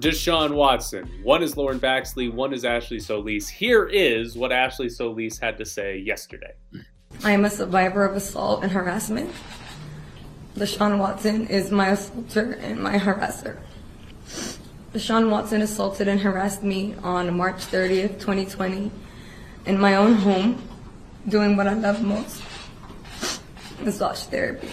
Deshaun 0.00 0.54
Watson. 0.54 1.10
One 1.24 1.42
is 1.42 1.56
Lauren 1.56 1.80
Baxley, 1.80 2.32
one 2.32 2.52
is 2.52 2.64
Ashley 2.64 3.00
Solis. 3.00 3.48
Here 3.48 3.84
is 3.84 4.36
what 4.36 4.52
Ashley 4.52 4.88
Solis 4.88 5.38
had 5.38 5.58
to 5.58 5.64
say 5.64 5.98
yesterday. 5.98 6.54
I 7.24 7.32
am 7.32 7.44
a 7.44 7.50
survivor 7.50 8.04
of 8.04 8.14
assault 8.14 8.62
and 8.62 8.70
harassment. 8.70 9.30
Deshaun 10.54 10.98
Watson 10.98 11.48
is 11.48 11.72
my 11.72 11.88
assaulter 11.88 12.52
and 12.62 12.80
my 12.80 12.96
harasser. 12.96 13.58
Deshaun 14.94 15.30
Watson 15.30 15.62
assaulted 15.62 16.06
and 16.06 16.20
harassed 16.20 16.62
me 16.62 16.94
on 17.02 17.36
March 17.36 17.56
30th, 17.56 18.20
2020, 18.20 18.92
in 19.66 19.80
my 19.80 19.96
own 19.96 20.14
home, 20.14 20.62
doing 21.28 21.56
what 21.56 21.66
I 21.66 21.72
love 21.72 22.02
most 22.02 22.42
massage 23.80 24.22
therapy. 24.24 24.68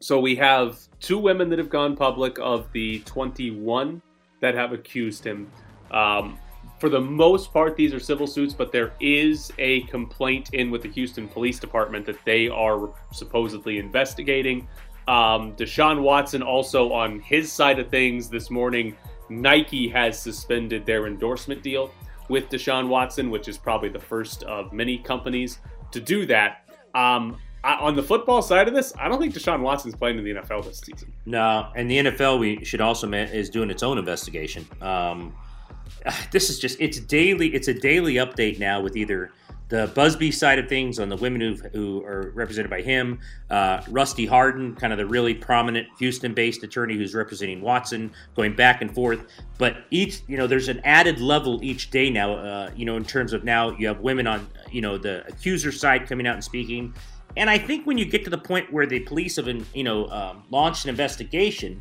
So 0.00 0.18
we 0.18 0.34
have 0.36 0.78
two 0.98 1.18
women 1.18 1.50
that 1.50 1.58
have 1.58 1.68
gone 1.68 1.94
public 1.94 2.38
of 2.38 2.72
the 2.72 3.00
21 3.00 4.00
that 4.40 4.54
have 4.54 4.72
accused 4.72 5.24
him. 5.24 5.50
Um, 5.90 6.38
for 6.78 6.88
the 6.88 7.00
most 7.00 7.52
part, 7.52 7.76
these 7.76 7.92
are 7.92 8.00
civil 8.00 8.26
suits, 8.26 8.54
but 8.54 8.72
there 8.72 8.94
is 9.00 9.52
a 9.58 9.82
complaint 9.82 10.54
in 10.54 10.70
with 10.70 10.80
the 10.80 10.88
Houston 10.88 11.28
Police 11.28 11.58
Department 11.58 12.06
that 12.06 12.16
they 12.24 12.48
are 12.48 12.88
supposedly 13.12 13.78
investigating. 13.78 14.66
Um, 15.06 15.54
Deshaun 15.56 16.00
Watson 16.00 16.42
also 16.42 16.90
on 16.92 17.20
his 17.20 17.52
side 17.52 17.78
of 17.78 17.90
things 17.90 18.30
this 18.30 18.50
morning. 18.50 18.96
Nike 19.28 19.86
has 19.88 20.18
suspended 20.18 20.86
their 20.86 21.06
endorsement 21.06 21.62
deal 21.62 21.92
with 22.30 22.48
Deshaun 22.48 22.88
Watson, 22.88 23.30
which 23.30 23.48
is 23.48 23.58
probably 23.58 23.90
the 23.90 24.00
first 24.00 24.44
of 24.44 24.72
many 24.72 24.96
companies 24.96 25.58
to 25.90 26.00
do 26.00 26.24
that. 26.26 26.64
Um, 26.94 27.36
I, 27.62 27.74
on 27.74 27.96
the 27.96 28.02
football 28.02 28.42
side 28.42 28.68
of 28.68 28.74
this, 28.74 28.92
I 28.98 29.08
don't 29.08 29.20
think 29.20 29.34
Deshaun 29.34 29.60
Watson's 29.60 29.94
playing 29.94 30.18
in 30.18 30.24
the 30.24 30.34
NFL 30.34 30.64
this 30.64 30.78
season. 30.78 31.12
No, 31.26 31.70
and 31.76 31.90
the 31.90 31.98
NFL 31.98 32.38
we 32.38 32.64
should 32.64 32.80
also 32.80 33.06
admit, 33.06 33.34
is 33.34 33.50
doing 33.50 33.70
its 33.70 33.82
own 33.82 33.98
investigation. 33.98 34.66
Um, 34.80 35.34
this 36.30 36.50
is 36.50 36.58
just 36.58 36.80
it's 36.80 37.00
daily. 37.00 37.54
It's 37.54 37.68
a 37.68 37.74
daily 37.74 38.14
update 38.14 38.58
now 38.58 38.80
with 38.80 38.96
either 38.96 39.32
the 39.70 39.86
Buzbee 39.94 40.34
side 40.34 40.58
of 40.58 40.68
things 40.68 40.98
on 40.98 41.08
the 41.08 41.16
women 41.16 41.40
who, 41.40 41.54
who 41.72 42.04
are 42.04 42.32
represented 42.34 42.68
by 42.68 42.82
him, 42.82 43.20
uh, 43.50 43.80
Rusty 43.88 44.26
Hardin, 44.26 44.74
kind 44.74 44.92
of 44.92 44.98
the 44.98 45.06
really 45.06 45.32
prominent 45.32 45.86
Houston-based 46.00 46.64
attorney 46.64 46.96
who's 46.96 47.14
representing 47.14 47.60
Watson, 47.60 48.10
going 48.34 48.56
back 48.56 48.82
and 48.82 48.92
forth. 48.92 49.20
But 49.58 49.84
each, 49.90 50.22
you 50.26 50.36
know, 50.36 50.48
there's 50.48 50.68
an 50.68 50.80
added 50.84 51.20
level 51.20 51.62
each 51.62 51.90
day 51.90 52.10
now. 52.10 52.34
Uh, 52.34 52.70
you 52.74 52.84
know, 52.84 52.96
in 52.96 53.04
terms 53.04 53.32
of 53.32 53.44
now 53.44 53.70
you 53.78 53.86
have 53.86 54.00
women 54.00 54.26
on, 54.26 54.48
you 54.72 54.80
know, 54.80 54.98
the 54.98 55.24
accuser 55.28 55.70
side 55.70 56.08
coming 56.08 56.26
out 56.26 56.34
and 56.34 56.44
speaking. 56.44 56.92
And 57.36 57.48
I 57.48 57.58
think 57.58 57.86
when 57.86 57.98
you 57.98 58.04
get 58.04 58.24
to 58.24 58.30
the 58.30 58.38
point 58.38 58.72
where 58.72 58.86
the 58.86 59.00
police 59.00 59.36
have, 59.36 59.48
you 59.74 59.84
know, 59.84 60.08
um, 60.08 60.44
launched 60.50 60.84
an 60.84 60.90
investigation, 60.90 61.80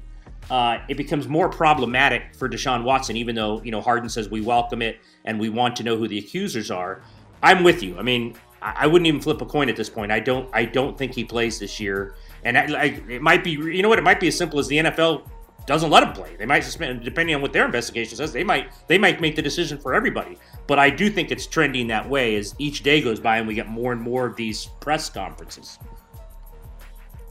uh, 0.50 0.80
it 0.88 0.98
becomes 0.98 1.28
more 1.28 1.50
problematic 1.50 2.36
for 2.36 2.50
Deshaun 2.50 2.84
Watson. 2.84 3.18
Even 3.18 3.36
though 3.36 3.62
you 3.62 3.72
know 3.72 3.82
Hardin 3.82 4.10
says 4.10 4.30
we 4.30 4.42
welcome 4.42 4.82
it 4.82 5.00
and 5.26 5.40
we 5.40 5.50
want 5.50 5.76
to 5.78 5.84
know 5.84 5.98
who 5.98 6.08
the 6.08 6.18
accusers 6.18 6.72
are, 6.72 7.02
I'm 7.44 7.64
with 7.64 7.84
you. 7.84 7.98
I 7.98 8.02
mean, 8.02 8.36
I, 8.62 8.76
I 8.80 8.88
wouldn't 8.88 9.08
even 9.08 9.22
flip 9.22 9.42
a 9.42 9.46
coin 9.46 9.70
at 9.70 9.76
this 9.76 9.90
point. 9.90 10.12
I 10.12 10.20
don't. 10.20 10.50
I 10.54 10.66
don't 10.66 10.98
think 10.98 11.14
he 11.14 11.24
plays 11.24 11.60
this 11.60 11.80
year. 11.80 12.16
And 12.44 12.58
I, 12.58 12.62
I, 12.62 12.86
it 13.10 13.22
might 13.22 13.44
be, 13.44 13.52
you 13.52 13.82
know 13.82 13.90
what? 13.90 14.00
It 14.00 14.04
might 14.04 14.20
be 14.20 14.28
as 14.28 14.38
simple 14.38 14.60
as 14.60 14.68
the 14.68 14.78
NFL 14.78 15.28
doesn't 15.70 15.92
let 15.92 16.02
him 16.02 16.14
play. 16.14 16.36
They 16.36 16.48
might 16.48 16.62
suspend, 16.62 17.04
depending 17.04 17.36
on 17.36 17.44
what 17.44 17.54
their 17.54 17.64
investigation 17.64 18.18
says. 18.18 18.34
They 18.34 18.44
might 18.44 18.72
they 18.88 18.98
might 18.98 19.22
make 19.22 19.36
the 19.36 19.42
decision 19.44 19.78
for 19.78 19.94
everybody. 19.94 20.36
But 20.66 20.80
I 20.80 20.90
do 20.90 21.12
think 21.12 21.30
it's 21.30 21.46
trending 21.46 21.86
that 21.88 22.10
way 22.10 22.36
as 22.38 22.56
each 22.58 22.82
day 22.82 23.02
goes 23.02 23.20
by 23.20 23.38
and 23.38 23.48
we 23.48 23.54
get 23.54 23.68
more 23.68 23.92
and 23.92 24.02
more 24.02 24.26
of 24.26 24.36
these 24.36 24.66
press 24.80 25.12
conferences. 25.12 25.78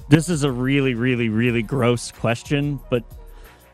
This 0.08 0.28
is 0.28 0.44
a 0.44 0.52
really, 0.52 0.94
really, 0.94 1.28
really 1.28 1.62
gross 1.62 2.12
question, 2.12 2.78
but 2.90 3.02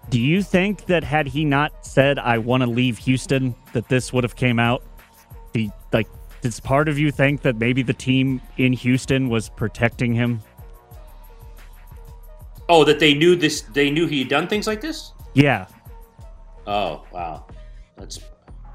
do 0.08 0.18
you 0.18 0.42
think 0.42 0.86
that 0.86 1.04
had 1.04 1.26
he 1.26 1.44
not 1.44 1.84
said 1.84 2.18
I 2.18 2.38
want 2.38 2.62
to 2.62 2.68
leave 2.68 2.96
Houston, 2.98 3.54
that 3.74 3.90
this 3.90 4.14
would 4.14 4.24
have 4.24 4.34
came 4.34 4.58
out? 4.58 4.82
The 5.52 5.68
like, 5.92 6.08
does 6.40 6.58
part 6.58 6.88
of 6.88 6.98
you 6.98 7.10
think 7.10 7.42
that 7.42 7.56
maybe 7.56 7.82
the 7.82 7.92
team 7.92 8.40
in 8.56 8.72
Houston 8.72 9.28
was 9.28 9.50
protecting 9.50 10.14
him? 10.14 10.40
Oh, 12.68 12.84
that 12.84 12.98
they 12.98 13.14
knew 13.14 13.36
this. 13.36 13.62
They 13.62 13.90
knew 13.90 14.06
he 14.06 14.20
had 14.20 14.28
done 14.28 14.48
things 14.48 14.66
like 14.66 14.80
this. 14.80 15.12
Yeah. 15.34 15.66
Oh 16.66 17.04
wow, 17.12 17.46
that's 17.96 18.20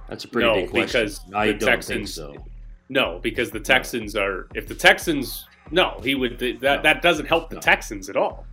that's 0.08 0.26
a 0.26 0.28
pretty 0.28 0.48
no, 0.48 0.56
big 0.56 0.70
question. 0.70 1.02
because 1.04 1.22
I 1.34 1.48
the 1.48 1.54
don't 1.54 1.70
Texans, 1.70 2.16
think 2.16 2.36
so. 2.38 2.46
No, 2.90 3.20
because 3.22 3.50
the 3.52 3.60
Texans 3.60 4.16
are. 4.16 4.48
If 4.56 4.68
the 4.68 4.76
Texans, 4.76 5.48
no, 5.72 6.00
he 6.04 6.14
would. 6.16 6.38
That 6.62 6.84
that 6.84 7.02
doesn't 7.02 7.26
help 7.26 7.50
the 7.50 7.56
No. 7.56 7.62
Texans 7.62 8.10
at 8.10 8.16
all. 8.18 8.46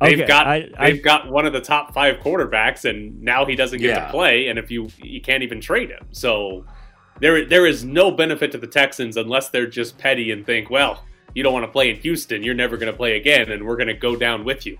They've 0.00 0.18
Okay, 0.18 0.26
got 0.26 0.46
I- 0.46 0.68
I- 0.76 0.90
they've 0.90 1.02
got 1.02 1.30
one 1.30 1.46
of 1.46 1.52
the 1.54 1.60
top 1.60 1.94
five 1.94 2.16
quarterbacks, 2.16 2.84
and 2.88 3.22
now 3.22 3.46
he 3.46 3.54
doesn't 3.56 3.78
get 3.80 3.96
Yeah. 3.96 4.04
to 4.06 4.10
play. 4.10 4.48
And 4.48 4.58
if 4.58 4.70
you 4.70 4.88
you 5.02 5.20
can't 5.22 5.42
even 5.42 5.60
trade 5.62 5.88
him, 5.90 6.04
so 6.10 6.66
there 7.20 7.46
there 7.46 7.64
is 7.66 7.84
no 7.84 8.10
benefit 8.10 8.52
to 8.52 8.58
the 8.58 8.66
Texans 8.66 9.16
unless 9.16 9.48
they're 9.48 9.66
just 9.66 9.96
petty 9.96 10.30
and 10.30 10.44
think, 10.44 10.68
well, 10.68 11.04
you 11.34 11.42
don't 11.42 11.52
want 11.52 11.64
to 11.64 11.70
play 11.72 11.90
in 11.90 11.96
Houston, 11.96 12.42
you're 12.42 12.54
never 12.54 12.76
going 12.76 12.90
to 12.90 12.96
play 12.96 13.16
again, 13.16 13.50
and 13.50 13.64
we're 13.66 13.76
going 13.76 13.88
to 13.88 13.94
go 13.94 14.16
down 14.16 14.44
with 14.44 14.64
you. 14.66 14.78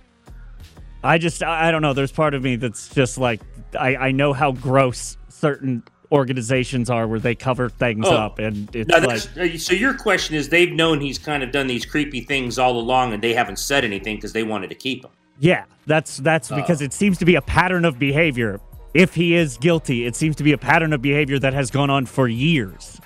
I 1.02 1.18
just 1.18 1.42
I 1.42 1.68
I 1.68 1.70
don't 1.70 1.82
know. 1.82 1.92
There's 1.92 2.12
part 2.12 2.34
of 2.34 2.42
me 2.42 2.56
that's 2.56 2.88
just 2.94 3.18
like 3.18 3.40
I 3.78 3.96
I 3.96 4.10
know 4.12 4.32
how 4.32 4.52
gross 4.52 5.16
certain 5.28 5.82
organizations 6.12 6.88
are 6.90 7.06
where 7.08 7.18
they 7.18 7.34
cover 7.34 7.68
things 7.68 8.06
Oh. 8.06 8.14
up 8.14 8.38
and 8.38 8.74
it's 8.74 8.88
No, 8.88 8.98
like 8.98 9.20
uh, 9.36 9.58
so 9.58 9.74
your 9.74 9.94
question 9.94 10.36
is 10.36 10.48
they've 10.48 10.70
known 10.72 11.00
he's 11.00 11.18
kind 11.18 11.42
of 11.42 11.50
done 11.50 11.66
these 11.66 11.84
creepy 11.84 12.20
things 12.20 12.58
all 12.58 12.78
along, 12.78 13.12
and 13.12 13.22
they 13.22 13.34
haven't 13.34 13.58
said 13.58 13.84
anything 13.84 14.16
because 14.16 14.32
they 14.32 14.44
wanted 14.44 14.68
to 14.68 14.76
keep 14.76 15.04
him. 15.04 15.10
yeah, 15.40 15.64
that's 15.86 16.18
that's 16.18 16.50
Oh. 16.52 16.56
because 16.56 16.80
it 16.80 16.92
seems 16.92 17.18
to 17.18 17.24
be 17.24 17.34
a 17.34 17.42
pattern 17.42 17.84
of 17.84 17.98
behavior. 17.98 18.60
If 18.94 19.14
he 19.14 19.34
is 19.34 19.56
guilty, 19.58 20.06
it 20.06 20.14
seems 20.14 20.36
to 20.36 20.44
be 20.44 20.52
a 20.52 20.58
pattern 20.58 20.92
of 20.92 21.02
behavior 21.02 21.38
that 21.40 21.52
has 21.52 21.68
gone 21.70 21.90
on 21.90 22.06
for 22.06 22.28
years. 22.28 23.00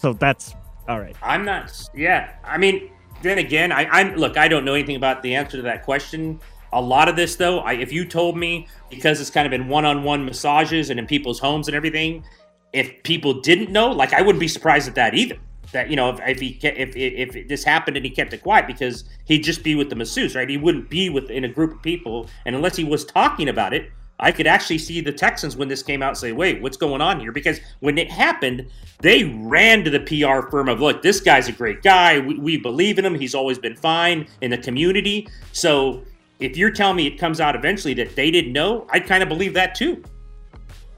So 0.00 0.12
that's 0.14 0.54
all 0.88 1.00
right. 1.00 1.16
I'm 1.22 1.44
not. 1.44 1.72
Yeah, 1.94 2.34
I 2.44 2.58
mean, 2.58 2.90
then 3.22 3.38
again, 3.38 3.72
I, 3.72 3.86
I'm 3.86 4.16
look. 4.16 4.36
I 4.36 4.48
don't 4.48 4.64
know 4.64 4.74
anything 4.74 4.96
about 4.96 5.22
the 5.22 5.34
answer 5.34 5.56
to 5.56 5.62
that 5.62 5.84
question. 5.84 6.40
A 6.72 6.80
lot 6.80 7.08
of 7.08 7.16
this, 7.16 7.36
though, 7.36 7.60
I, 7.60 7.74
if 7.74 7.92
you 7.92 8.04
told 8.04 8.36
me 8.36 8.66
because 8.88 9.20
it's 9.20 9.30
kind 9.30 9.46
of 9.46 9.50
been 9.50 9.68
one-on-one 9.68 10.24
massages 10.24 10.88
and 10.88 10.98
in 10.98 11.06
people's 11.06 11.38
homes 11.38 11.68
and 11.68 11.76
everything, 11.76 12.24
if 12.72 13.02
people 13.02 13.40
didn't 13.40 13.70
know, 13.70 13.90
like 13.90 14.12
I 14.14 14.22
wouldn't 14.22 14.40
be 14.40 14.48
surprised 14.48 14.88
at 14.88 14.94
that 14.94 15.14
either. 15.14 15.36
That 15.72 15.88
you 15.88 15.96
know, 15.96 16.10
if, 16.10 16.20
if 16.26 16.40
he 16.40 16.58
if, 16.62 16.96
if 16.96 17.36
if 17.36 17.48
this 17.48 17.64
happened 17.64 17.96
and 17.96 18.04
he 18.04 18.10
kept 18.10 18.32
it 18.32 18.42
quiet 18.42 18.66
because 18.66 19.04
he'd 19.24 19.44
just 19.44 19.62
be 19.62 19.74
with 19.74 19.88
the 19.88 19.96
masseuse, 19.96 20.34
right? 20.34 20.48
He 20.48 20.56
wouldn't 20.56 20.90
be 20.90 21.08
with 21.08 21.30
in 21.30 21.44
a 21.44 21.48
group 21.48 21.74
of 21.74 21.82
people, 21.82 22.28
and 22.44 22.56
unless 22.56 22.76
he 22.76 22.84
was 22.84 23.04
talking 23.04 23.48
about 23.48 23.72
it, 23.72 23.90
I 24.22 24.30
could 24.30 24.46
actually 24.46 24.78
see 24.78 25.00
the 25.00 25.12
Texans 25.12 25.56
when 25.56 25.66
this 25.66 25.82
came 25.82 26.00
out 26.00 26.16
say, 26.16 26.30
"Wait, 26.30 26.62
what's 26.62 26.76
going 26.76 27.00
on 27.00 27.18
here?" 27.18 27.32
Because 27.32 27.60
when 27.80 27.98
it 27.98 28.08
happened, 28.10 28.70
they 29.00 29.24
ran 29.24 29.82
to 29.82 29.90
the 29.90 29.98
PR 29.98 30.48
firm 30.48 30.68
of, 30.68 30.80
"Look, 30.80 31.02
this 31.02 31.20
guy's 31.20 31.48
a 31.48 31.52
great 31.52 31.82
guy. 31.82 32.20
We, 32.20 32.38
we 32.38 32.56
believe 32.56 32.98
in 33.00 33.04
him. 33.04 33.16
He's 33.16 33.34
always 33.34 33.58
been 33.58 33.74
fine 33.74 34.28
in 34.40 34.52
the 34.52 34.58
community." 34.58 35.28
So 35.50 36.02
if 36.38 36.56
you're 36.56 36.70
telling 36.70 36.96
me 36.96 37.06
it 37.08 37.18
comes 37.18 37.40
out 37.40 37.56
eventually 37.56 37.94
that 37.94 38.14
they 38.14 38.30
didn't 38.30 38.52
know, 38.52 38.86
I 38.90 39.00
kind 39.00 39.24
of 39.24 39.28
believe 39.28 39.54
that 39.54 39.74
too. 39.74 40.02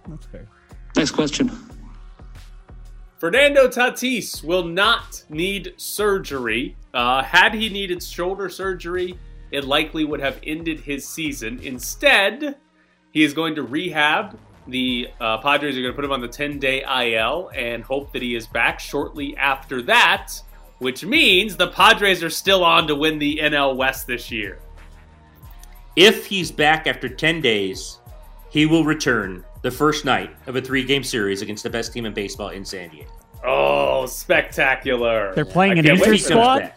That's 0.06 0.26
fair. 0.26 0.46
Next 0.94 1.12
question. 1.12 1.50
Fernando 3.18 3.68
Tatis 3.68 4.44
will 4.44 4.64
not 4.64 5.24
need 5.30 5.72
surgery. 5.78 6.76
Uh, 6.92 7.22
had 7.22 7.54
he 7.54 7.70
needed 7.70 8.02
shoulder 8.02 8.50
surgery, 8.50 9.18
it 9.50 9.64
likely 9.64 10.04
would 10.04 10.20
have 10.20 10.38
ended 10.42 10.80
his 10.80 11.08
season. 11.08 11.58
Instead, 11.60 12.56
he 13.14 13.22
is 13.22 13.32
going 13.32 13.54
to 13.54 13.62
rehab. 13.62 14.38
The 14.66 15.08
uh, 15.20 15.38
Padres 15.38 15.78
are 15.78 15.80
going 15.80 15.92
to 15.92 15.96
put 15.96 16.04
him 16.04 16.12
on 16.12 16.20
the 16.20 16.28
10 16.28 16.58
day 16.58 16.82
IL 16.82 17.50
and 17.54 17.82
hope 17.82 18.12
that 18.12 18.20
he 18.20 18.34
is 18.34 18.46
back 18.46 18.80
shortly 18.80 19.36
after 19.36 19.80
that, 19.82 20.32
which 20.78 21.04
means 21.04 21.56
the 21.56 21.68
Padres 21.68 22.22
are 22.22 22.30
still 22.30 22.64
on 22.64 22.86
to 22.88 22.94
win 22.94 23.18
the 23.18 23.38
NL 23.40 23.76
West 23.76 24.06
this 24.06 24.30
year. 24.30 24.58
If 25.96 26.26
he's 26.26 26.50
back 26.50 26.88
after 26.88 27.08
10 27.08 27.40
days, 27.40 28.00
he 28.50 28.66
will 28.66 28.84
return 28.84 29.44
the 29.62 29.70
first 29.70 30.04
night 30.04 30.34
of 30.48 30.56
a 30.56 30.60
three-game 30.60 31.04
series 31.04 31.40
against 31.40 31.62
the 31.62 31.70
best 31.70 31.92
team 31.92 32.06
in 32.06 32.12
baseball 32.12 32.48
in 32.48 32.64
San 32.64 32.90
Diego. 32.90 33.10
Oh, 33.44 34.06
spectacular. 34.06 35.32
They're 35.34 35.44
playing 35.44 35.74
I 35.74 35.76
an 35.76 35.84
can't 35.84 36.00
wait 36.00 36.08
injury 36.08 36.16
If 36.16 36.20
he 36.20 36.24
for 36.24 36.34
comes 36.34 36.42
squad? 36.42 36.72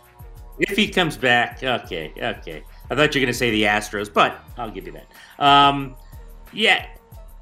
If 0.60 0.78
he 0.78 0.88
comes 0.90 1.18
back, 1.18 1.64
okay, 1.64 2.14
okay. 2.16 2.64
I 2.92 2.96
thought 2.96 3.16
you 3.16 3.22
were 3.22 3.26
going 3.26 3.28
to 3.28 3.34
say 3.34 3.50
the 3.50 3.64
Astros, 3.64 4.14
but 4.14 4.40
I'll 4.58 4.70
give 4.70 4.86
you 4.86 4.94
that. 4.94 5.44
Um, 5.44 5.96
yeah, 6.54 6.86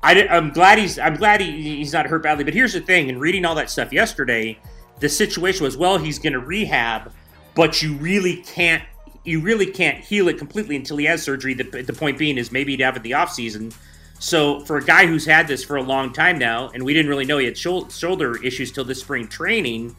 I, 0.04 0.14
am 0.14 0.52
glad 0.52 0.78
he's 0.78 1.00
I'm 1.00 1.16
glad 1.16 1.42
he, 1.42 1.78
he's 1.78 1.94
not 1.94 2.06
hurt 2.06 2.24
badly. 2.24 2.44
But 2.44 2.54
here's 2.54 2.74
the 2.74 2.82
thing: 2.82 3.10
in 3.10 3.20
reading 3.20 3.46
all 3.46 3.56
that 3.56 3.70
stuff 3.70 3.92
yesterday, 3.92 4.60
the 5.00 5.10
situation 5.10 5.64
was 5.64 5.78
well, 5.78 5.98
he's 5.98 6.20
going 6.20 6.34
to 6.34 6.40
rehab, 6.40 7.12
but 7.56 7.82
you 7.82 7.96
really 7.96 8.38
can't 8.44 8.84
you 9.24 9.42
really 9.42 9.66
can't 9.66 10.04
heal 10.04 10.28
it 10.28 10.38
completely 10.38 10.76
until 10.76 10.98
he 10.98 11.06
has 11.06 11.24
surgery. 11.24 11.56
The, 11.56 11.64
the 11.64 11.94
point 11.94 12.18
being 12.18 12.38
is 12.38 12.52
maybe 12.52 12.74
he'd 12.74 12.82
have 12.82 12.96
it 12.96 13.04
the 13.04 13.16
off 13.16 13.32
season. 13.32 13.72
So 14.20 14.62
for 14.62 14.78
a 14.78 14.84
guy 14.84 15.08
who's 15.08 15.26
had 15.26 15.48
this 15.48 15.64
for 15.64 15.76
a 15.76 15.82
long 15.82 16.14
time 16.14 16.38
now, 16.38 16.70
and 16.70 16.84
we 16.84 16.94
didn't 16.94 17.10
really 17.10 17.26
know 17.26 17.38
he 17.38 17.46
had 17.46 17.58
shoulder 17.58 18.44
issues 18.44 18.72
till 18.72 18.86
this 18.86 19.02
spring 19.02 19.28
training, 19.28 19.96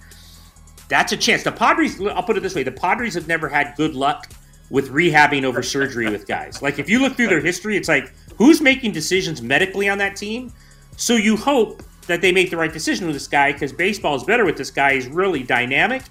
that's 0.88 1.12
a 1.12 1.16
chance. 1.16 1.42
The 1.42 1.52
Padres, 1.52 2.00
I'll 2.00 2.22
put 2.22 2.36
it 2.36 2.42
this 2.44 2.54
way: 2.54 2.62
the 2.62 2.72
Padres 2.72 3.14
have 3.14 3.26
never 3.26 3.48
had 3.48 3.74
good 3.76 3.94
luck 3.94 4.30
with 4.70 4.90
rehabbing 4.90 5.44
over 5.44 5.62
surgery 5.62 6.08
with 6.08 6.26
guys. 6.26 6.62
Like 6.62 6.78
if 6.78 6.88
you 6.88 7.00
look 7.00 7.16
through 7.16 7.28
their 7.28 7.40
history, 7.40 7.76
it's 7.76 7.88
like 7.88 8.12
who's 8.36 8.60
making 8.60 8.92
decisions 8.92 9.42
medically 9.42 9.88
on 9.88 9.98
that 9.98 10.16
team. 10.16 10.52
So 10.96 11.14
you 11.14 11.36
hope 11.36 11.82
that 12.06 12.20
they 12.20 12.32
make 12.32 12.50
the 12.50 12.56
right 12.56 12.72
decision 12.72 13.06
with 13.06 13.14
this 13.14 13.28
guy 13.28 13.52
because 13.52 13.72
baseball 13.72 14.14
is 14.14 14.24
better 14.24 14.44
with 14.44 14.56
this 14.56 14.70
guy. 14.70 14.94
He's 14.94 15.08
really 15.08 15.42
dynamic, 15.42 16.02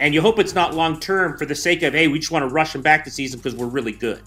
and 0.00 0.12
you 0.12 0.20
hope 0.20 0.38
it's 0.38 0.54
not 0.54 0.74
long 0.74 1.00
term 1.00 1.38
for 1.38 1.46
the 1.46 1.54
sake 1.54 1.82
of 1.82 1.94
hey, 1.94 2.08
we 2.08 2.18
just 2.18 2.32
want 2.32 2.42
to 2.42 2.52
rush 2.52 2.74
him 2.74 2.82
back 2.82 3.04
the 3.04 3.10
season 3.10 3.38
because 3.38 3.54
we're 3.54 3.66
really 3.66 3.92
good. 3.92 4.22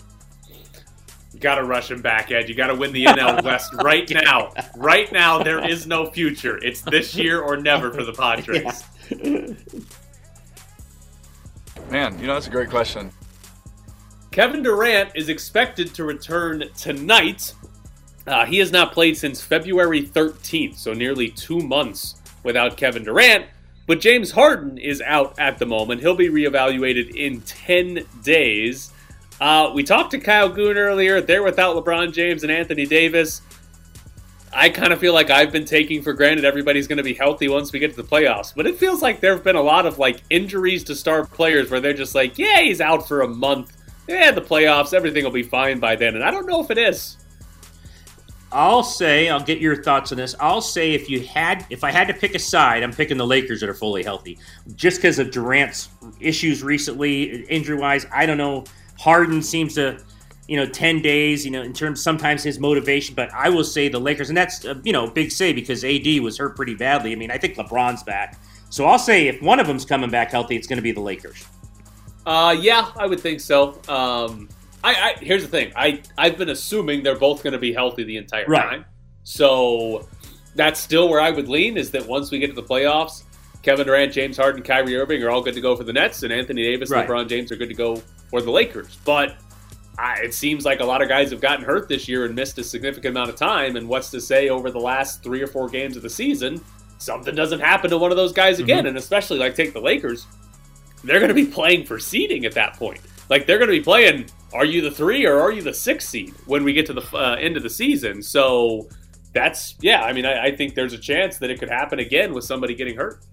You 1.33 1.39
got 1.39 1.55
to 1.55 1.63
rush 1.63 1.91
him 1.91 2.01
back, 2.01 2.31
Ed. 2.31 2.49
You 2.49 2.55
got 2.55 2.67
to 2.67 2.75
win 2.75 2.91
the 2.91 3.05
NL 3.05 3.43
West 3.45 3.73
right 3.75 4.09
now. 4.09 4.51
Right 4.75 5.11
now, 5.11 5.41
there 5.43 5.65
is 5.67 5.85
no 5.85 6.09
future. 6.09 6.57
It's 6.63 6.81
this 6.81 7.15
year 7.15 7.41
or 7.41 7.55
never 7.55 7.91
for 7.91 8.03
the 8.03 8.13
Padres. 8.13 8.83
Yeah. 9.09 9.53
Man, 11.89 12.19
you 12.19 12.27
know 12.27 12.33
that's 12.35 12.47
a 12.47 12.51
great 12.51 12.69
question. 12.69 13.11
Kevin 14.31 14.61
Durant 14.61 15.11
is 15.15 15.29
expected 15.29 15.93
to 15.95 16.03
return 16.03 16.65
tonight. 16.77 17.53
Uh, 18.27 18.45
he 18.45 18.59
has 18.59 18.71
not 18.71 18.91
played 18.91 19.17
since 19.17 19.41
February 19.41 20.03
13th, 20.03 20.77
so 20.77 20.93
nearly 20.93 21.29
two 21.29 21.59
months 21.59 22.15
without 22.43 22.77
Kevin 22.77 23.03
Durant. 23.03 23.45
But 23.87 23.99
James 23.99 24.29
Harden 24.29 24.77
is 24.77 25.01
out 25.01 25.39
at 25.39 25.57
the 25.57 25.65
moment. 25.65 26.01
He'll 26.01 26.15
be 26.15 26.29
reevaluated 26.29 27.15
in 27.15 27.41
10 27.41 28.05
days. 28.23 28.91
Uh, 29.41 29.71
we 29.73 29.83
talked 29.83 30.11
to 30.11 30.19
Kyle 30.19 30.49
Goon 30.49 30.77
earlier. 30.77 31.21
They're 31.21 31.41
without 31.41 31.75
LeBron 31.75 32.13
James 32.13 32.43
and 32.43 32.51
Anthony 32.51 32.85
Davis. 32.85 33.41
I 34.53 34.69
kind 34.69 34.93
of 34.93 34.99
feel 34.99 35.13
like 35.13 35.31
I've 35.31 35.51
been 35.51 35.65
taking 35.65 36.03
for 36.03 36.13
granted 36.13 36.45
everybody's 36.45 36.87
going 36.87 36.97
to 36.97 37.03
be 37.03 37.15
healthy 37.15 37.47
once 37.47 37.71
we 37.71 37.79
get 37.79 37.95
to 37.95 38.01
the 38.01 38.07
playoffs. 38.07 38.53
But 38.55 38.67
it 38.67 38.77
feels 38.77 39.01
like 39.01 39.21
there 39.21 39.33
have 39.33 39.43
been 39.43 39.55
a 39.55 39.61
lot 39.61 39.87
of 39.87 39.97
like 39.97 40.21
injuries 40.29 40.83
to 40.85 40.95
star 40.95 41.25
players 41.25 41.71
where 41.71 41.79
they're 41.79 41.93
just 41.93 42.13
like, 42.13 42.37
yeah, 42.37 42.59
he's 42.61 42.81
out 42.81 43.07
for 43.07 43.21
a 43.21 43.27
month 43.27 43.78
yeah, 44.09 44.31
the 44.31 44.41
playoffs, 44.41 44.93
everything 44.93 45.23
will 45.23 45.31
be 45.31 45.43
fine 45.43 45.79
by 45.79 45.95
then. 45.95 46.15
And 46.15 46.23
I 46.23 46.31
don't 46.31 46.47
know 46.47 46.61
if 46.61 46.71
it 46.71 46.77
is. 46.77 47.17
I'll 48.51 48.81
say, 48.81 49.29
I'll 49.29 49.43
get 49.43 49.59
your 49.59 49.83
thoughts 49.83 50.11
on 50.11 50.17
this. 50.17 50.33
I'll 50.39 50.61
say 50.61 50.93
if 50.93 51.07
you 51.07 51.21
had, 51.21 51.67
if 51.69 51.83
I 51.83 51.91
had 51.91 52.07
to 52.07 52.15
pick 52.15 52.33
a 52.33 52.39
side, 52.39 52.81
I'm 52.81 52.91
picking 52.91 53.17
the 53.17 53.27
Lakers 53.27 53.59
that 53.59 53.69
are 53.69 53.75
fully 53.75 54.03
healthy, 54.03 54.39
just 54.75 54.97
because 54.97 55.19
of 55.19 55.29
Durant's 55.29 55.89
issues 56.19 56.63
recently, 56.63 57.43
injury 57.43 57.77
wise. 57.77 58.07
I 58.11 58.25
don't 58.25 58.39
know. 58.39 58.63
Harden 58.97 59.43
seems 59.43 59.75
to, 59.75 60.03
you 60.47 60.57
know, 60.57 60.65
ten 60.65 60.99
days, 61.03 61.45
you 61.45 61.51
know, 61.51 61.61
in 61.61 61.73
terms 61.73 62.01
sometimes 62.01 62.41
his 62.41 62.59
motivation. 62.59 63.13
But 63.13 63.31
I 63.31 63.49
will 63.49 63.63
say 63.63 63.87
the 63.87 63.99
Lakers, 63.99 64.29
and 64.29 64.37
that's 64.37 64.65
uh, 64.65 64.73
you 64.83 64.93
know 64.93 65.07
big 65.07 65.31
say 65.31 65.53
because 65.53 65.83
AD 65.83 66.07
was 66.21 66.39
hurt 66.39 66.55
pretty 66.55 66.73
badly. 66.73 67.11
I 67.11 67.15
mean, 67.15 67.29
I 67.29 67.37
think 67.37 67.55
LeBron's 67.55 68.01
back, 68.01 68.39
so 68.71 68.85
I'll 68.85 68.97
say 68.97 69.27
if 69.27 69.39
one 69.43 69.59
of 69.59 69.67
them's 69.67 69.85
coming 69.85 70.09
back 70.09 70.31
healthy, 70.31 70.55
it's 70.55 70.65
going 70.65 70.77
to 70.77 70.83
be 70.83 70.91
the 70.91 71.01
Lakers. 71.01 71.45
Uh, 72.29 72.51
yeah, 72.51 72.91
I 72.95 73.07
would 73.07 73.19
think 73.19 73.39
so. 73.39 73.81
Um, 73.87 74.49
I, 74.83 74.93
I 74.93 75.15
here's 75.19 75.41
the 75.41 75.47
thing. 75.47 75.71
I 75.75 76.03
I've 76.15 76.37
been 76.37 76.49
assuming 76.49 77.01
they're 77.01 77.17
both 77.17 77.41
going 77.41 77.53
to 77.53 77.59
be 77.59 77.73
healthy 77.73 78.03
the 78.03 78.17
entire 78.17 78.45
right. 78.45 78.69
time. 78.69 78.85
So 79.23 80.07
that's 80.53 80.79
still 80.79 81.09
where 81.09 81.19
I 81.19 81.31
would 81.31 81.49
lean. 81.49 81.75
Is 81.75 81.89
that 81.89 82.05
once 82.05 82.29
we 82.29 82.37
get 82.37 82.47
to 82.47 82.53
the 82.53 82.61
playoffs, 82.61 83.23
Kevin 83.63 83.87
Durant, 83.87 84.13
James 84.13 84.37
Harden, 84.37 84.61
Kyrie 84.61 84.95
Irving 84.95 85.23
are 85.23 85.31
all 85.31 85.41
good 85.41 85.55
to 85.55 85.61
go 85.61 85.75
for 85.75 85.83
the 85.83 85.91
Nets, 85.91 86.21
and 86.21 86.31
Anthony 86.31 86.61
Davis, 86.61 86.91
right. 86.91 87.07
LeBron 87.07 87.27
James 87.27 87.51
are 87.51 87.55
good 87.55 87.69
to 87.69 87.73
go 87.73 87.95
for 88.29 88.43
the 88.43 88.51
Lakers. 88.51 88.99
But 89.05 89.37
I, 89.97 90.19
it 90.19 90.35
seems 90.35 90.65
like 90.65 90.81
a 90.81 90.85
lot 90.85 91.01
of 91.01 91.09
guys 91.09 91.31
have 91.31 91.41
gotten 91.41 91.65
hurt 91.65 91.89
this 91.89 92.07
year 92.07 92.25
and 92.25 92.35
missed 92.35 92.59
a 92.59 92.63
significant 92.63 93.15
amount 93.15 93.31
of 93.31 93.37
time. 93.37 93.75
And 93.75 93.89
what's 93.89 94.11
to 94.11 94.21
say 94.21 94.49
over 94.49 94.69
the 94.69 94.79
last 94.79 95.23
three 95.23 95.41
or 95.41 95.47
four 95.47 95.67
games 95.67 95.97
of 95.97 96.03
the 96.03 96.11
season, 96.11 96.61
something 96.99 97.33
doesn't 97.33 97.59
happen 97.59 97.89
to 97.89 97.97
one 97.97 98.11
of 98.11 98.17
those 98.17 98.33
guys 98.33 98.59
again? 98.59 98.79
Mm-hmm. 98.79 98.89
And 98.89 98.97
especially 98.97 99.39
like 99.39 99.55
take 99.55 99.73
the 99.73 99.81
Lakers 99.81 100.27
they're 101.03 101.19
going 101.19 101.29
to 101.29 101.35
be 101.35 101.45
playing 101.45 101.85
for 101.85 101.99
seeding 101.99 102.45
at 102.45 102.53
that 102.53 102.75
point. 102.75 102.99
Like 103.29 103.45
they're 103.45 103.57
going 103.57 103.69
to 103.69 103.77
be 103.77 103.83
playing, 103.83 104.25
are 104.53 104.65
you 104.65 104.81
the 104.81 104.91
three 104.91 105.25
or 105.25 105.39
are 105.39 105.51
you 105.51 105.61
the 105.61 105.73
six 105.73 106.07
seed 106.07 106.33
when 106.45 106.63
we 106.63 106.73
get 106.73 106.85
to 106.87 106.93
the 106.93 107.07
uh, 107.13 107.35
end 107.35 107.57
of 107.57 107.63
the 107.63 107.69
season? 107.69 108.21
So 108.21 108.89
that's 109.33 109.75
yeah. 109.81 110.03
I 110.03 110.13
mean, 110.13 110.25
I, 110.25 110.45
I 110.45 110.55
think 110.55 110.75
there's 110.75 110.93
a 110.93 110.97
chance 110.97 111.37
that 111.37 111.49
it 111.49 111.59
could 111.59 111.69
happen 111.69 111.99
again 111.99 112.33
with 112.33 112.43
somebody 112.43 112.75
getting 112.75 112.95
hurt. 112.95 113.23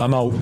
I'm 0.00 0.14
out. 0.14 0.34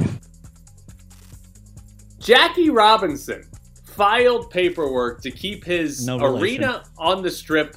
Jackie 2.19 2.71
Robinson 2.71 3.45
filed 3.85 4.51
paperwork 4.51 5.21
to 5.23 5.31
keep 5.31 5.65
his 5.65 6.07
no 6.07 6.19
arena 6.19 6.85
on 6.97 7.23
the 7.23 7.31
strip 7.31 7.77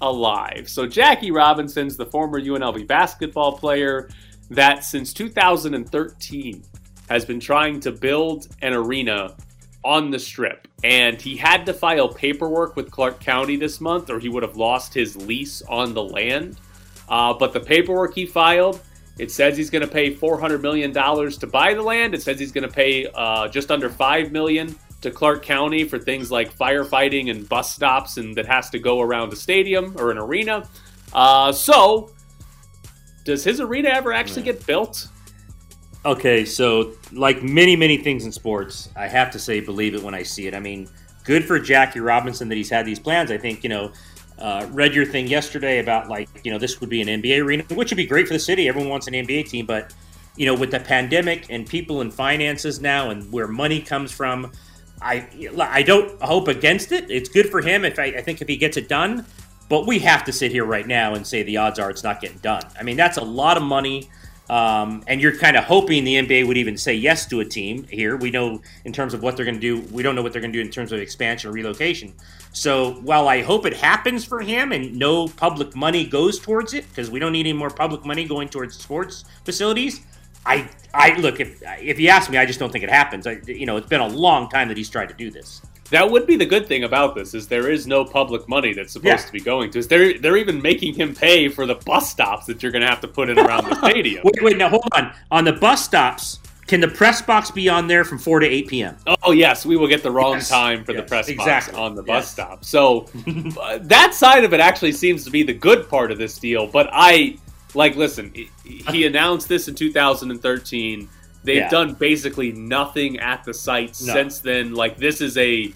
alive. 0.00 0.68
So 0.68 0.86
Jackie 0.86 1.30
Robinson's 1.30 1.96
the 1.96 2.06
former 2.06 2.40
UNLV 2.40 2.86
basketball 2.86 3.56
player 3.56 4.08
that 4.50 4.84
since 4.84 5.12
2013 5.12 6.62
has 7.08 7.24
been 7.24 7.40
trying 7.40 7.80
to 7.80 7.92
build 7.92 8.48
an 8.62 8.72
arena 8.72 9.34
on 9.84 10.10
the 10.10 10.18
strip. 10.18 10.66
And 10.82 11.20
he 11.20 11.36
had 11.36 11.64
to 11.66 11.72
file 11.72 12.08
paperwork 12.08 12.76
with 12.76 12.90
Clark 12.90 13.20
County 13.20 13.56
this 13.56 13.80
month, 13.80 14.10
or 14.10 14.18
he 14.18 14.28
would 14.28 14.42
have 14.42 14.56
lost 14.56 14.92
his 14.92 15.16
lease 15.16 15.62
on 15.62 15.94
the 15.94 16.02
land. 16.02 16.58
Uh, 17.08 17.32
but 17.32 17.52
the 17.52 17.60
paperwork 17.60 18.14
he 18.14 18.26
filed, 18.26 18.80
it 19.18 19.30
says 19.30 19.56
he's 19.56 19.70
going 19.70 19.86
to 19.86 19.88
pay 19.88 20.12
$400 20.12 20.60
million 20.60 20.92
to 20.92 21.46
buy 21.46 21.72
the 21.72 21.82
land. 21.82 22.14
It 22.14 22.22
says 22.22 22.38
he's 22.38 22.52
going 22.52 22.68
to 22.68 22.74
pay 22.74 23.06
uh, 23.14 23.48
just 23.48 23.70
under 23.70 23.88
$5 23.88 24.32
million 24.32 24.74
to 25.02 25.10
Clark 25.10 25.44
County 25.44 25.84
for 25.84 25.98
things 25.98 26.32
like 26.32 26.56
firefighting 26.56 27.30
and 27.30 27.48
bus 27.48 27.72
stops, 27.72 28.16
and 28.16 28.34
that 28.36 28.46
has 28.46 28.70
to 28.70 28.80
go 28.80 29.00
around 29.00 29.32
a 29.32 29.36
stadium 29.36 29.94
or 29.98 30.10
an 30.10 30.18
arena. 30.18 30.68
Uh, 31.12 31.52
so 31.52 32.10
does 33.26 33.44
his 33.44 33.60
arena 33.60 33.90
ever 33.90 34.12
actually 34.12 34.42
get 34.42 34.64
built? 34.66 35.08
Okay, 36.06 36.44
so 36.44 36.92
like 37.12 37.42
many, 37.42 37.74
many 37.74 37.98
things 37.98 38.24
in 38.24 38.32
sports, 38.32 38.88
I 38.96 39.08
have 39.08 39.30
to 39.32 39.38
say, 39.38 39.60
believe 39.60 39.94
it 39.94 40.02
when 40.02 40.14
I 40.14 40.22
see 40.22 40.46
it. 40.46 40.54
I 40.54 40.60
mean, 40.60 40.88
good 41.24 41.44
for 41.44 41.58
Jackie 41.58 42.00
Robinson 42.00 42.48
that 42.48 42.54
he's 42.54 42.70
had 42.70 42.86
these 42.86 43.00
plans. 43.00 43.32
I 43.32 43.36
think, 43.36 43.64
you 43.64 43.68
know, 43.68 43.92
uh, 44.38 44.68
read 44.70 44.94
your 44.94 45.04
thing 45.04 45.26
yesterday 45.26 45.80
about 45.80 46.08
like, 46.08 46.28
you 46.44 46.52
know, 46.52 46.58
this 46.58 46.80
would 46.80 46.88
be 46.88 47.02
an 47.02 47.08
NBA 47.08 47.42
arena, 47.44 47.64
which 47.74 47.90
would 47.90 47.96
be 47.96 48.06
great 48.06 48.28
for 48.28 48.34
the 48.34 48.38
city. 48.38 48.68
Everyone 48.68 48.88
wants 48.88 49.08
an 49.08 49.14
NBA 49.14 49.48
team, 49.48 49.66
but, 49.66 49.92
you 50.36 50.46
know, 50.46 50.54
with 50.54 50.70
the 50.70 50.78
pandemic 50.78 51.46
and 51.50 51.66
people 51.66 52.02
and 52.02 52.14
finances 52.14 52.80
now 52.80 53.10
and 53.10 53.30
where 53.32 53.48
money 53.48 53.80
comes 53.80 54.12
from, 54.12 54.52
I 55.02 55.26
I 55.60 55.82
don't 55.82 56.20
hope 56.22 56.48
against 56.48 56.92
it. 56.92 57.10
It's 57.10 57.28
good 57.28 57.50
for 57.50 57.60
him 57.60 57.84
if 57.84 57.98
I, 57.98 58.04
I 58.04 58.22
think 58.22 58.40
if 58.40 58.48
he 58.48 58.56
gets 58.56 58.76
it 58.76 58.88
done. 58.88 59.26
But 59.68 59.86
we 59.86 59.98
have 60.00 60.24
to 60.24 60.32
sit 60.32 60.52
here 60.52 60.64
right 60.64 60.86
now 60.86 61.14
and 61.14 61.26
say 61.26 61.42
the 61.42 61.56
odds 61.56 61.78
are 61.78 61.90
it's 61.90 62.04
not 62.04 62.20
getting 62.20 62.38
done. 62.38 62.62
I 62.78 62.82
mean, 62.82 62.96
that's 62.96 63.16
a 63.16 63.24
lot 63.24 63.56
of 63.56 63.62
money. 63.62 64.08
Um, 64.48 65.02
and 65.08 65.20
you're 65.20 65.36
kind 65.36 65.56
of 65.56 65.64
hoping 65.64 66.04
the 66.04 66.14
NBA 66.14 66.46
would 66.46 66.56
even 66.56 66.76
say 66.76 66.94
yes 66.94 67.26
to 67.26 67.40
a 67.40 67.44
team 67.44 67.84
here. 67.90 68.16
We 68.16 68.30
know 68.30 68.62
in 68.84 68.92
terms 68.92 69.12
of 69.12 69.22
what 69.22 69.36
they're 69.36 69.44
going 69.44 69.56
to 69.56 69.60
do, 69.60 69.80
we 69.92 70.04
don't 70.04 70.14
know 70.14 70.22
what 70.22 70.32
they're 70.32 70.40
going 70.40 70.52
to 70.52 70.58
do 70.58 70.64
in 70.64 70.70
terms 70.70 70.92
of 70.92 71.00
expansion 71.00 71.50
or 71.50 71.52
relocation. 71.52 72.14
So 72.52 72.92
while 73.02 73.28
I 73.28 73.42
hope 73.42 73.66
it 73.66 73.74
happens 73.74 74.24
for 74.24 74.40
him 74.40 74.70
and 74.70 74.96
no 74.96 75.26
public 75.26 75.74
money 75.74 76.06
goes 76.06 76.38
towards 76.38 76.74
it, 76.74 76.88
because 76.88 77.10
we 77.10 77.18
don't 77.18 77.32
need 77.32 77.40
any 77.40 77.52
more 77.54 77.70
public 77.70 78.04
money 78.04 78.24
going 78.24 78.48
towards 78.48 78.78
sports 78.78 79.24
facilities, 79.44 80.02
I, 80.46 80.70
I 80.94 81.16
look 81.18 81.40
if 81.40 81.60
if 81.80 81.98
you 81.98 82.08
ask 82.08 82.30
me, 82.30 82.38
I 82.38 82.46
just 82.46 82.60
don't 82.60 82.70
think 82.70 82.84
it 82.84 82.90
happens. 82.90 83.26
I, 83.26 83.40
you 83.46 83.66
know, 83.66 83.76
it's 83.76 83.88
been 83.88 84.00
a 84.00 84.06
long 84.08 84.48
time 84.48 84.68
that 84.68 84.76
he's 84.76 84.88
tried 84.88 85.08
to 85.08 85.14
do 85.14 85.28
this. 85.28 85.60
That 85.90 86.10
would 86.10 86.26
be 86.26 86.36
the 86.36 86.46
good 86.46 86.66
thing 86.66 86.84
about 86.84 87.14
this 87.14 87.34
is 87.34 87.46
there 87.46 87.70
is 87.70 87.86
no 87.86 88.04
public 88.04 88.48
money 88.48 88.72
that's 88.72 88.92
supposed 88.92 89.06
yeah. 89.06 89.26
to 89.26 89.32
be 89.32 89.40
going 89.40 89.70
to. 89.72 89.82
They're 89.82 90.18
they're 90.18 90.36
even 90.36 90.60
making 90.60 90.94
him 90.94 91.14
pay 91.14 91.48
for 91.48 91.66
the 91.66 91.76
bus 91.76 92.10
stops 92.10 92.46
that 92.46 92.62
you're 92.62 92.72
going 92.72 92.82
to 92.82 92.88
have 92.88 93.00
to 93.02 93.08
put 93.08 93.28
in 93.28 93.38
around 93.38 93.66
the 93.68 93.74
stadium. 93.88 94.22
Wait, 94.24 94.42
wait, 94.42 94.56
now 94.56 94.68
hold 94.68 94.84
on. 94.94 95.12
On 95.30 95.44
the 95.44 95.52
bus 95.52 95.84
stops, 95.84 96.40
can 96.66 96.80
the 96.80 96.88
press 96.88 97.22
box 97.22 97.50
be 97.50 97.68
on 97.68 97.86
there 97.86 98.04
from 98.04 98.18
four 98.18 98.40
to 98.40 98.46
eight 98.46 98.68
p.m.? 98.68 98.96
Oh 99.22 99.30
yes, 99.30 99.64
we 99.64 99.76
will 99.76 99.86
get 99.86 100.02
the 100.02 100.10
wrong 100.10 100.34
yes. 100.34 100.48
time 100.48 100.84
for 100.84 100.92
yes, 100.92 101.02
the 101.02 101.08
press 101.08 101.28
exactly. 101.28 101.72
box 101.72 101.80
on 101.80 101.94
the 101.94 102.02
bus 102.02 102.24
yes. 102.24 102.30
stop. 102.30 102.64
So 102.64 103.06
uh, 103.60 103.78
that 103.82 104.14
side 104.14 104.44
of 104.44 104.52
it 104.52 104.60
actually 104.60 104.92
seems 104.92 105.24
to 105.24 105.30
be 105.30 105.42
the 105.42 105.54
good 105.54 105.88
part 105.88 106.10
of 106.10 106.18
this 106.18 106.38
deal. 106.38 106.66
But 106.66 106.88
I 106.92 107.38
like 107.74 107.94
listen. 107.94 108.32
He 108.64 109.06
announced 109.06 109.48
this 109.48 109.68
in 109.68 109.74
2013 109.76 111.08
They've 111.46 111.58
yeah. 111.58 111.70
done 111.70 111.94
basically 111.94 112.50
nothing 112.50 113.20
at 113.20 113.44
the 113.44 113.54
site 113.54 113.96
no. 114.04 114.12
since 114.12 114.40
then. 114.40 114.74
Like 114.74 114.96
this 114.96 115.20
is 115.20 115.38
a 115.38 115.72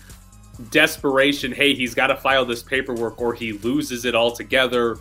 desperation. 0.71 1.53
Hey, 1.53 1.75
he's 1.75 1.95
got 1.95 2.09
to 2.09 2.17
file 2.17 2.45
this 2.45 2.61
paperwork, 2.61 3.21
or 3.21 3.35
he 3.35 3.53
loses 3.53 4.05
it 4.05 4.17
altogether. 4.17 4.99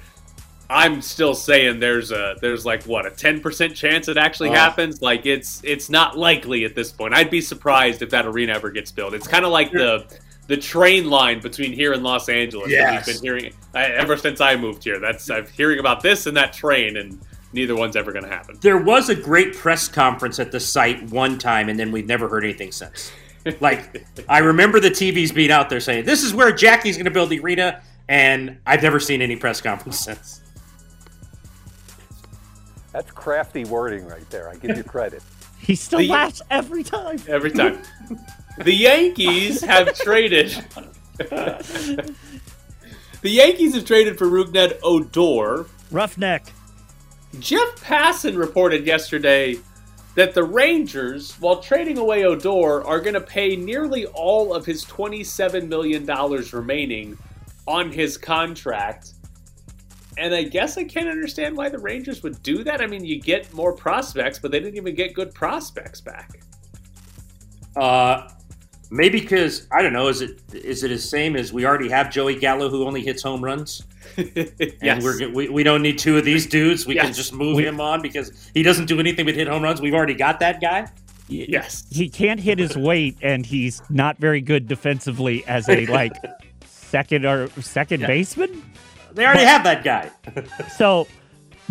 I'm 0.70 1.02
still 1.02 1.34
saying 1.34 1.80
there's 1.80 2.12
a 2.12 2.36
there's 2.40 2.68
like 2.68 2.84
what 2.84 3.08
a 3.08 3.10
ten 3.10 3.42
percent 3.42 3.76
chance 3.76 4.08
it 4.08 4.18
actually 4.18 4.50
oh. 4.50 4.54
happens. 4.54 5.02
Like 5.02 5.26
it's 5.26 5.60
it's 5.64 5.90
not 5.90 6.20
likely 6.20 6.66
at 6.66 6.76
this 6.76 6.92
point. 6.92 7.16
I'd 7.16 7.32
be 7.32 7.42
surprised 7.42 8.04
if 8.04 8.12
that 8.12 8.28
arena 8.28 8.54
ever 8.54 8.70
gets 8.70 8.92
built. 8.92 9.16
It's 9.16 9.28
kind 9.28 9.46
of 9.46 9.52
like 9.52 9.72
the 9.72 10.06
the 10.46 10.58
train 10.58 11.10
line 11.10 11.40
between 11.42 11.74
here 11.74 11.94
and 11.94 12.04
Los 12.04 12.30
Angeles. 12.30 12.70
Yes. 12.70 13.08
That 13.08 13.08
we've 13.08 13.16
been 13.16 13.24
hearing 13.24 13.54
I, 13.74 13.86
ever 13.86 14.16
since 14.18 14.40
I 14.40 14.56
moved 14.56 14.84
here. 14.84 15.00
That's 15.00 15.28
I'm 15.32 15.48
hearing 15.48 15.80
about 15.80 16.04
this 16.04 16.28
and 16.28 16.38
that 16.38 16.54
train, 16.54 16.98
and 16.98 17.20
neither 17.53 17.75
one's 17.75 17.96
ever 17.96 18.12
going 18.12 18.24
to 18.25 18.29
happen. 18.29 18.58
There 18.62 18.77
was 18.77 19.10
a 19.10 19.15
great 19.15 19.56
press 19.56 19.88
conference 19.88 20.39
at 20.39 20.51
the 20.51 20.60
site 20.60 21.03
one 21.12 21.38
time, 21.38 21.70
and 21.70 21.79
then 21.79 21.91
we've 21.91 22.08
never 22.08 22.27
heard 22.29 22.44
anything 22.44 22.72
since. 22.72 23.12
Like, 23.62 24.06
I 24.27 24.39
remember 24.39 24.82
the 24.82 24.89
TVs 24.91 25.34
being 25.34 25.50
out 25.50 25.70
there 25.70 25.79
saying, 25.79 26.03
"This 26.06 26.24
is 26.24 26.34
where 26.34 26.51
Jackie's 26.51 26.98
going 26.98 27.06
to 27.06 27.12
build 27.12 27.29
the 27.29 27.39
arena," 27.39 27.82
and 28.10 28.58
I've 28.68 28.84
never 28.84 29.00
seen 29.00 29.22
any 29.22 29.38
press 29.38 29.62
conference 29.62 29.98
since. 30.03 30.41
That's 32.91 33.10
crafty 33.12 33.63
wording 33.63 34.06
right 34.06 34.29
there. 34.29 34.50
I 34.50 34.56
give 34.56 34.75
you 34.77 34.84
credit. 34.84 35.24
He 35.62 35.75
still 35.75 36.00
The- 36.00 36.08
laughs 36.10 36.41
every 36.51 36.84
time. 36.84 37.20
Every 37.27 37.51
time. 37.51 37.82
the 38.58 38.74
Yankees 38.74 39.62
have 39.62 39.94
traded. 39.96 40.50
the 41.18 42.15
Yankees 43.24 43.74
have 43.75 43.86
traded 43.86 44.18
for 44.18 44.27
Rougned 44.27 44.77
Odor. 44.84 45.65
Roughneck. 45.91 46.51
Jeff 47.38 47.76
Passan 47.76 48.38
reported 48.38 48.88
yesterday 48.88 49.60
that 50.16 50.34
the 50.34 50.44
Rangers, 50.44 51.36
while 51.40 51.62
trading 51.62 52.00
away 52.00 52.26
Odor, 52.26 52.84
are 52.84 53.00
going 53.00 53.14
to 53.14 53.22
pay 53.22 53.56
nearly 53.56 54.08
all 54.08 54.54
of 54.54 54.66
his 54.66 54.84
$27 54.86 55.68
million 55.68 56.06
remaining 56.52 57.18
on 57.68 57.92
his 57.92 58.18
contract. 58.18 59.14
And 60.18 60.34
I 60.34 60.44
guess 60.44 60.78
I 60.78 60.84
can't 60.84 61.08
understand 61.08 61.56
why 61.56 61.70
the 61.70 61.78
Rangers 61.78 62.24
would 62.24 62.42
do 62.42 62.64
that. 62.64 62.82
I 62.82 62.88
mean, 62.88 63.06
you 63.06 63.22
get 63.22 63.54
more 63.54 63.74
prospects, 63.74 64.40
but 64.40 64.52
they 64.52 64.60
didn't 64.60 64.76
even 64.76 64.96
get 64.96 65.14
good 65.14 65.34
prospects 65.34 66.02
back. 66.02 66.42
Uh, 67.76 68.28
maybe 68.89 69.19
because 69.22 69.67
I 69.72 69.81
don't 69.81 69.93
know. 69.93 70.08
Is 70.08 70.22
it 70.22 70.39
is 70.53 70.84
it 70.84 70.89
the 70.89 70.98
same 70.98 71.36
as 71.36 71.51
we 71.53 71.65
already 71.65 71.89
have 71.89 72.10
Joey 72.12 72.36
Gallo 72.39 72.69
who 72.69 72.86
only 72.86 73.01
hits 73.01 73.24
home 73.24 73.43
runs? 73.43 73.84
And 74.81 75.03
we're, 75.03 75.29
we 75.29 75.50
we 75.50 75.63
don't 75.63 75.81
need 75.81 75.98
two 76.00 76.17
of 76.17 76.25
these 76.25 76.46
dudes. 76.48 76.86
We 76.88 76.96
can 76.96 77.13
just 77.13 77.31
move 77.34 77.60
him 77.60 77.79
on 77.79 78.01
because 78.01 78.50
he 78.53 78.63
doesn't 78.63 78.86
do 78.88 79.00
anything 79.00 79.25
but 79.25 79.36
hit 79.36 79.48
home 79.48 79.62
runs. 79.63 79.81
We've 79.81 79.93
already 79.93 80.15
got 80.15 80.39
that 80.39 80.60
guy. 80.62 80.88
yes. 81.27 81.86
He 81.91 82.10
can't 82.10 82.39
hit 82.39 82.58
his 82.60 82.75
weight, 82.75 83.17
and 83.22 83.46
he's 83.46 83.81
not 83.89 84.17
very 84.17 84.41
good 84.41 84.67
defensively 84.67 85.46
as 85.48 85.69
a 85.69 85.86
like 85.86 86.13
second 86.65 87.25
or 87.25 87.50
second 87.62 88.01
Yeah. 88.01 88.08
baseman. 88.08 88.63
They 89.13 89.25
already 89.25 89.43
have 89.46 89.63
that 89.63 89.84
guy. 89.84 90.10
So, 90.77 91.08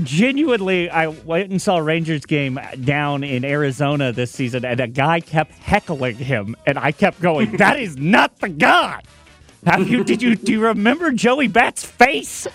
genuinely, 0.02 0.90
I 0.90 1.08
went 1.08 1.50
and 1.50 1.60
saw 1.60 1.76
a 1.76 1.82
Rangers 1.82 2.24
game 2.24 2.58
down 2.84 3.24
in 3.24 3.44
Arizona 3.44 4.12
this 4.12 4.30
season, 4.30 4.64
and 4.64 4.80
a 4.80 4.86
guy 4.86 5.20
kept 5.20 5.52
heckling 5.52 6.16
him, 6.16 6.56
and 6.66 6.78
I 6.78 6.92
kept 6.92 7.20
going, 7.20 7.56
"That 7.56 7.78
is 7.78 7.96
not 7.96 8.38
the 8.40 8.48
guy." 8.48 9.02
Have 9.66 9.88
you? 9.88 10.04
Did 10.04 10.22
you? 10.22 10.36
Do 10.36 10.52
you 10.52 10.60
remember 10.60 11.10
Joey 11.12 11.48
Bat's 11.48 11.84
face? 11.84 12.46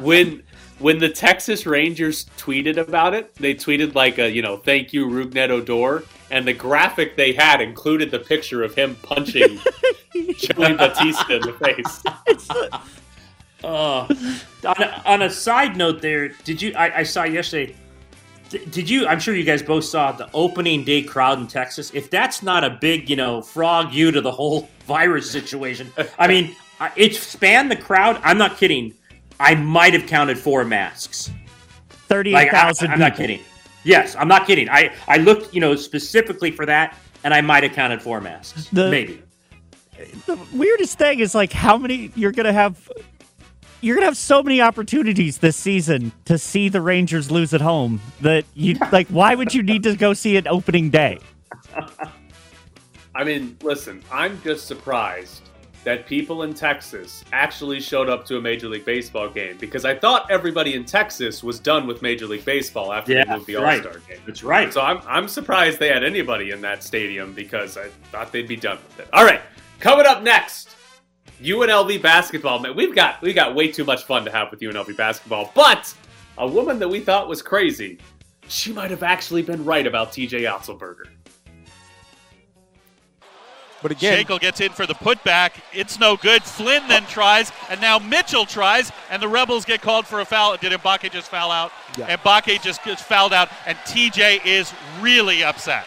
when 0.00 0.42
when 0.78 0.98
the 0.98 1.08
Texas 1.08 1.66
Rangers 1.66 2.26
tweeted 2.38 2.76
about 2.76 3.12
it, 3.14 3.34
they 3.36 3.54
tweeted 3.54 3.94
like 3.94 4.18
a 4.18 4.30
you 4.30 4.42
know 4.42 4.56
thank 4.56 4.92
you 4.92 5.06
Rougned 5.06 5.50
Odor, 5.50 6.04
and 6.30 6.46
the 6.46 6.54
graphic 6.54 7.16
they 7.16 7.32
had 7.32 7.60
included 7.60 8.10
the 8.10 8.18
picture 8.18 8.62
of 8.62 8.74
him 8.74 8.96
punching 9.02 9.58
Joey 10.36 10.74
Bautista 10.74 11.36
in 11.36 11.42
the 11.42 11.52
face. 11.52 12.02
Uh, 13.64 14.06
on, 14.64 14.82
a, 14.82 15.02
on 15.06 15.22
a 15.22 15.30
side 15.30 15.76
note, 15.76 16.00
there 16.02 16.28
did 16.44 16.60
you? 16.62 16.72
I, 16.74 16.98
I 16.98 17.02
saw 17.02 17.24
yesterday. 17.24 17.76
Did 18.48 18.90
you? 18.90 19.06
I'm 19.06 19.20
sure 19.20 19.34
you 19.34 19.44
guys 19.44 19.62
both 19.62 19.84
saw 19.84 20.10
the 20.12 20.28
opening 20.34 20.82
day 20.84 21.02
crowd 21.02 21.38
in 21.38 21.46
Texas. 21.46 21.92
If 21.94 22.10
that's 22.10 22.42
not 22.42 22.64
a 22.64 22.70
big, 22.70 23.08
you 23.08 23.14
know, 23.16 23.40
frog 23.42 23.92
you 23.92 24.10
to 24.10 24.20
the 24.20 24.30
whole 24.32 24.68
virus 24.86 25.30
situation, 25.30 25.92
I 26.18 26.26
mean, 26.26 26.56
it 26.96 27.14
spanned 27.14 27.70
the 27.70 27.76
crowd. 27.76 28.20
I'm 28.24 28.38
not 28.38 28.56
kidding. 28.56 28.92
I 29.38 29.54
might 29.54 29.92
have 29.94 30.06
counted 30.06 30.36
four 30.38 30.64
masks. 30.64 31.30
Thirty-eight 32.08 32.34
Like, 32.34 32.50
thousand. 32.50 32.90
I'm 32.90 32.98
not 32.98 33.14
kidding. 33.14 33.40
Yes, 33.84 34.16
I'm 34.16 34.26
not 34.28 34.46
kidding. 34.46 34.68
I 34.68 34.92
I 35.06 35.18
looked, 35.18 35.54
you 35.54 35.60
know, 35.60 35.76
specifically 35.76 36.50
for 36.50 36.66
that, 36.66 36.96
and 37.22 37.32
I 37.32 37.40
might 37.40 37.62
have 37.62 37.72
counted 37.72 38.02
four 38.02 38.20
masks. 38.20 38.68
The- 38.72 38.90
Maybe. 38.90 39.22
the 40.26 40.36
weirdest 40.52 40.98
thing 40.98 41.20
is 41.20 41.34
like 41.36 41.52
how 41.52 41.78
many 41.78 42.10
you're 42.16 42.32
gonna 42.32 42.52
have 42.52 42.90
you're 43.80 43.96
gonna 43.96 44.06
have 44.06 44.16
so 44.16 44.42
many 44.42 44.60
opportunities 44.60 45.38
this 45.38 45.56
season 45.56 46.12
to 46.26 46.38
see 46.38 46.68
the 46.68 46.80
Rangers 46.80 47.30
lose 47.30 47.54
at 47.54 47.60
home 47.60 48.00
that 48.20 48.44
you 48.54 48.76
like 48.92 49.08
why 49.08 49.34
would 49.34 49.54
you 49.54 49.62
need 49.62 49.82
to 49.84 49.96
go 49.96 50.12
see 50.12 50.36
it 50.36 50.46
opening 50.46 50.90
day? 50.90 51.18
I 53.14 53.24
mean, 53.24 53.56
listen, 53.62 54.02
I'm 54.10 54.40
just 54.42 54.66
surprised 54.66 55.42
that 55.84 56.06
people 56.06 56.42
in 56.42 56.52
Texas 56.52 57.24
actually 57.32 57.80
showed 57.80 58.08
up 58.08 58.24
to 58.26 58.36
a 58.36 58.40
Major 58.40 58.68
League 58.68 58.84
Baseball 58.84 59.28
game 59.28 59.56
because 59.58 59.84
I 59.84 59.94
thought 59.94 60.30
everybody 60.30 60.74
in 60.74 60.84
Texas 60.84 61.42
was 61.42 61.58
done 61.58 61.86
with 61.86 62.02
Major 62.02 62.26
League 62.26 62.44
Baseball 62.44 62.92
after 62.92 63.12
Yeah, 63.12 63.24
they 63.24 63.34
moved 63.34 63.46
the 63.46 63.56
All 63.56 63.78
Star 63.78 63.98
game. 64.06 64.18
That's 64.26 64.42
right. 64.42 64.72
So 64.72 64.82
I'm, 64.82 65.00
I'm 65.06 65.26
surprised 65.26 65.78
they 65.78 65.88
had 65.88 66.04
anybody 66.04 66.50
in 66.50 66.60
that 66.60 66.82
stadium 66.82 67.32
because 67.32 67.78
I 67.78 67.88
thought 68.12 68.30
they'd 68.30 68.48
be 68.48 68.56
done 68.56 68.78
with 68.88 69.00
it. 69.00 69.08
All 69.12 69.24
right, 69.24 69.40
coming 69.78 70.06
up 70.06 70.22
next, 70.22 70.76
UNLV 71.42 72.02
basketball. 72.02 72.58
Man, 72.58 72.76
we've 72.76 72.94
got 72.94 73.20
we 73.22 73.32
got 73.32 73.54
way 73.54 73.70
too 73.70 73.84
much 73.84 74.04
fun 74.04 74.24
to 74.24 74.30
have 74.30 74.50
with 74.50 74.60
UNLV 74.60 74.96
basketball, 74.96 75.50
but 75.54 75.92
a 76.38 76.46
woman 76.46 76.78
that 76.78 76.88
we 76.88 77.00
thought 77.00 77.28
was 77.28 77.42
crazy, 77.42 77.98
she 78.48 78.72
might 78.72 78.90
have 78.90 79.02
actually 79.02 79.42
been 79.42 79.64
right 79.64 79.86
about 79.86 80.12
TJ 80.12 80.42
Otzelberger. 80.42 81.06
But 83.82 83.92
again, 83.92 84.24
Shakel 84.24 84.38
gets 84.38 84.60
in 84.60 84.72
for 84.72 84.86
the 84.86 84.94
putback. 84.94 85.52
It's 85.72 85.98
no 85.98 86.16
good. 86.16 86.42
Flynn 86.42 86.86
then 86.88 87.06
tries, 87.06 87.50
and 87.70 87.80
now 87.80 87.98
Mitchell 87.98 88.44
tries, 88.44 88.92
and 89.10 89.22
the 89.22 89.28
Rebels 89.28 89.64
get 89.64 89.80
called 89.80 90.06
for 90.06 90.20
a 90.20 90.24
foul. 90.26 90.56
Did 90.58 90.72
Mbacke 90.72 91.10
just 91.10 91.30
foul 91.30 91.50
out? 91.50 91.72
Yeah. 91.96 92.14
Mbacke 92.18 92.60
just 92.60 92.84
gets 92.84 93.00
fouled 93.00 93.32
out, 93.32 93.48
and 93.66 93.78
TJ 93.78 94.44
is 94.44 94.72
really 95.00 95.42
upset. 95.42 95.86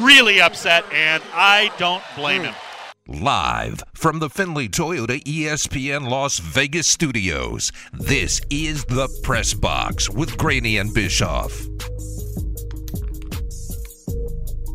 Really 0.00 0.40
upset, 0.40 0.84
and 0.92 1.22
I 1.32 1.70
don't 1.78 2.02
blame 2.16 2.42
him. 2.42 2.54
Live 3.10 3.82
from 3.92 4.20
the 4.20 4.30
Findlay 4.30 4.68
Toyota 4.68 5.20
ESPN 5.24 6.08
Las 6.08 6.38
Vegas 6.38 6.86
studios, 6.86 7.72
this 7.92 8.40
is 8.50 8.84
the 8.84 9.08
Press 9.24 9.52
Box 9.52 10.08
with 10.08 10.38
Graney 10.38 10.76
and 10.76 10.94
Bischoff. 10.94 11.66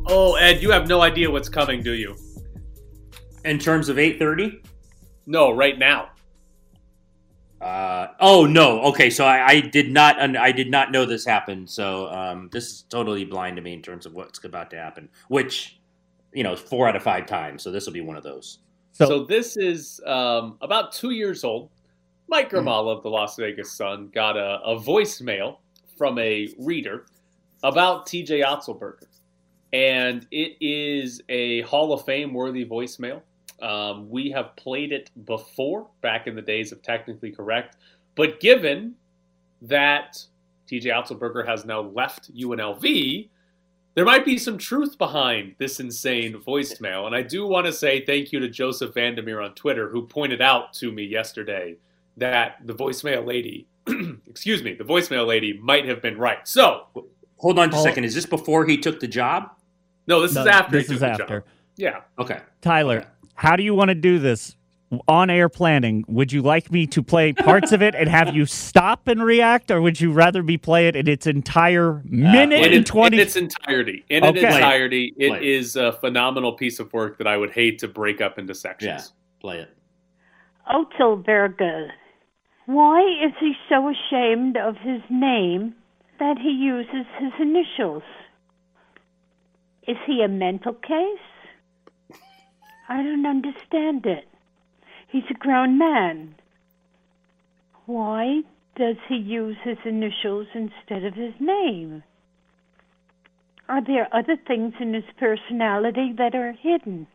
Oh, 0.07 0.35
Ed, 0.35 0.61
you 0.61 0.69
have 0.71 0.89
no 0.89 1.01
idea 1.01 1.31
what's 1.31 1.47
coming, 1.47 1.81
do 1.81 1.93
you? 1.93 2.17
In 3.45 3.57
terms 3.57 3.87
of 3.87 3.95
8:30. 3.95 4.59
No, 5.25 5.51
right 5.51 5.79
now. 5.79 6.09
Uh, 7.61 8.07
oh 8.19 8.45
no. 8.45 8.81
Okay, 8.81 9.09
so 9.09 9.23
I, 9.25 9.47
I 9.47 9.59
did 9.61 9.91
not. 9.93 10.19
un- 10.19 10.35
I 10.35 10.51
did 10.51 10.69
not 10.69 10.91
know 10.91 11.05
this 11.05 11.23
happened. 11.25 11.69
So 11.69 12.07
um, 12.07 12.49
this 12.51 12.65
is 12.65 12.81
totally 12.89 13.23
blind 13.23 13.55
to 13.55 13.61
me 13.61 13.73
in 13.73 13.81
terms 13.81 14.05
of 14.05 14.13
what's 14.13 14.43
about 14.43 14.69
to 14.71 14.77
happen. 14.77 15.07
Which, 15.29 15.79
you 16.35 16.43
know, 16.43 16.55
four 16.55 16.87
out 16.87 16.95
of 16.95 17.01
five 17.01 17.25
times. 17.25 17.63
So 17.63 17.71
this 17.71 17.85
will 17.85 17.93
be 17.93 18.01
one 18.01 18.17
of 18.17 18.23
those. 18.23 18.59
So, 18.91 19.05
So, 19.05 19.23
this 19.23 19.57
is 19.57 20.01
um, 20.05 20.57
about 20.61 20.91
two 20.91 21.11
years 21.11 21.43
old. 21.43 21.69
Mike 22.27 22.51
Grimala 22.51 22.95
of 22.97 23.03
the 23.03 23.09
Las 23.09 23.35
Vegas 23.37 23.71
Sun 23.71 24.09
got 24.13 24.35
a, 24.35 24.59
a 24.63 24.79
voicemail 24.79 25.57
from 25.97 26.17
a 26.19 26.49
reader 26.59 27.05
about 27.63 28.05
TJ 28.07 28.43
Otzelberger. 28.43 29.05
And 29.73 30.27
it 30.31 30.57
is 30.61 31.21
a 31.29 31.61
Hall 31.61 31.93
of 31.93 32.05
Fame 32.05 32.33
worthy 32.33 32.65
voicemail. 32.65 33.21
Um, 33.61 34.09
we 34.09 34.29
have 34.31 34.55
played 34.55 34.91
it 34.91 35.11
before, 35.25 35.87
back 36.01 36.27
in 36.27 36.35
the 36.35 36.41
days 36.41 36.71
of 36.71 36.81
Technically 36.81 37.31
Correct. 37.31 37.77
But 38.15 38.39
given 38.39 38.95
that 39.61 40.23
TJ 40.69 40.85
Otzelberger 40.85 41.45
has 41.47 41.65
now 41.65 41.81
left 41.81 42.33
UNLV, 42.35 43.29
there 43.95 44.05
might 44.05 44.25
be 44.25 44.37
some 44.37 44.57
truth 44.57 44.97
behind 44.97 45.55
this 45.57 45.79
insane 45.79 46.33
voicemail. 46.33 47.05
And 47.07 47.15
I 47.15 47.21
do 47.21 47.47
want 47.47 47.65
to 47.65 47.73
say 47.73 48.05
thank 48.05 48.31
you 48.31 48.39
to 48.41 48.49
Joseph 48.49 48.93
Vandermeer 48.93 49.41
on 49.41 49.55
Twitter, 49.55 49.89
who 49.89 50.05
pointed 50.05 50.41
out 50.41 50.73
to 50.73 50.91
me 50.91 51.03
yesterday 51.03 51.77
that 52.17 52.57
the 52.65 52.73
voicemail 52.73 53.25
lady, 53.25 53.67
excuse 54.27 54.61
me, 54.63 54.73
the 54.73 54.83
voicemail 54.83 55.25
lady 55.25 55.57
might 55.61 55.85
have 55.85 56.01
been 56.01 56.17
right. 56.17 56.45
So, 56.47 56.87
Hold 57.37 57.59
on 57.59 57.69
just 57.71 57.85
a 57.85 57.89
second. 57.89 58.03
Is 58.05 58.13
this 58.15 58.25
before 58.25 58.65
he 58.65 58.77
took 58.77 58.99
the 58.99 59.07
job? 59.07 59.51
no, 60.07 60.21
this 60.21 60.33
no, 60.35 60.41
is 60.41 60.47
after. 60.47 60.77
he 60.77 60.83
this 60.83 60.87
took 60.87 60.93
is 60.95 60.99
the 61.01 61.07
after. 61.09 61.39
job. 61.39 61.43
Yeah. 61.77 62.01
Okay. 62.19 62.39
Tyler, 62.61 63.05
how 63.33 63.55
do 63.55 63.63
you 63.63 63.73
want 63.75 63.89
to 63.89 63.95
do 63.95 64.19
this? 64.19 64.55
On 65.07 65.29
air 65.31 65.49
planning, 65.49 66.05
would 66.07 66.31
you 66.31 66.43
like 66.43 66.71
me 66.71 66.85
to 66.87 67.01
play 67.01 67.33
parts 67.33 67.71
of 67.71 67.81
it 67.81 67.95
and 67.95 68.07
have 68.07 68.35
you 68.35 68.45
stop 68.45 69.07
and 69.07 69.21
react, 69.23 69.71
or 69.71 69.81
would 69.81 69.99
you 69.99 70.11
rather 70.13 70.43
me 70.43 70.57
play 70.57 70.87
it 70.87 70.95
in 70.95 71.07
its 71.07 71.25
entire 71.25 71.97
uh, 71.97 72.01
minute 72.05 72.59
In, 72.59 72.65
and 72.65 72.73
it- 72.75 72.85
20 72.85 73.17
in 73.17 73.21
its 73.21 73.35
entirety. 73.35 74.05
In 74.09 74.23
Okay. 74.23 74.41
its 74.45 74.55
entirety, 74.55 75.13
it 75.17 75.29
Play 75.29 75.37
it. 75.39 75.43
is 75.43 75.75
a 75.75 75.91
phenomenal 75.93 76.53
piece 76.53 76.79
of 76.79 76.93
work 76.93 77.17
that 77.17 77.25
I 77.27 77.35
would 77.35 77.49
hate 77.49 77.79
to 77.79 77.87
break 77.87 78.21
up 78.21 78.37
into 78.37 78.53
sections. 78.53 79.11
Yeah. 79.11 79.41
Play 79.41 79.59
it. 79.61 79.75
Oh, 80.71 80.85
Otzelberger. 80.97 81.89
Why 82.67 83.01
is 83.25 83.33
he 83.39 83.53
so 83.67 83.89
ashamed 83.89 84.55
of 84.55 84.77
his 84.77 85.01
name 85.09 85.73
that 86.19 86.37
he 86.37 86.49
uses 86.51 87.05
his 87.19 87.31
initials? 87.39 88.03
Is 89.87 89.97
he 90.05 90.21
a 90.23 90.27
mental 90.27 90.73
case? 90.73 92.19
I 92.87 93.01
don't 93.03 93.25
understand 93.25 94.05
it. 94.05 94.25
He's 95.07 95.23
a 95.29 95.33
grown 95.33 95.77
man. 95.77 96.35
Why 97.85 98.41
does 98.75 98.97
he 99.07 99.15
use 99.15 99.57
his 99.63 99.77
initials 99.85 100.47
instead 100.53 101.03
of 101.03 101.13
his 101.13 101.33
name? 101.39 102.03
Are 103.67 103.83
there 103.83 104.07
other 104.13 104.37
things 104.47 104.73
in 104.79 104.93
his 104.93 105.05
personality 105.17 106.13
that 106.17 106.35
are 106.35 106.51
hidden? 106.51 107.07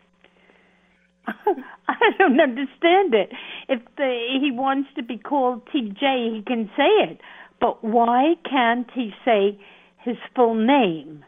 I 1.26 2.10
don't 2.18 2.40
understand 2.40 3.14
it. 3.14 3.30
If 3.68 3.80
the, 3.96 4.38
he 4.40 4.50
wants 4.50 4.88
to 4.96 5.02
be 5.02 5.18
called 5.18 5.66
TJ, 5.66 6.36
he 6.36 6.42
can 6.46 6.70
say 6.76 7.10
it. 7.10 7.20
But 7.60 7.84
why 7.84 8.34
can't 8.48 8.90
he 8.94 9.12
say 9.24 9.58
his 9.98 10.16
full 10.34 10.54
name 10.54 11.24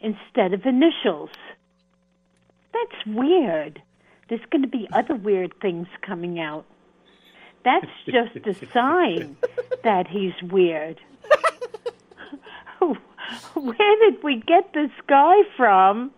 instead 0.00 0.52
of 0.52 0.66
initials? 0.66 1.30
That's 2.72 3.06
weird. 3.06 3.80
There's 4.30 4.40
going 4.52 4.62
to 4.62 4.68
be 4.68 4.88
other 4.92 5.16
weird 5.16 5.52
things 5.60 5.88
coming 6.02 6.38
out. 6.38 6.64
That's 7.64 7.86
just 8.06 8.36
a 8.46 8.54
sign 8.72 9.36
that 9.82 10.06
he's 10.06 10.40
weird. 10.50 11.00
Where 13.54 13.96
did 14.10 14.22
we 14.22 14.36
get 14.46 14.72
this 14.72 14.92
guy 15.08 15.42
from 15.56 16.12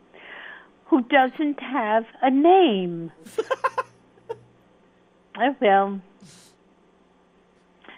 who 0.85 1.01
doesn't 1.03 1.61
have 1.61 2.05
a 2.21 2.31
name? 2.31 3.11
oh, 5.39 5.57
well. 5.61 6.01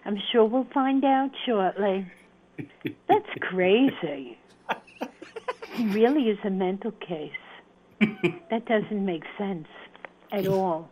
I'm 0.07 0.19
sure 0.31 0.45
we'll 0.45 0.69
find 0.73 1.05
out 1.05 1.31
shortly. 1.45 2.07
That's 3.09 3.29
crazy. 3.41 4.39
He 5.73 5.87
really 5.89 6.29
is 6.29 6.39
a 6.45 6.51
mental 6.51 6.93
case. 6.93 7.33
That 8.51 8.67
doesn't 8.67 9.05
make 9.05 9.25
sense 9.39 9.67
at 10.33 10.47
all. 10.47 10.91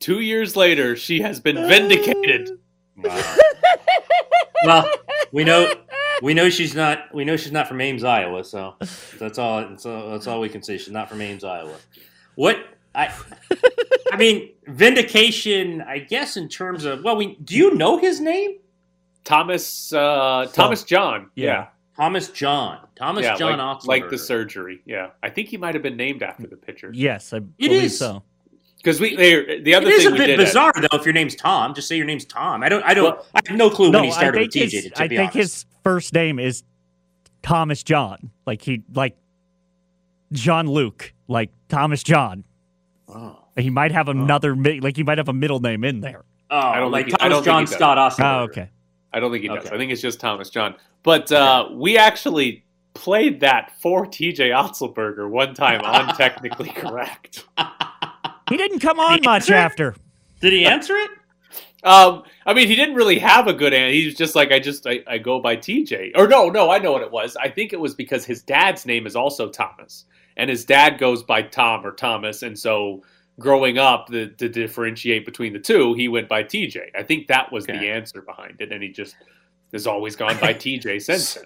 Two 0.00 0.20
years 0.20 0.56
later, 0.56 0.96
she 0.96 1.20
has 1.20 1.38
been 1.40 1.56
vindicated. 1.68 2.58
well, 4.64 4.90
we 5.30 5.44
know 5.44 5.72
we 6.22 6.34
know 6.34 6.50
she's 6.50 6.74
not 6.74 7.14
we 7.14 7.24
know 7.24 7.36
she's 7.36 7.52
not 7.52 7.68
from 7.68 7.80
Ames, 7.80 8.04
Iowa. 8.04 8.44
So 8.44 8.74
that's 9.18 9.38
all. 9.38 9.60
That's 9.68 9.86
all, 9.86 10.10
that's 10.10 10.26
all 10.26 10.40
we 10.40 10.48
can 10.48 10.62
say. 10.62 10.78
She's 10.78 10.92
not 10.92 11.08
from 11.08 11.20
Ames, 11.20 11.44
Iowa. 11.44 11.76
What 12.34 12.58
I 12.94 13.12
I 14.12 14.16
mean, 14.16 14.50
vindication. 14.66 15.82
I 15.82 15.98
guess 15.98 16.36
in 16.36 16.48
terms 16.48 16.84
of 16.84 17.04
well, 17.04 17.16
we 17.16 17.36
do 17.36 17.56
you 17.56 17.74
know 17.74 17.98
his 17.98 18.20
name? 18.20 18.58
Thomas 19.24 19.92
uh, 19.92 20.48
Thomas 20.52 20.82
John. 20.84 21.30
Yeah. 21.34 21.68
Thomas 21.96 22.28
John. 22.28 22.78
Thomas 22.96 23.24
yeah, 23.24 23.36
John 23.36 23.58
like, 23.58 23.78
Oxenberger. 23.78 23.86
like 23.86 24.10
the 24.10 24.18
surgery. 24.18 24.82
Yeah, 24.86 25.10
I 25.22 25.28
think 25.30 25.48
he 25.48 25.56
might 25.56 25.74
have 25.74 25.82
been 25.82 25.96
named 25.96 26.22
after 26.22 26.46
the 26.46 26.56
pitcher. 26.56 26.90
Yes, 26.94 27.32
I 27.32 27.40
believe 27.40 27.82
is. 27.84 27.98
so. 27.98 28.22
Because 28.78 28.98
we 29.00 29.14
they, 29.14 29.60
the 29.60 29.74
other 29.74 29.86
it 29.86 29.92
is 29.92 30.02
thing 30.02 30.08
a 30.08 30.12
we 30.12 30.18
bit 30.18 30.26
did 30.28 30.38
bizarre 30.38 30.72
though. 30.74 30.96
If 30.98 31.04
your 31.04 31.12
name's 31.14 31.36
Tom, 31.36 31.72
just 31.74 31.86
say 31.86 31.96
your 31.96 32.06
name's 32.06 32.24
Tom. 32.24 32.62
I 32.64 32.68
don't. 32.68 32.82
I 32.82 32.94
don't. 32.94 33.16
I 33.34 33.40
have 33.46 33.56
no 33.56 33.70
clue 33.70 33.90
no, 33.92 33.98
when 34.00 34.06
he 34.08 34.12
started 34.12 34.38
I 34.38 34.42
with 34.42 34.52
think 34.52 34.70
TJ. 34.70 34.82
his, 34.82 34.92
to 34.92 35.02
I 35.02 35.06
be 35.08 35.16
think 35.16 35.32
honest. 35.34 35.36
his 35.36 35.66
first 35.84 36.12
name 36.14 36.38
is 36.40 36.64
Thomas 37.42 37.82
John. 37.84 38.30
Like 38.46 38.60
he 38.62 38.82
like 38.92 39.16
John 40.32 40.66
Luke, 40.68 41.12
like 41.28 41.50
Thomas 41.68 42.02
John. 42.02 42.42
Oh. 43.08 43.38
He 43.56 43.70
might 43.70 43.92
have 43.92 44.08
another 44.08 44.56
mi- 44.56 44.80
like 44.80 44.96
he 44.96 45.02
might 45.04 45.18
have 45.18 45.28
a 45.28 45.32
middle 45.34 45.60
name 45.60 45.84
in 45.84 46.00
there. 46.00 46.24
Oh, 46.50 46.58
I 46.58 46.78
don't 46.80 46.90
like 46.90 47.06
think 47.06 47.20
he- 47.20 47.24
I 47.26 47.28
Thomas 47.28 47.44
don't 47.44 47.44
John. 47.44 47.66
Scott 47.68 47.98
Ostenberger. 47.98 48.40
Oh, 48.40 48.42
okay. 48.44 48.70
I 49.12 49.20
don't 49.20 49.30
think 49.30 49.42
he 49.42 49.48
does. 49.48 49.66
Okay. 49.66 49.74
I 49.74 49.78
think 49.78 49.92
it's 49.92 50.02
just 50.02 50.20
Thomas 50.20 50.50
John. 50.50 50.74
But 51.02 51.30
uh, 51.32 51.68
we 51.72 51.98
actually 51.98 52.64
played 52.94 53.40
that 53.40 53.72
for 53.80 54.06
TJ 54.06 54.50
Otzelberger 54.50 55.28
one 55.28 55.54
time 55.54 55.80
on 55.82 56.14
Technically 56.16 56.70
Correct. 56.70 57.44
He 58.48 58.56
didn't 58.56 58.80
come 58.80 59.00
on 59.00 59.20
much 59.24 59.50
after. 59.50 59.94
Did 60.40 60.52
he 60.52 60.64
answer 60.66 60.94
it? 60.96 61.10
Um, 61.84 62.22
I 62.46 62.54
mean, 62.54 62.68
he 62.68 62.76
didn't 62.76 62.94
really 62.94 63.18
have 63.18 63.48
a 63.48 63.52
good 63.52 63.72
answer. 63.72 63.92
He 63.92 64.06
was 64.06 64.14
just 64.14 64.34
like, 64.34 64.52
I 64.52 64.60
just, 64.60 64.86
I, 64.86 65.00
I 65.06 65.18
go 65.18 65.40
by 65.40 65.56
TJ. 65.56 66.12
Or 66.14 66.28
no, 66.28 66.48
no, 66.48 66.70
I 66.70 66.78
know 66.78 66.92
what 66.92 67.02
it 67.02 67.10
was. 67.10 67.36
I 67.36 67.48
think 67.48 67.72
it 67.72 67.80
was 67.80 67.94
because 67.94 68.24
his 68.24 68.42
dad's 68.42 68.86
name 68.86 69.06
is 69.06 69.16
also 69.16 69.48
Thomas, 69.48 70.04
and 70.36 70.48
his 70.48 70.64
dad 70.64 70.98
goes 70.98 71.22
by 71.22 71.42
Tom 71.42 71.84
or 71.84 71.92
Thomas, 71.92 72.42
and 72.42 72.56
so 72.56 73.02
growing 73.42 73.78
up, 73.78 74.06
the, 74.06 74.28
to 74.28 74.48
differentiate 74.48 75.26
between 75.26 75.52
the 75.52 75.58
two, 75.58 75.94
he 75.94 76.08
went 76.08 76.28
by 76.28 76.42
TJ. 76.42 76.90
I 76.94 77.02
think 77.02 77.26
that 77.26 77.52
was 77.52 77.66
the 77.66 77.74
answer 77.74 78.22
behind 78.22 78.60
it, 78.60 78.72
and 78.72 78.82
he 78.82 78.88
just 78.88 79.16
has 79.72 79.86
always 79.86 80.16
gone 80.16 80.38
by 80.38 80.54
TJ 80.54 81.02
since 81.02 81.34
then. 81.34 81.44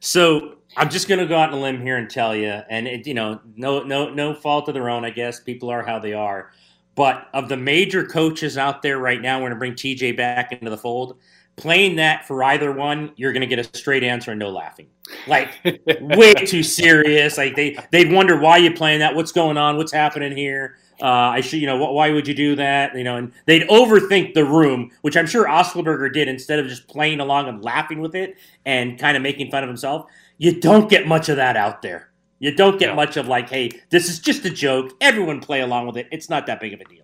So 0.00 0.56
I'm 0.76 0.90
just 0.90 1.08
going 1.08 1.20
to 1.20 1.26
go 1.26 1.36
out 1.36 1.52
on 1.52 1.58
a 1.58 1.62
limb 1.62 1.80
here 1.80 1.96
and 1.96 2.10
tell 2.10 2.34
you, 2.34 2.60
and 2.68 2.88
it, 2.88 3.06
you 3.06 3.14
know, 3.14 3.40
no, 3.56 3.82
no, 3.82 4.12
no 4.12 4.34
fault 4.34 4.68
of 4.68 4.74
their 4.74 4.90
own. 4.90 5.04
I 5.04 5.10
guess 5.10 5.40
people 5.40 5.70
are 5.70 5.82
how 5.82 5.98
they 5.98 6.12
are. 6.12 6.50
But 6.94 7.28
of 7.32 7.48
the 7.48 7.56
major 7.56 8.04
coaches 8.04 8.58
out 8.58 8.82
there 8.82 8.98
right 8.98 9.20
now, 9.20 9.38
we're 9.38 9.48
going 9.48 9.52
to 9.52 9.58
bring 9.58 9.74
TJ 9.74 10.16
back 10.16 10.52
into 10.52 10.70
the 10.70 10.76
fold. 10.76 11.18
Playing 11.56 11.96
that 11.96 12.26
for 12.26 12.42
either 12.42 12.72
one, 12.72 13.12
you're 13.16 13.32
going 13.32 13.42
to 13.42 13.46
get 13.46 13.58
a 13.58 13.76
straight 13.76 14.02
answer 14.02 14.32
and 14.32 14.40
no 14.40 14.50
laughing. 14.50 14.88
Like 15.26 15.50
way 16.00 16.34
too 16.34 16.62
serious. 16.62 17.38
Like 17.38 17.54
they 17.56 17.78
they'd 17.92 18.10
wonder 18.10 18.38
why 18.38 18.56
you 18.56 18.72
playing 18.72 19.00
that. 19.00 19.14
What's 19.14 19.32
going 19.32 19.56
on? 19.56 19.76
What's 19.76 19.92
happening 19.92 20.36
here? 20.36 20.78
Uh, 21.02 21.32
I 21.34 21.40
should, 21.40 21.60
you 21.60 21.66
know, 21.66 21.76
wh- 21.84 21.92
why 21.92 22.10
would 22.12 22.28
you 22.28 22.34
do 22.34 22.54
that? 22.56 22.96
You 22.96 23.02
know, 23.02 23.16
and 23.16 23.32
they'd 23.46 23.66
overthink 23.68 24.34
the 24.34 24.44
room, 24.44 24.90
which 25.00 25.16
I'm 25.16 25.26
sure 25.26 25.46
Otzelberger 25.48 26.12
did 26.12 26.28
instead 26.28 26.60
of 26.60 26.68
just 26.68 26.86
playing 26.86 27.18
along 27.18 27.48
and 27.48 27.62
laughing 27.64 28.00
with 28.00 28.14
it 28.14 28.36
and 28.64 28.98
kind 28.98 29.16
of 29.16 29.22
making 29.22 29.50
fun 29.50 29.64
of 29.64 29.68
himself. 29.68 30.06
You 30.38 30.60
don't 30.60 30.88
get 30.88 31.08
much 31.08 31.28
of 31.28 31.36
that 31.36 31.56
out 31.56 31.82
there. 31.82 32.10
You 32.38 32.54
don't 32.54 32.78
get 32.78 32.90
No. 32.90 32.94
much 32.94 33.16
of 33.16 33.26
like, 33.26 33.48
hey, 33.50 33.70
this 33.90 34.08
is 34.08 34.20
just 34.20 34.44
a 34.44 34.50
joke. 34.50 34.92
Everyone 35.00 35.40
play 35.40 35.60
along 35.60 35.86
with 35.88 35.96
it. 35.96 36.06
It's 36.12 36.30
not 36.30 36.46
that 36.46 36.60
big 36.60 36.72
of 36.72 36.80
a 36.80 36.84
deal. 36.84 37.02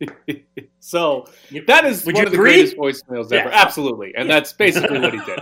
so 0.80 1.26
that 1.66 1.84
is 1.84 2.06
Would 2.06 2.14
one 2.14 2.24
of 2.26 2.30
the 2.32 2.38
agree? 2.38 2.52
greatest 2.54 2.76
voicemails 2.76 3.32
ever. 3.32 3.48
Yeah. 3.50 3.62
Absolutely, 3.62 4.14
and 4.16 4.30
that's 4.30 4.52
basically 4.52 4.98
what 4.98 5.12
he 5.12 5.20
did. 5.26 5.38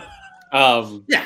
Um, 0.53 1.05
Yeah. 1.09 1.25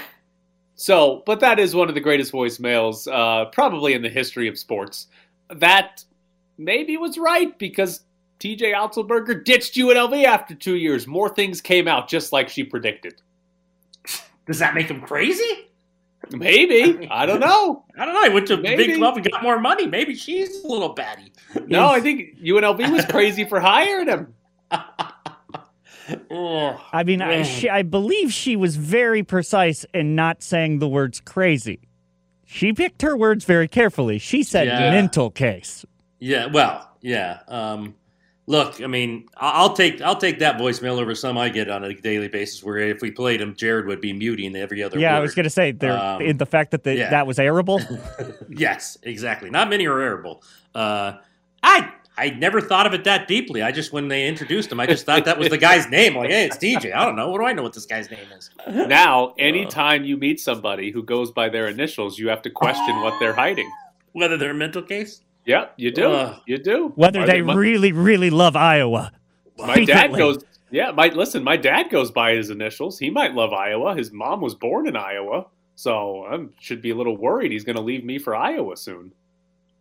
So, 0.75 1.23
but 1.27 1.39
that 1.41 1.61
is 1.61 1.75
one 1.77 1.89
of 1.89 1.95
the 1.95 2.01
greatest 2.01 2.33
voicemails, 2.33 3.07
uh, 3.13 3.45
probably 3.51 3.93
in 3.95 4.03
the 4.03 4.09
history 4.09 4.49
of 4.49 4.59
sports. 4.59 5.07
That 5.55 6.05
maybe 6.64 6.96
was 6.96 7.18
right 7.18 7.57
because 7.59 8.01
T.J. 8.38 8.72
Otzelberger 8.72 9.44
ditched 9.44 9.75
UNLV 9.77 10.25
after 10.25 10.55
two 10.55 10.77
years. 10.77 11.07
More 11.07 11.29
things 11.29 11.61
came 11.61 11.87
out 11.88 12.09
just 12.09 12.33
like 12.33 12.48
she 12.48 12.64
predicted. 12.64 13.14
Does 14.46 14.59
that 14.59 14.75
make 14.75 14.88
him 14.88 15.01
crazy? 15.01 15.68
Maybe 16.31 17.09
I 17.11 17.27
don't 17.27 17.40
know. 17.40 17.85
I 17.98 18.05
don't 18.05 18.14
know. 18.14 18.22
He 18.25 18.31
went 18.31 18.46
to 18.48 18.55
a 18.55 18.57
Maybe. 18.59 18.87
big 18.87 18.96
club 18.96 19.16
and 19.16 19.31
got 19.31 19.42
more 19.42 19.61
money. 19.61 19.87
Maybe 19.87 20.14
she's 20.14 20.62
a 20.64 20.66
little 20.68 20.90
batty. 20.90 21.33
No, 21.66 21.88
I 21.88 22.01
think 22.01 22.38
UNLV 22.40 22.92
was 22.92 23.05
crazy 23.07 23.44
for 23.44 23.61
hiring 23.61 24.09
him. 24.09 24.35
Ugh. 26.31 26.81
I 26.92 27.05
mean, 27.05 27.22
I, 27.22 27.42
she, 27.42 27.68
I 27.70 27.83
believe 27.83 28.33
she 28.33 28.57
was 28.57 28.77
very 28.77 29.22
precise 29.22 29.87
in 29.94 30.14
not 30.14 30.42
saying 30.42 30.79
the 30.81 30.88
words 30.88 31.20
crazy. 31.20 31.81
She 32.44 32.72
picked 32.72 33.03
her 33.03 33.16
words 33.16 33.44
very 33.44 33.68
carefully. 33.68 34.18
She 34.18 34.42
said 34.42 34.66
Yeah. 34.66 34.90
mental 34.90 35.31
case. 35.31 35.85
Yeah, 36.25 36.47
well, 36.47 36.89
yeah. 37.01 37.41
Um, 37.49 37.97
look, 38.47 38.81
I 38.81 38.87
mean, 38.87 39.27
I- 39.37 39.51
I'll 39.55 39.73
take 39.75 40.01
I'll 40.01 40.17
take 40.17 40.39
that 40.39 40.57
voicemail 40.57 41.01
over 41.01 41.15
some 41.17 41.37
I 41.37 41.49
get 41.49 41.69
on 41.69 41.83
a 41.83 41.93
daily 41.95 42.29
basis. 42.29 42.63
Where 42.63 42.79
if 42.79 43.03
we 43.03 43.11
played 43.11 43.41
him, 43.41 43.57
Jared 43.57 43.87
would 43.87 44.01
be 44.01 44.13
muting 44.13 44.55
every 44.55 44.83
other. 44.85 44.99
yeah, 45.01 45.17
I 45.17 45.21
was 45.21 45.35
going 45.35 45.45
to 45.45 45.51
say 45.51 45.73
there 45.73 45.99
Um, 45.99 46.23
in 46.23 46.37
the 46.37 46.47
fact 46.47 46.71
that 46.71 46.85
the, 46.85 46.95
yeah. 46.97 47.11
that 47.11 47.27
was 47.27 47.39
airable. 47.39 47.81
yes, 48.49 48.99
exactly. 49.03 49.51
Not 49.51 49.69
many 49.69 49.87
are 49.87 50.01
arable. 50.01 50.45
Uh, 50.75 51.15
I 51.63 51.91
I 52.17 52.31
never 52.31 52.61
thought 52.61 52.87
of 52.87 52.95
it 52.95 53.03
that 53.05 53.27
deeply. 53.27 53.63
I 53.63 53.73
just 53.73 53.93
when 53.93 54.07
they 54.07 54.29
introduced 54.29 54.71
him, 54.71 54.79
I 54.79 54.87
just 54.87 55.05
thought 55.05 55.25
that 55.25 55.39
was 55.39 55.49
the 55.49 55.59
guy's 55.59 55.89
name. 55.99 56.15
Like, 56.15 56.31
hey, 56.31 56.45
it's 56.47 56.57
DJ. 56.57 56.95
I 56.95 57.05
don't 57.05 57.17
know. 57.17 57.31
What 57.31 57.39
do 57.41 57.47
I 57.47 57.53
know 57.53 57.65
what 57.65 57.73
this 57.73 57.87
guy's 57.87 58.11
name 58.13 58.27
is? 58.39 58.49
Now, 58.69 59.35
anytime 59.39 60.05
you 60.05 60.17
meet 60.17 60.39
somebody 60.39 60.93
who 60.93 61.03
goes 61.03 61.33
by 61.33 61.49
their 61.49 61.67
initials, 61.67 62.17
you 62.17 62.29
have 62.29 62.43
to 62.43 62.51
question 62.51 63.01
what 63.01 63.19
they're 63.19 63.35
hiding. 63.35 63.69
Whether 64.13 64.37
they're 64.37 64.51
a 64.51 64.55
mental 64.55 64.83
case. 64.83 65.23
Yeah, 65.45 65.67
you 65.77 65.91
do. 65.91 66.07
Ugh. 66.07 66.41
you 66.47 66.59
do. 66.59 66.93
Whether 66.95 67.27
they 67.27 67.43
really, 67.43 67.93
really 67.93 68.31
love 68.31 68.57
Iowa. 68.57 69.13
My 69.59 69.85
dad 69.85 70.15
goes. 70.15 70.45
Yeah, 70.71 70.91
my 70.93 71.09
listen. 71.09 71.45
My 71.45 71.57
dad 71.57 71.91
goes 71.91 72.11
by 72.11 72.33
his 72.33 72.51
initials. 72.51 72.99
He 72.99 73.11
might 73.11 73.35
love 73.35 73.53
Iowa. 73.53 73.95
His 73.95 74.13
mom 74.13 74.41
was 74.41 74.55
born 74.55 74.87
in 74.89 74.97
Iowa, 74.97 75.47
so 75.75 76.25
I 76.25 76.47
should 76.61 76.81
be 76.81 76.91
a 76.91 76.95
little 76.95 77.17
worried 77.17 77.53
he's 77.53 77.65
going 77.65 77.77
to 77.77 77.83
leave 77.83 78.05
me 78.05 78.19
for 78.19 78.35
Iowa 78.35 78.77
soon. 78.77 79.13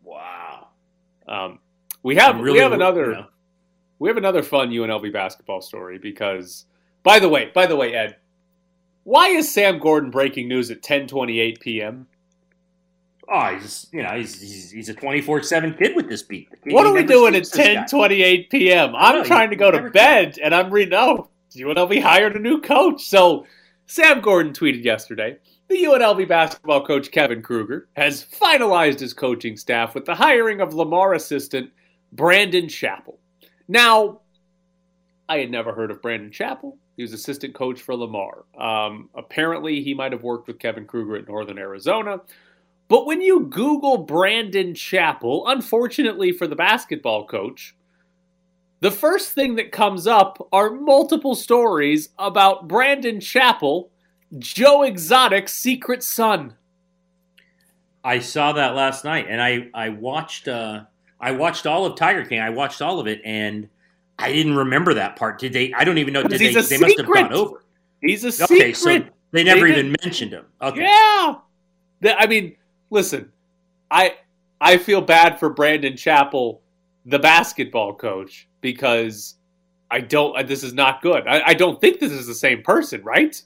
Wow. 0.04 0.68
Um, 1.28 1.60
we 2.04 2.16
have 2.16 2.40
really 2.40 2.54
we 2.54 2.60
have 2.60 2.74
another 2.74 3.28
we 4.00 4.10
have 4.10 4.18
another 4.18 4.44
fun 4.44 4.72
UNLV 4.72 5.14
basketball 5.14 5.62
story 5.62 5.98
because 5.98 6.66
by 7.04 7.20
the 7.20 7.30
way, 7.30 7.52
by 7.54 7.68
the 7.68 7.76
way, 7.76 7.94
Ed, 7.94 8.18
why 9.04 9.30
is 9.30 9.52
Sam 9.52 9.80
Gordon 9.80 10.12
breaking 10.12 10.48
news 10.48 10.72
at 10.72 10.82
10:28 10.82 11.60
p.m.? 11.60 12.08
Oh, 13.34 13.56
he's 13.56 13.88
you 13.94 14.04
know 14.04 14.18
he's 14.18 14.42
he's, 14.42 14.72
he's 14.72 14.90
a 14.90 14.94
twenty 14.94 15.22
four 15.22 15.42
seven 15.42 15.74
kid 15.74 15.96
with 15.96 16.10
this 16.10 16.22
beat. 16.22 16.50
What 16.66 16.86
are 16.86 16.94
we 16.94 17.04
doing 17.04 17.34
at 17.34 17.44
this 17.44 17.56
guy. 17.56 17.76
10:28 17.76 18.50
p.m.? 18.50 18.94
I'm 18.96 19.16
know, 19.16 19.24
trying 19.24 19.52
to 19.52 19.56
go 19.56 19.72
to 19.72 19.90
bed 19.90 20.38
and 20.44 20.54
I'm 20.54 20.70
reading. 20.70 20.94
Oh, 20.94 21.30
UNLV 21.56 22.02
hired 22.02 22.36
a 22.36 22.40
new 22.40 22.60
coach. 22.60 23.04
So 23.04 23.46
Sam 23.86 24.20
Gordon 24.20 24.52
tweeted 24.52 24.84
yesterday 24.84 25.38
the 25.70 25.84
UNLV 25.84 26.28
basketball 26.28 26.86
coach 26.86 27.12
Kevin 27.12 27.42
Kruger 27.42 27.88
has 27.96 28.26
finalized 28.26 29.00
his 29.00 29.14
coaching 29.14 29.56
staff 29.56 29.96
with 29.96 30.04
the 30.04 30.16
hiring 30.16 30.60
of 30.60 30.74
Lamar 30.74 31.14
assistant 31.14 31.72
Brandon 32.12 32.68
Chappell. 32.68 33.20
Now, 33.70 34.20
I 35.30 35.38
had 35.38 35.50
never 35.50 35.74
heard 35.74 35.92
of 35.92 36.02
Brandon 36.02 36.32
Chappell. 36.32 36.78
He 36.98 37.04
was 37.04 37.14
assistant 37.14 37.56
coach 37.56 37.82
for 37.82 37.96
Lamar. 37.96 38.44
Um, 38.60 39.10
apparently, 39.16 39.82
he 39.82 39.94
might 39.94 40.12
have 40.12 40.24
worked 40.24 40.48
with 40.48 40.60
Kevin 40.60 40.86
Kruger 40.86 41.16
at 41.16 41.28
Northern 41.28 41.58
Arizona. 41.58 42.20
But 42.92 43.06
when 43.06 43.22
you 43.22 43.46
Google 43.46 44.00
Brandon 44.00 44.76
Chappell, 44.76 45.48
unfortunately 45.48 46.34
for 46.34 46.46
the 46.46 46.58
basketball 46.58 47.26
coach, 47.26 47.74
the 48.82 48.92
first 48.92 49.32
thing 49.32 49.56
that 49.56 49.72
comes 49.72 50.08
up 50.08 50.46
are 50.52 50.72
multiple 50.72 51.34
stories 51.34 52.10
about 52.20 52.68
Brandon 52.68 53.22
Chappell 53.22 53.92
Joe 54.38 54.84
Exotic's 54.84 55.54
secret 55.54 56.04
son. 56.04 56.56
I 58.04 58.20
saw 58.20 58.52
that 58.52 58.76
last 58.76 59.06
night, 59.06 59.28
and 59.30 59.42
I 59.42 59.70
I 59.74 59.88
watched 59.88 60.50
uh, 60.50 60.82
I 61.18 61.32
watched 61.32 61.66
all 61.66 61.86
of 61.86 61.96
Tiger 61.96 62.26
King. 62.26 62.42
I 62.42 62.50
watched 62.50 62.82
all 62.82 63.00
of 63.00 63.08
it, 63.08 63.22
and 63.24 63.70
I 64.20 64.34
didn't 64.34 64.58
remember 64.58 64.96
that 64.96 65.16
part. 65.16 65.40
Did 65.40 65.54
they? 65.54 65.72
I 65.72 65.86
don't 65.86 65.98
even 65.98 66.12
know. 66.14 66.24
Did 66.24 66.42
they? 66.42 66.52
They 66.52 66.78
must 66.78 66.98
have 66.98 67.08
gone 67.08 67.32
over. 67.32 67.64
He's 68.02 68.26
a 68.26 68.44
okay, 68.44 68.74
secret. 68.74 69.06
so 69.06 69.10
they 69.32 69.46
never 69.46 69.66
They 69.66 69.80
even 69.80 69.96
mentioned 70.04 70.34
him. 70.34 70.44
Okay. 70.62 70.82
Yeah. 70.82 71.36
I 72.04 72.26
mean, 72.28 72.58
listen, 72.92 73.32
I 73.90 74.18
I 74.60 74.78
feel 74.78 75.02
bad 75.02 75.40
for 75.40 75.50
Brandon 75.50 75.98
Chappell, 75.98 76.62
the 77.06 77.18
basketball 77.18 77.96
coach, 77.96 78.48
because 78.62 79.36
I 79.90 80.02
don't. 80.02 80.48
This 80.48 80.64
is 80.64 80.74
not 80.74 81.02
good. 81.02 81.28
I, 81.28 81.42
I 81.48 81.54
don't 81.56 81.82
think 81.82 82.00
this 82.00 82.12
is 82.12 82.28
the 82.28 82.36
same 82.36 82.62
person, 82.62 83.04
right? 83.04 83.42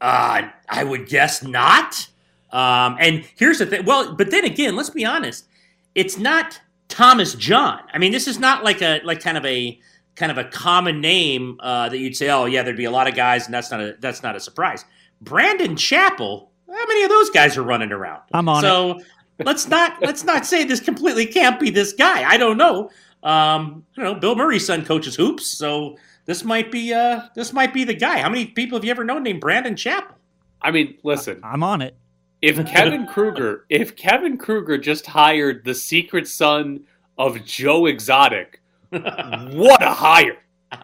Uh, 0.00 0.42
I 0.68 0.84
would 0.84 1.08
guess 1.08 1.42
not. 1.42 2.08
Um, 2.52 2.96
and 3.00 3.24
here's 3.36 3.58
the 3.58 3.66
thing. 3.66 3.86
Well, 3.86 4.14
but 4.14 4.30
then 4.30 4.44
again, 4.44 4.76
let's 4.76 4.90
be 4.90 5.04
honest. 5.04 5.46
It's 5.94 6.18
not 6.18 6.60
Thomas 6.88 7.34
John. 7.34 7.80
I 7.92 7.98
mean, 7.98 8.12
this 8.12 8.28
is 8.28 8.38
not 8.38 8.62
like 8.62 8.82
a 8.82 9.00
like 9.02 9.20
kind 9.20 9.38
of 9.38 9.44
a 9.46 9.80
kind 10.14 10.30
of 10.30 10.38
a 10.38 10.44
common 10.44 11.00
name 11.00 11.58
uh, 11.60 11.88
that 11.88 11.98
you'd 11.98 12.16
say, 12.16 12.28
oh 12.30 12.44
yeah, 12.44 12.62
there'd 12.62 12.76
be 12.76 12.84
a 12.84 12.90
lot 12.90 13.08
of 13.08 13.14
guys, 13.14 13.46
and 13.46 13.54
that's 13.54 13.70
not 13.70 13.80
a 13.80 13.96
that's 13.98 14.22
not 14.22 14.36
a 14.36 14.40
surprise. 14.40 14.84
Brandon 15.20 15.76
Chappell. 15.76 16.52
How 16.68 16.86
many 16.86 17.04
of 17.04 17.10
those 17.10 17.30
guys 17.30 17.56
are 17.56 17.62
running 17.62 17.92
around? 17.92 18.22
I'm 18.32 18.48
on 18.48 18.64
it. 18.64 18.68
so 18.68 19.00
let's 19.44 19.68
not 19.68 20.00
let's 20.02 20.24
not 20.24 20.46
say 20.46 20.64
this 20.64 20.80
completely 20.80 21.26
can't 21.26 21.60
be 21.60 21.70
this 21.70 21.92
guy. 21.92 22.28
I 22.28 22.36
don't 22.36 22.56
know. 22.56 22.90
Um, 23.22 23.84
I 23.96 24.02
don't 24.02 24.14
know. 24.14 24.20
Bill 24.20 24.36
Murray's 24.36 24.66
son 24.66 24.84
coaches 24.84 25.16
hoops, 25.16 25.46
so 25.46 25.96
this 26.26 26.44
might 26.44 26.70
be 26.70 26.92
uh 26.92 27.22
this 27.34 27.52
might 27.52 27.72
be 27.72 27.84
the 27.84 27.94
guy. 27.94 28.18
How 28.18 28.28
many 28.28 28.46
people 28.46 28.78
have 28.78 28.84
you 28.84 28.90
ever 28.90 29.04
known 29.04 29.22
named 29.22 29.40
Brandon 29.40 29.76
Chappell? 29.76 30.16
I 30.60 30.70
mean, 30.70 30.98
listen. 31.02 31.40
I'm 31.44 31.62
on 31.62 31.82
it. 31.82 31.96
If 32.42 32.64
Kevin 32.66 33.06
Kruger, 33.06 33.64
if 33.68 33.96
Kevin 33.96 34.36
Kruger 34.36 34.78
just 34.78 35.06
hired 35.06 35.64
the 35.64 35.74
secret 35.74 36.28
son 36.28 36.84
of 37.18 37.44
Joe 37.44 37.86
Exotic, 37.86 38.60
what 38.90 39.82
a 39.82 39.90
hire! 39.90 40.36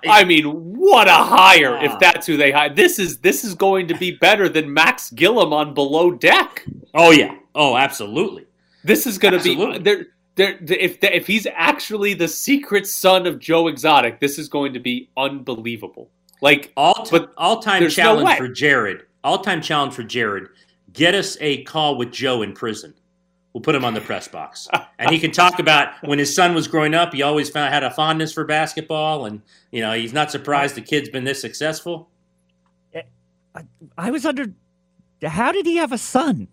I 0.09 0.25
mean, 0.33 0.45
what 0.47 1.09
a 1.09 1.13
hire! 1.13 1.77
If 1.83 1.99
that's 1.99 2.27
who 2.27 2.37
they 2.37 2.51
hire, 2.51 2.75
this 2.75 2.99
is 2.99 3.19
this 3.19 3.45
is 3.45 3.55
going 3.55 3.89
to 3.89 3.95
be 3.95 4.13
better 4.13 4.49
than 4.49 4.73
Max 4.73 5.11
Gillum 5.11 5.53
on 5.53 5.75
Below 5.75 6.13
Deck. 6.13 6.67
Oh 6.95 7.11
yeah. 7.11 7.37
Oh, 7.55 7.77
absolutely. 7.77 8.47
This 8.85 9.07
is 9.07 9.19
going 9.19 9.39
to 9.39 9.43
be 9.43 9.79
there. 9.79 10.07
There, 10.35 10.57
if 10.63 10.99
if 11.03 11.27
he's 11.27 11.47
actually 11.53 12.15
the 12.15 12.29
secret 12.29 12.87
son 12.87 13.27
of 13.27 13.39
Joe 13.39 13.69
Exotic, 13.69 14.19
this 14.19 14.39
is 14.39 14.49
going 14.49 14.73
to 14.73 14.81
be 14.81 15.11
unbelievable. 15.17 16.11
Like 16.41 16.73
all, 16.77 17.07
but 17.11 17.33
all 17.37 17.61
time 17.61 17.81
there's 17.81 17.97
no 17.99 18.03
challenge 18.03 18.39
for 18.39 18.49
Jared. 18.49 19.03
All 19.23 19.39
time 19.39 19.61
challenge 19.61 19.95
for 19.95 20.03
Jared. 20.03 20.49
Get 20.93 21.15
us 21.15 21.37
a 21.41 21.63
call 21.65 21.97
with 21.97 22.13
Joe 22.13 22.43
in 22.43 22.55
prison. 22.55 22.95
We'll 23.53 23.61
put 23.61 23.75
him 23.75 23.85
on 23.85 23.93
the 23.93 24.01
press 24.01 24.29
box, 24.29 24.67
and 24.99 25.11
he 25.11 25.19
can 25.19 25.31
talk 25.31 25.59
about 25.59 25.93
when 26.09 26.19
his 26.19 26.35
son 26.35 26.55
was 26.55 26.67
growing 26.67 26.95
up. 26.95 27.13
He 27.13 27.21
always 27.21 27.51
found, 27.51 27.73
had 27.73 27.85
a 27.85 27.91
fondness 27.91 28.33
for 28.33 28.45
basketball, 28.45 29.27
and 29.27 29.43
you 29.71 29.83
know 29.83 29.93
he's 29.93 30.15
not 30.15 30.31
surprised 30.31 30.75
the 30.75 30.81
kid's 30.81 31.11
been 31.11 31.25
this 31.25 31.43
successful. 31.43 32.09
Eh, 32.95 33.03
I 33.99 34.11
was 34.11 34.25
under. 34.25 34.47
How 35.23 35.53
did 35.53 35.67
he 35.67 35.77
have 35.77 35.93
a 35.93 35.99
son? 35.99 36.49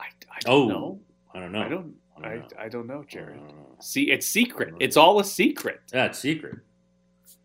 I 0.00 0.50
oh, 0.50 0.68
don't 0.68 0.68
know. 0.68 1.00
I 1.34 1.40
don't 1.40 1.52
know. 1.52 1.62
I 1.62 1.68
don't. 1.68 1.94
I, 2.22 2.64
I 2.64 2.68
don't 2.68 2.86
know, 2.86 3.04
Jared. 3.06 3.38
Uh, 3.38 3.80
See, 3.80 4.10
it's 4.10 4.26
secret. 4.26 4.74
Uh, 4.74 4.78
it's 4.80 4.96
all 4.96 5.20
a 5.20 5.24
secret. 5.24 5.80
That's 5.90 6.18
secret. 6.18 6.58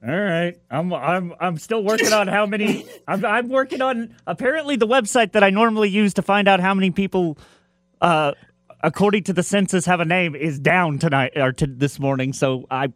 All 0.08 0.16
right, 0.20 0.56
I'm 0.70 0.94
I'm 0.94 1.34
I'm 1.40 1.58
still 1.58 1.84
working 1.84 2.14
on 2.14 2.28
how 2.28 2.46
many. 2.46 2.86
I'm 3.08 3.26
I'm 3.26 3.50
working 3.50 3.82
on 3.82 4.16
apparently 4.28 4.76
the 4.76 4.86
website 4.88 5.32
that 5.32 5.44
I 5.44 5.50
normally 5.50 5.90
use 5.90 6.14
to 6.16 6.22
find 6.22 6.48
out 6.48 6.60
how 6.60 6.76
many 6.76 6.92
people, 6.92 7.40
uh, 8.02 8.34
according 8.84 9.24
to 9.24 9.34
the 9.34 9.42
census, 9.42 9.86
have 9.88 10.00
a 10.02 10.06
name 10.06 10.36
is 10.36 10.60
down 10.60 11.00
tonight 11.00 11.34
or 11.36 11.52
to 11.54 11.66
this 11.66 12.00
morning. 12.00 12.34
So 12.34 12.68
I, 12.70 12.94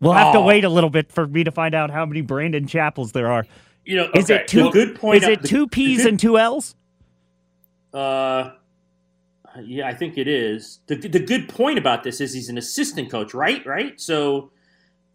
we'll 0.00 0.12
have 0.12 0.34
to 0.34 0.40
wait 0.42 0.64
a 0.64 0.68
little 0.68 0.90
bit 0.90 1.10
for 1.10 1.26
me 1.26 1.44
to 1.44 1.50
find 1.50 1.74
out 1.74 1.90
how 1.90 2.04
many 2.04 2.20
Brandon 2.20 2.66
Chappells 2.66 3.12
there 3.12 3.30
are. 3.32 3.46
You 3.86 3.96
know, 3.96 4.10
is 4.14 4.30
okay, 4.30 4.42
it 4.42 4.48
two? 4.48 4.70
good 4.70 4.94
point 4.96 5.22
Is 5.22 5.28
it 5.28 5.40
the- 5.42 5.48
two 5.48 5.66
P's 5.66 6.02
good- 6.02 6.08
and 6.08 6.20
two 6.20 6.38
L's? 6.38 6.74
Uh, 7.94 8.50
yeah, 9.62 9.86
I 9.88 9.94
think 9.94 10.18
it 10.18 10.28
is. 10.28 10.80
The, 10.86 10.96
the 10.96 11.20
good 11.20 11.48
point 11.48 11.78
about 11.78 12.02
this 12.04 12.20
is 12.20 12.32
he's 12.34 12.48
an 12.48 12.58
assistant 12.58 13.10
coach, 13.10 13.32
right? 13.34 13.64
Right. 13.66 14.00
So, 14.00 14.50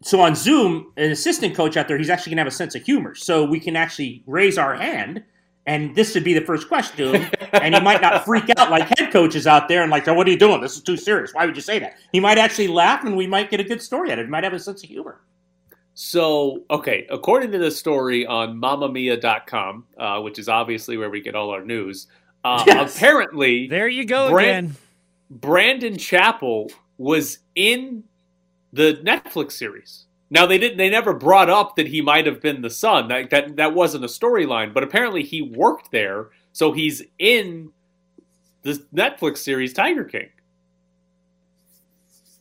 so 0.02 0.20
on 0.20 0.34
Zoom, 0.34 0.92
an 0.96 1.10
assistant 1.10 1.54
coach 1.56 1.76
out 1.76 1.88
there, 1.88 1.98
he's 1.98 2.10
actually 2.10 2.30
gonna 2.30 2.40
have 2.42 2.46
a 2.48 2.50
sense 2.52 2.74
of 2.74 2.82
humor, 2.82 3.14
so 3.14 3.44
we 3.44 3.58
can 3.60 3.76
actually 3.76 4.22
raise 4.26 4.56
our 4.58 4.74
hand, 4.74 5.22
and 5.66 5.94
this 5.94 6.14
would 6.14 6.24
be 6.24 6.32
the 6.34 6.40
first 6.40 6.68
question 6.68 6.96
to 7.12 7.18
him, 7.18 7.30
and 7.52 7.74
he 7.74 7.80
might 7.80 8.00
not 8.00 8.24
freak 8.24 8.44
out 8.56 8.70
like 8.70 8.88
head 8.98 9.12
coaches 9.12 9.46
out 9.46 9.68
there 9.68 9.82
and 9.82 9.90
like, 9.90 10.06
oh, 10.08 10.14
what 10.14 10.26
are 10.26 10.30
you 10.30 10.38
doing? 10.38 10.60
This 10.60 10.76
is 10.76 10.82
too 10.82 10.96
serious. 10.96 11.32
Why 11.34 11.46
would 11.46 11.56
you 11.56 11.62
say 11.62 11.78
that? 11.80 11.96
He 12.12 12.20
might 12.20 12.38
actually 12.38 12.68
laugh, 12.68 13.04
and 13.04 13.16
we 13.16 13.26
might 13.26 13.50
get 13.50 13.60
a 13.60 13.64
good 13.64 13.82
story 13.82 14.10
out 14.10 14.18
of 14.18 14.20
it. 14.20 14.26
He 14.26 14.30
might 14.30 14.44
have 14.44 14.52
a 14.54 14.58
sense 14.60 14.82
of 14.82 14.88
humor. 14.88 15.20
So, 15.94 16.62
okay, 16.70 17.06
according 17.10 17.50
to 17.52 17.58
the 17.58 17.70
story 17.72 18.24
on 18.24 18.60
mamamia.com, 18.60 19.84
uh, 19.98 20.20
which 20.20 20.38
is 20.38 20.48
obviously 20.48 20.96
where 20.96 21.10
we 21.10 21.20
get 21.20 21.34
all 21.34 21.50
our 21.50 21.64
news, 21.64 22.06
uh, 22.44 22.62
Yes. 22.68 22.96
apparently 22.96 23.66
There 23.66 23.88
you 23.88 24.04
go 24.04 24.30
Bran- 24.30 24.48
again. 24.66 24.76
Brandon 25.30 25.98
Chappell 25.98 26.70
was 26.98 27.40
in 27.56 28.04
the 28.72 29.00
Netflix 29.04 29.52
series. 29.52 30.06
Now 30.30 30.46
they 30.46 30.58
didn't 30.58 30.78
they 30.78 30.90
never 30.90 31.14
brought 31.14 31.48
up 31.48 31.76
that 31.76 31.88
he 31.88 32.00
might 32.00 32.26
have 32.26 32.40
been 32.40 32.60
the 32.62 32.70
son. 32.70 33.08
That 33.08 33.30
that, 33.30 33.56
that 33.56 33.74
wasn't 33.74 34.04
a 34.04 34.08
storyline, 34.08 34.74
but 34.74 34.82
apparently 34.82 35.22
he 35.22 35.40
worked 35.42 35.90
there, 35.90 36.28
so 36.52 36.72
he's 36.72 37.02
in 37.18 37.72
the 38.62 38.84
Netflix 38.94 39.38
series 39.38 39.72
Tiger 39.72 40.04
King. 40.04 40.28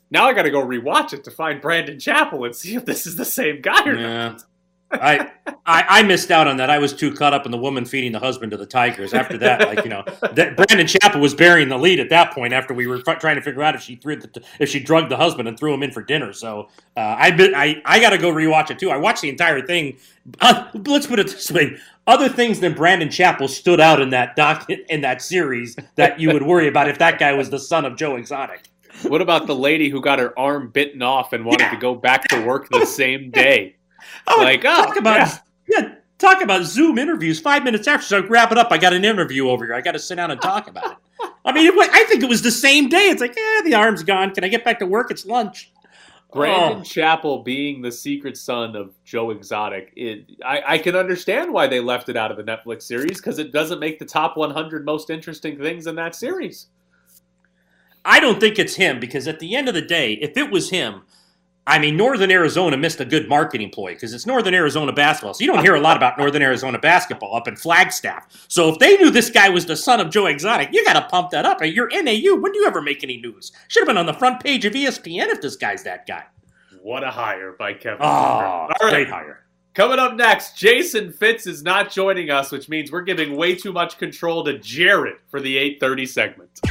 Now 0.09 0.27
I 0.27 0.33
got 0.33 0.43
to 0.43 0.51
go 0.51 0.65
rewatch 0.65 1.13
it 1.13 1.23
to 1.25 1.31
find 1.31 1.61
Brandon 1.61 1.99
Chappell 1.99 2.45
and 2.45 2.55
see 2.55 2.75
if 2.75 2.85
this 2.85 3.05
is 3.05 3.15
the 3.15 3.25
same 3.25 3.61
guy 3.61 3.85
or 3.85 3.95
not. 3.95 4.43
Yeah. 4.91 5.29
I, 5.45 5.53
I 5.65 5.85
I 5.99 6.03
missed 6.03 6.31
out 6.31 6.47
on 6.47 6.57
that. 6.57 6.69
I 6.69 6.77
was 6.77 6.93
too 6.93 7.13
caught 7.13 7.33
up 7.33 7.45
in 7.45 7.51
the 7.51 7.57
woman 7.57 7.83
feeding 7.85 8.13
the 8.13 8.19
husband 8.19 8.51
to 8.51 8.57
the 8.57 8.65
tigers. 8.65 9.13
After 9.13 9.37
that, 9.39 9.67
like 9.67 9.83
you 9.83 9.89
know, 9.89 10.03
that 10.31 10.55
Brandon 10.55 10.87
Chappell 10.87 11.19
was 11.19 11.33
burying 11.33 11.67
the 11.67 11.77
lead 11.77 11.99
at 11.99 12.09
that 12.09 12.33
point. 12.33 12.53
After 12.53 12.73
we 12.73 12.87
were 12.87 13.01
trying 13.01 13.35
to 13.35 13.41
figure 13.41 13.63
out 13.63 13.75
if 13.75 13.81
she 13.81 13.95
threw 13.95 14.15
the, 14.15 14.41
if 14.59 14.69
she 14.69 14.79
drugged 14.79 15.11
the 15.11 15.17
husband 15.17 15.47
and 15.47 15.59
threw 15.59 15.73
him 15.73 15.83
in 15.83 15.91
for 15.91 16.01
dinner. 16.01 16.31
So 16.31 16.69
uh, 16.95 16.99
I 16.99 17.35
I 17.55 17.81
I 17.85 17.99
got 17.99 18.11
to 18.11 18.17
go 18.17 18.31
rewatch 18.31 18.71
it 18.71 18.79
too. 18.79 18.89
I 18.89 18.97
watched 18.97 19.21
the 19.21 19.29
entire 19.29 19.65
thing. 19.65 19.97
Uh, 20.39 20.69
let's 20.85 21.07
put 21.07 21.19
it 21.19 21.27
this 21.27 21.51
way: 21.51 21.77
other 22.05 22.29
things 22.29 22.59
than 22.59 22.73
Brandon 22.73 23.09
Chappell 23.09 23.47
stood 23.47 23.81
out 23.81 24.01
in 24.01 24.09
that 24.11 24.35
doc 24.35 24.69
in 24.69 25.01
that 25.01 25.21
series 25.21 25.75
that 25.95 26.19
you 26.19 26.31
would 26.31 26.43
worry 26.43 26.67
about 26.67 26.87
if 26.87 26.97
that 26.99 27.19
guy 27.19 27.33
was 27.33 27.49
the 27.49 27.59
son 27.59 27.85
of 27.85 27.97
Joe 27.97 28.15
Exotic. 28.15 28.69
What 29.03 29.21
about 29.21 29.45
the 29.47 29.55
lady 29.55 29.89
who 29.89 30.01
got 30.01 30.17
her 30.17 30.37
arm 30.39 30.69
bitten 30.69 31.01
off 31.03 31.33
and 31.33 31.45
wanted 31.45 31.69
to 31.69 31.77
go 31.77 31.93
back 31.93 32.27
to 32.29 32.43
work 32.43 32.67
the 32.69 32.85
same 32.85 33.29
day? 33.29 33.76
Oh, 34.27 34.41
like, 34.41 34.63
oh, 34.65 34.85
talk 34.85 34.97
about 34.97 35.17
yeah. 35.17 35.37
yeah. 35.67 35.95
talk 36.17 36.41
about 36.41 36.63
Zoom 36.63 36.97
interviews. 36.97 37.39
Five 37.39 37.63
minutes 37.63 37.87
after, 37.87 38.05
so 38.05 38.27
wrap 38.27 38.51
it 38.51 38.57
up. 38.57 38.71
I 38.71 38.77
got 38.77 38.93
an 38.93 39.05
interview 39.05 39.49
over 39.49 39.65
here. 39.65 39.75
I 39.75 39.81
got 39.81 39.93
to 39.93 39.99
sit 39.99 40.15
down 40.15 40.31
and 40.31 40.41
talk 40.41 40.67
about 40.67 40.91
it. 40.91 40.97
I 41.45 41.51
mean, 41.51 41.67
it, 41.67 41.89
I 41.93 42.03
think 42.05 42.23
it 42.23 42.29
was 42.29 42.41
the 42.41 42.51
same 42.51 42.89
day. 42.89 43.09
It's 43.09 43.21
like, 43.21 43.35
eh, 43.37 43.61
the 43.63 43.73
arm's 43.73 44.03
gone. 44.03 44.33
Can 44.33 44.43
I 44.43 44.49
get 44.49 44.65
back 44.65 44.79
to 44.79 44.85
work? 44.85 45.11
It's 45.11 45.25
lunch. 45.25 45.71
Brandon 46.33 46.79
Oh. 46.79 46.83
Chappell 46.83 47.41
being 47.43 47.81
the 47.81 47.91
secret 47.91 48.37
son 48.37 48.75
of 48.75 48.93
Joe 49.05 49.31
Exotic, 49.31 49.93
it, 49.95 50.29
I, 50.45 50.61
I 50.67 50.77
can 50.77 50.95
understand 50.95 51.53
why 51.53 51.67
they 51.67 51.79
left 51.79 52.09
it 52.09 52.17
out 52.17 52.31
of 52.31 52.37
the 52.37 52.43
Netflix 52.43 52.83
series 52.83 53.17
because 53.17 53.39
it 53.39 53.53
doesn't 53.53 53.79
make 53.79 53.97
the 53.97 54.05
top 54.05 54.35
100 54.35 54.85
most 54.85 55.09
interesting 55.09 55.57
things 55.57 55.87
in 55.87 55.95
that 55.95 56.15
series. 56.15 56.67
I 58.03 58.19
don't 58.19 58.39
think 58.39 58.59
it's 58.59 58.75
him 58.75 58.99
because 58.99 59.27
at 59.27 59.39
the 59.39 59.55
end 59.55 59.67
of 59.67 59.73
the 59.73 59.81
day, 59.81 60.13
if 60.13 60.37
it 60.37 60.51
was 60.51 60.69
him, 60.69 61.03
I 61.67 61.79
mean, 61.79 61.97
Northern 61.97 62.31
Arizona 62.31 62.77
missed 62.77 63.01
a 63.01 63.05
good 63.05 63.27
marketing 63.27 63.71
ploy 63.71 63.93
because 63.93 64.13
it's 64.13 64.25
Northern 64.25 64.53
Arizona 64.53 64.93
basketball. 64.93 65.33
So 65.33 65.43
you 65.43 65.51
don't 65.51 65.61
hear 65.61 65.75
a 65.75 65.81
lot 65.81 65.97
about 65.97 66.17
Northern 66.17 66.41
Arizona 66.41 66.79
basketball 66.79 67.35
up 67.35 67.45
in 67.45 67.57
Flagstaff. 67.57 68.45
So 68.47 68.69
if 68.69 68.79
they 68.79 68.95
knew 68.95 69.09
this 69.09 69.29
guy 69.29 69.49
was 69.49 69.65
the 69.65 69.75
son 69.75 69.99
of 69.99 70.09
Joe 70.09 70.27
Exotic, 70.27 70.69
you 70.71 70.85
got 70.85 70.93
to 70.93 71.05
pump 71.09 71.31
that 71.31 71.45
up. 71.45 71.59
You're 71.61 71.89
NAU. 71.89 72.37
When 72.37 72.53
do 72.53 72.59
you 72.59 72.65
ever 72.67 72.81
make 72.81 73.03
any 73.03 73.17
news? 73.17 73.51
Should 73.67 73.81
have 73.81 73.87
been 73.87 73.97
on 73.97 74.05
the 74.05 74.13
front 74.13 74.41
page 74.41 74.63
of 74.63 74.71
ESPN 74.71 75.27
if 75.27 75.41
this 75.41 75.57
guy's 75.57 75.83
that 75.83 76.07
guy. 76.07 76.23
What 76.81 77.03
a 77.03 77.11
hire 77.11 77.51
by 77.51 77.73
Kevin. 77.73 77.99
Ah, 77.99 78.63
oh, 78.63 78.67
Kruger. 78.67 78.83
All 78.83 78.87
right. 78.87 79.05
great 79.05 79.09
hire. 79.09 79.43
Coming 79.73 79.99
up 79.99 80.15
next, 80.15 80.57
Jason 80.57 81.11
Fitz 81.11 81.45
is 81.45 81.63
not 81.63 81.91
joining 81.91 82.31
us, 82.31 82.49
which 82.49 82.69
means 82.69 82.93
we're 82.93 83.01
giving 83.01 83.35
way 83.35 83.55
too 83.55 83.73
much 83.73 83.97
control 83.97 84.45
to 84.45 84.57
Jared 84.57 85.17
for 85.27 85.41
the 85.41 85.57
8:30 85.57 86.07
segment. 86.07 86.61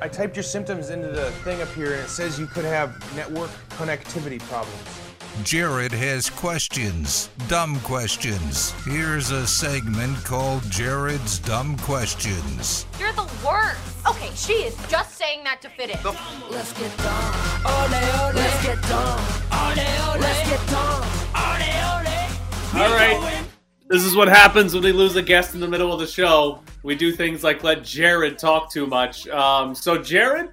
I 0.00 0.08
typed 0.08 0.36
your 0.36 0.42
symptoms 0.42 0.90
into 0.90 1.08
the 1.08 1.30
thing 1.42 1.62
up 1.62 1.68
here, 1.68 1.92
and 1.92 2.02
it 2.02 2.08
says 2.08 2.38
you 2.38 2.46
could 2.46 2.64
have 2.66 2.90
network 3.16 3.50
connectivity 3.70 4.40
problems. 4.40 5.00
Jared 5.42 5.92
has 5.92 6.28
questions, 6.30 7.28
dumb 7.48 7.80
questions. 7.80 8.72
Here's 8.84 9.30
a 9.30 9.46
segment 9.46 10.16
called 10.24 10.62
Jared's 10.70 11.38
Dumb 11.38 11.76
Questions. 11.78 12.86
You're 12.98 13.12
the 13.12 13.28
worst. 13.44 13.78
Okay, 14.08 14.30
she 14.34 14.52
is 14.52 14.76
just 14.88 15.16
saying 15.16 15.44
that 15.44 15.60
to 15.62 15.68
fit 15.68 15.90
in. 15.90 15.98
Let's 16.50 16.72
get 16.78 16.96
dumb. 16.98 17.34
Ole, 17.64 17.82
ole. 18.20 18.32
Let's 18.34 18.62
get 18.64 18.82
dumb. 18.82 19.20
Ole, 19.52 19.84
ole. 20.08 20.20
Let's 20.20 20.48
get 20.48 20.66
dumb. 20.68 21.02
Ole, 21.34 21.70
ole. 21.84 22.26
All 22.82 22.94
right. 22.94 23.35
This 23.88 24.02
is 24.02 24.16
what 24.16 24.26
happens 24.28 24.74
when 24.74 24.82
we 24.82 24.90
lose 24.92 25.14
a 25.14 25.22
guest 25.22 25.54
in 25.54 25.60
the 25.60 25.68
middle 25.68 25.92
of 25.92 26.00
the 26.00 26.06
show. 26.06 26.60
We 26.82 26.96
do 26.96 27.12
things 27.12 27.44
like 27.44 27.62
let 27.62 27.84
Jared 27.84 28.36
talk 28.38 28.70
too 28.72 28.86
much. 28.86 29.28
Um, 29.28 29.74
so, 29.76 29.96
Jared, 29.96 30.50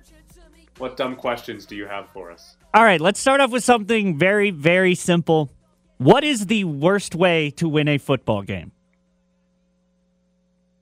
what 0.77 0.97
dumb 0.97 1.15
questions 1.15 1.65
do 1.65 1.75
you 1.75 1.85
have 1.87 2.09
for 2.09 2.31
us? 2.31 2.57
All 2.75 2.83
right, 2.83 3.01
let's 3.01 3.19
start 3.19 3.41
off 3.41 3.49
with 3.49 3.63
something 3.63 4.17
very, 4.19 4.51
very 4.51 4.93
simple. 4.93 5.51
What 5.97 6.23
is 6.23 6.45
the 6.45 6.63
worst 6.65 7.15
way 7.15 7.49
to 7.51 7.67
win 7.67 7.87
a 7.87 7.97
football 7.97 8.43
game? 8.43 8.71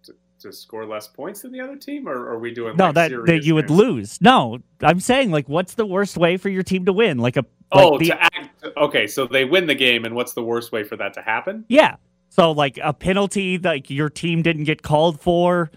To, 0.03 0.13
to 0.39 0.51
score 0.51 0.85
less 0.85 1.07
points 1.07 1.43
than 1.43 1.53
the 1.53 1.61
other 1.61 1.77
team, 1.77 2.07
or 2.07 2.27
are 2.29 2.39
we 2.39 2.53
doing 2.53 2.75
No, 2.75 2.85
like 2.87 2.95
that, 2.95 3.11
that 3.27 3.43
you 3.45 3.55
would 3.55 3.69
lose. 3.69 4.19
No, 4.21 4.59
I'm 4.81 4.99
saying 4.99 5.31
like, 5.31 5.47
what's 5.47 5.75
the 5.75 5.85
worst 5.85 6.17
way 6.17 6.35
for 6.35 6.49
your 6.49 6.63
team 6.63 6.85
to 6.85 6.93
win? 6.93 7.17
Like 7.17 7.37
a 7.37 7.45
Oh, 7.73 7.97
the- 7.97 8.07
to 8.07 8.21
act. 8.21 8.65
Okay, 8.75 9.07
so 9.07 9.25
they 9.25 9.45
win 9.45 9.67
the 9.67 9.75
game, 9.75 10.03
and 10.03 10.13
what's 10.15 10.33
the 10.33 10.43
worst 10.43 10.73
way 10.73 10.83
for 10.83 10.97
that 10.97 11.13
to 11.13 11.21
happen? 11.21 11.63
yeah. 11.69 11.95
So 12.33 12.51
like 12.51 12.79
a 12.81 12.93
penalty 12.93 13.57
that 13.57 13.91
your 13.91 14.09
team 14.09 14.41
didn't 14.41 14.63
get 14.63 14.81
called 14.81 15.19
for, 15.19 15.69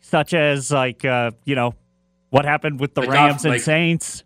such 0.00 0.34
as 0.34 0.72
like 0.72 1.04
uh, 1.04 1.30
you 1.44 1.54
know 1.54 1.74
what 2.30 2.44
happened 2.44 2.80
with 2.80 2.94
the 2.94 3.02
Like 3.02 3.10
Rams 3.10 3.34
off- 3.36 3.44
and 3.44 3.52
like- 3.54 3.60
Saints. 3.62 4.24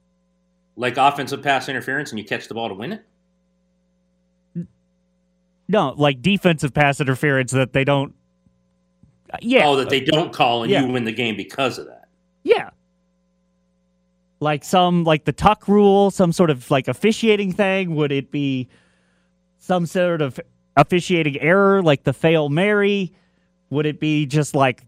Like 0.74 0.96
offensive 0.96 1.42
pass 1.42 1.68
interference, 1.68 2.10
and 2.12 2.18
you 2.18 2.24
catch 2.24 2.48
the 2.48 2.54
ball 2.54 2.68
to 2.68 2.74
win 2.74 2.92
it. 2.92 3.04
No, 5.68 5.92
like 5.96 6.22
defensive 6.22 6.72
pass 6.72 7.00
interference 7.00 7.52
that 7.52 7.72
they 7.72 7.84
don't. 7.84 8.14
uh, 9.32 9.36
Yeah. 9.42 9.66
Oh, 9.66 9.76
that 9.76 9.90
they 9.90 10.00
don't 10.00 10.32
call, 10.32 10.62
and 10.62 10.70
Yeah. 10.72 10.82
you 10.86 10.92
win 10.92 11.04
the 11.04 11.12
game 11.12 11.36
because 11.36 11.78
of 11.78 11.86
that. 11.86 12.08
Yeah. 12.44 12.70
Like 14.40 14.64
some 14.64 15.04
like 15.04 15.24
the 15.24 15.32
tuck 15.32 15.68
rule, 15.68 16.10
some 16.10 16.32
sort 16.32 16.48
of 16.50 16.70
like 16.70 16.88
officiating 16.88 17.52
thing. 17.52 17.94
Would 17.96 18.12
it 18.12 18.30
be 18.30 18.68
some 19.58 19.84
sort 19.84 20.22
of 20.22 20.38
officiating 20.78 21.38
error, 21.40 21.82
like 21.82 22.04
the 22.04 22.12
fail 22.12 22.48
Mary? 22.48 23.12
Would 23.70 23.84
it 23.86 24.00
be 24.00 24.24
just 24.24 24.54
like 24.54 24.82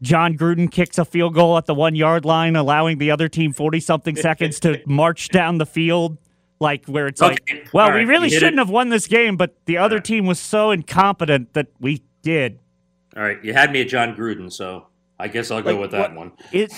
Jon 0.00 0.36
Gruden 0.36 0.70
kicks 0.70 0.98
a 0.98 1.04
field 1.04 1.34
goal 1.34 1.56
at 1.58 1.66
the 1.66 1.74
one 1.74 1.94
yard 1.96 2.24
line, 2.24 2.54
allowing 2.54 2.98
the 2.98 3.10
other 3.10 3.28
team 3.28 3.52
forty 3.52 3.80
something 3.80 4.14
seconds 4.28 4.60
to 4.60 4.80
march 4.86 5.28
down 5.30 5.58
the 5.58 5.66
field? 5.66 6.18
Like 6.60 6.86
where 6.86 7.08
it's 7.08 7.20
Okay, 7.20 7.36
like, 7.48 7.68
well, 7.72 7.86
all 7.86 7.92
we 7.92 7.98
right, 8.00 8.06
really 8.06 8.28
you 8.28 8.34
shouldn't 8.38 8.54
it. 8.54 8.58
have 8.58 8.70
won 8.70 8.88
this 8.90 9.08
game, 9.08 9.36
but 9.36 9.56
the 9.64 9.78
other 9.78 9.98
team 9.98 10.26
was 10.26 10.38
so 10.38 10.70
incompetent 10.70 11.54
that 11.54 11.66
we 11.80 12.04
did. 12.22 12.60
All 13.16 13.22
right, 13.24 13.42
you 13.44 13.52
had 13.52 13.72
me 13.72 13.80
at 13.80 13.88
Jon 13.88 14.14
Gruden, 14.14 14.52
so 14.52 14.86
I 15.18 15.26
guess 15.26 15.50
I'll 15.50 15.60
go 15.62 15.72
Like, 15.72 15.80
with 15.80 15.90
that 15.90 16.10
what- 16.10 16.16
one. 16.16 16.32
It, 16.52 16.72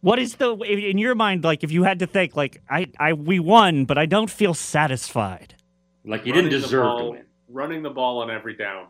what 0.00 0.20
is 0.20 0.36
the 0.36 0.52
in 0.60 0.98
your 0.98 1.16
mind 1.16 1.42
like 1.42 1.64
if 1.64 1.72
you 1.72 1.82
had 1.82 1.98
to 1.98 2.06
think 2.06 2.36
like 2.36 2.62
I, 2.70 2.86
I 3.00 3.14
we 3.14 3.40
won, 3.40 3.84
but 3.86 3.98
I 3.98 4.06
don't 4.06 4.30
feel 4.30 4.54
satisfied. 4.54 5.56
Like 6.04 6.24
you 6.24 6.32
Running 6.32 6.50
didn't 6.50 6.62
deserve 6.62 6.84
ball- 6.84 6.98
to 6.98 7.10
win. 7.10 7.24
Running 7.48 7.82
the 7.82 7.90
ball 7.90 8.22
on 8.22 8.30
every 8.30 8.56
down. 8.56 8.86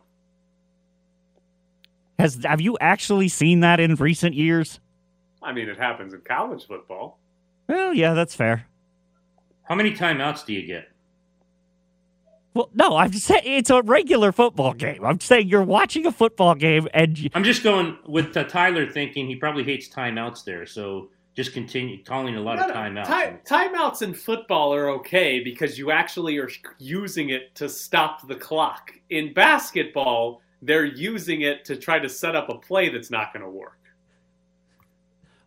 Has 2.19 2.43
have 2.43 2.61
you 2.61 2.77
actually 2.81 3.27
seen 3.27 3.59
that 3.59 3.79
in 3.79 3.95
recent 3.95 4.33
years? 4.33 4.79
I 5.41 5.53
mean, 5.53 5.69
it 5.69 5.77
happens 5.77 6.13
in 6.13 6.21
college 6.21 6.65
football. 6.65 7.19
Well, 7.67 7.93
yeah, 7.93 8.13
that's 8.13 8.35
fair. 8.35 8.67
How 9.63 9.75
many 9.75 9.91
timeouts 9.93 10.45
do 10.45 10.53
you 10.53 10.65
get? 10.65 10.89
Well, 12.53 12.71
no, 12.73 12.97
I'm 12.97 13.13
saying 13.13 13.43
it's 13.45 13.69
a 13.69 13.83
regular 13.83 14.31
football 14.31 14.73
game. 14.73 15.05
I'm 15.05 15.19
saying 15.19 15.47
you're 15.47 15.61
watching 15.61 16.07
a 16.07 16.11
football 16.11 16.55
game 16.55 16.87
and 16.91 17.17
you, 17.19 17.29
I'm 17.35 17.43
just 17.43 17.61
going 17.61 17.97
with 18.07 18.35
uh, 18.35 18.45
Tyler 18.45 18.89
thinking 18.89 19.27
he 19.27 19.35
probably 19.35 19.63
hates 19.63 19.87
timeouts 19.87 20.43
there, 20.43 20.65
so 20.65 21.09
just 21.37 21.53
continue 21.53 22.03
calling 22.03 22.35
a 22.35 22.41
lot 22.41 22.57
of 22.57 22.67
No, 22.67 22.89
no, 22.89 23.01
timeouts. 23.03 23.43
ti- 23.45 23.53
timeouts 23.55 24.01
in 24.01 24.15
football 24.15 24.73
are 24.73 24.89
okay 24.89 25.39
because 25.39 25.77
you 25.77 25.91
actually 25.91 26.35
are 26.39 26.49
using 26.79 27.29
it 27.29 27.53
to 27.53 27.69
stop 27.69 28.27
the 28.27 28.33
clock. 28.33 28.91
In 29.11 29.33
basketball, 29.35 30.41
they're 30.63 30.83
using 30.85 31.41
it 31.41 31.63
to 31.65 31.75
try 31.75 31.99
to 31.99 32.09
set 32.09 32.35
up 32.35 32.49
a 32.49 32.55
play 32.57 32.89
that's 32.89 33.11
not 33.11 33.33
going 33.33 33.43
to 33.45 33.49
work. 33.51 33.77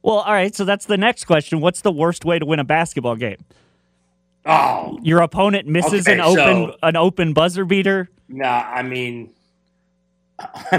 well, 0.02 0.18
all 0.20 0.32
right. 0.32 0.54
So 0.54 0.64
that's 0.64 0.86
the 0.86 0.96
next 0.96 1.24
question. 1.24 1.60
What's 1.60 1.80
the 1.80 1.90
worst 1.90 2.24
way 2.24 2.38
to 2.38 2.46
win 2.46 2.60
a 2.60 2.64
basketball 2.64 3.16
game? 3.16 3.38
Oh, 4.46 4.96
Your 5.02 5.20
opponent 5.22 5.66
misses 5.66 6.06
Okay, 6.06 6.14
an 6.14 6.20
open 6.20 6.70
so- 6.70 6.76
an 6.84 6.94
open 6.94 7.32
buzzer 7.32 7.64
beater. 7.64 8.08
nah, 8.28 8.46
I 8.62 8.82
mean, 8.84 9.34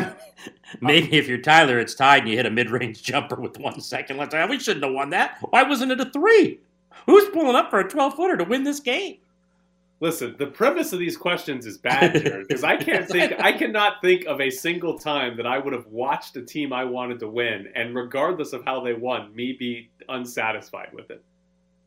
maybe 0.81 1.17
if 1.17 1.27
you're 1.27 1.37
Tyler, 1.37 1.79
it's 1.79 1.95
tied 1.95 2.21
and 2.23 2.29
you 2.29 2.37
hit 2.37 2.45
a 2.45 2.51
mid-range 2.51 3.01
jumper 3.03 3.35
with 3.35 3.57
one 3.59 3.81
second 3.81 4.17
left. 4.17 4.33
Ah, 4.33 4.45
We 4.47 4.59
shouldn't 4.59 4.85
have 4.85 4.93
won 4.93 5.09
that. 5.11 5.37
Why 5.49 5.63
wasn't 5.63 5.91
it 5.91 5.99
a 5.99 6.09
three? 6.11 6.59
Who's 7.05 7.29
pulling 7.29 7.55
up 7.55 7.69
for 7.69 7.79
a 7.79 7.87
12-footer 7.87 8.37
to 8.37 8.43
win 8.43 8.63
this 8.63 8.79
game? 8.79 9.17
Listen, 10.01 10.35
the 10.39 10.47
premise 10.47 10.93
of 10.93 10.99
these 10.99 11.15
questions 11.15 11.67
is 11.67 11.77
bad, 11.77 12.13
Jared, 12.23 12.47
because 12.47 12.63
I 12.63 12.75
can't 12.75 13.07
think, 13.07 13.33
I 13.39 13.51
cannot 13.51 14.01
think 14.01 14.25
of 14.25 14.41
a 14.41 14.49
single 14.49 14.97
time 14.97 15.37
that 15.37 15.45
I 15.45 15.59
would 15.59 15.73
have 15.73 15.85
watched 15.85 16.35
a 16.37 16.41
team 16.41 16.73
I 16.73 16.83
wanted 16.83 17.19
to 17.19 17.27
win, 17.27 17.67
and 17.75 17.95
regardless 17.95 18.51
of 18.51 18.65
how 18.65 18.81
they 18.81 18.93
won, 18.93 19.33
me 19.35 19.53
be 19.53 19.91
unsatisfied 20.09 20.89
with 20.91 21.11
it. 21.11 21.23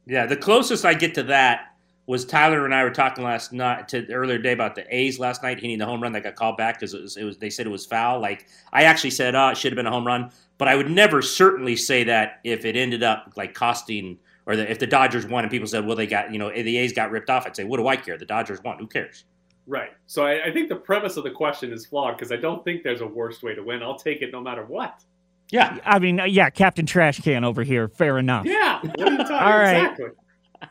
Yeah, 0.07 0.27
the 0.27 0.37
closest 0.37 0.85
I 0.85 0.95
get 0.95 1.15
to 1.15 1.25
that 1.25 1.74
was 2.07 2.25
Tyler 2.25 2.65
and 2.65 2.75
I 2.75 2.85
were 2.85 2.91
talking 2.91 3.25
last 3.25 3.53
night 3.53 3.89
to 3.89 4.11
earlier 4.13 4.37
today 4.37 4.53
about 4.53 4.75
the 4.75 4.85
A's 4.95 5.19
last 5.19 5.43
night 5.43 5.59
hitting 5.59 5.79
the 5.79 5.87
home 5.87 6.03
run 6.03 6.13
that 6.13 6.23
got 6.23 6.35
called 6.35 6.57
back 6.57 6.79
because 6.79 6.93
it 6.93 7.01
was, 7.01 7.17
it 7.17 7.25
was 7.25 7.39
they 7.39 7.51
said 7.51 7.67
it 7.67 7.71
was 7.71 7.87
foul. 7.87 8.21
Like 8.21 8.47
I 8.73 8.85
actually 8.85 9.11
said, 9.11 9.35
oh, 9.35 9.49
it 9.49 9.57
should 9.57 9.73
have 9.73 9.77
been 9.77 9.87
a 9.87 9.91
home 9.91 10.07
run, 10.07 10.31
but 10.59 10.69
I 10.69 10.77
would 10.77 10.91
never 10.91 11.23
certainly 11.23 11.77
say 11.77 12.05
that 12.05 12.41
if 12.45 12.65
it 12.65 12.77
ended 12.77 13.03
up 13.03 13.33
like 13.37 13.55
costing 13.55 14.19
or 14.47 14.57
the, 14.57 14.71
if 14.71 14.79
the 14.79 14.87
Dodgers 14.87 15.27
won 15.27 15.45
and 15.45 15.51
people 15.51 15.67
said, 15.67 15.87
well, 15.87 15.97
they 15.97 16.07
got 16.07 16.33
you 16.33 16.39
know 16.39 16.51
the 16.51 16.77
A's 16.77 16.93
got 16.93 17.11
ripped 17.11 17.31
off. 17.31 17.47
I'd 17.47 17.57
say, 17.57 17.65
what 17.65 17.79
do 17.79 17.89
I 17.89 17.97
care? 17.97 18.19
The 18.19 18.27
Dodgers 18.27 18.63
won. 18.63 18.79
Who 18.79 18.87
cares? 18.87 19.25
Right. 19.67 19.91
So 20.07 20.27
I, 20.27 20.47
I 20.47 20.53
think 20.53 20.69
the 20.69 20.77
premise 20.77 21.17
of 21.17 21.25
the 21.25 21.31
question 21.31 21.73
is 21.73 21.87
flawed 21.87 22.17
because 22.17 22.31
I 22.31 22.37
don't 22.37 22.63
think 22.65 22.83
there's 22.83 23.01
a 23.01 23.07
worst 23.07 23.43
way 23.43 23.55
to 23.55 23.63
win. 23.63 23.83
I'll 23.83 23.99
take 23.99 24.21
it 24.21 24.31
no 24.31 24.41
matter 24.41 24.65
what. 24.65 25.03
Yeah. 25.51 25.79
I 25.85 25.99
mean, 25.99 26.21
uh, 26.21 26.25
yeah, 26.25 26.51
Captain 26.51 26.85
Trash 26.85 27.21
Can 27.21 27.45
over 27.45 27.63
here. 27.63 27.89
Fair 27.89 28.19
enough. 28.19 28.45
Yeah. 28.45 28.81
What 28.83 29.01
are 29.01 29.13
you 29.13 29.19
talking 29.19 29.37
All 29.37 29.59
right. 29.59 29.91
Exactly. 29.91 30.07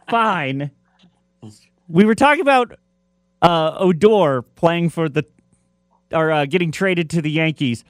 fine. 0.09 0.71
We 1.87 2.05
were 2.05 2.15
talking 2.15 2.41
about 2.41 2.77
uh, 3.41 3.75
Odor 3.77 4.41
playing 4.41 4.89
for 4.89 5.09
the 5.09 5.25
or 6.11 6.31
uh, 6.31 6.45
getting 6.45 6.71
traded 6.71 7.09
to 7.11 7.21
the 7.21 7.31
Yankees. 7.31 7.83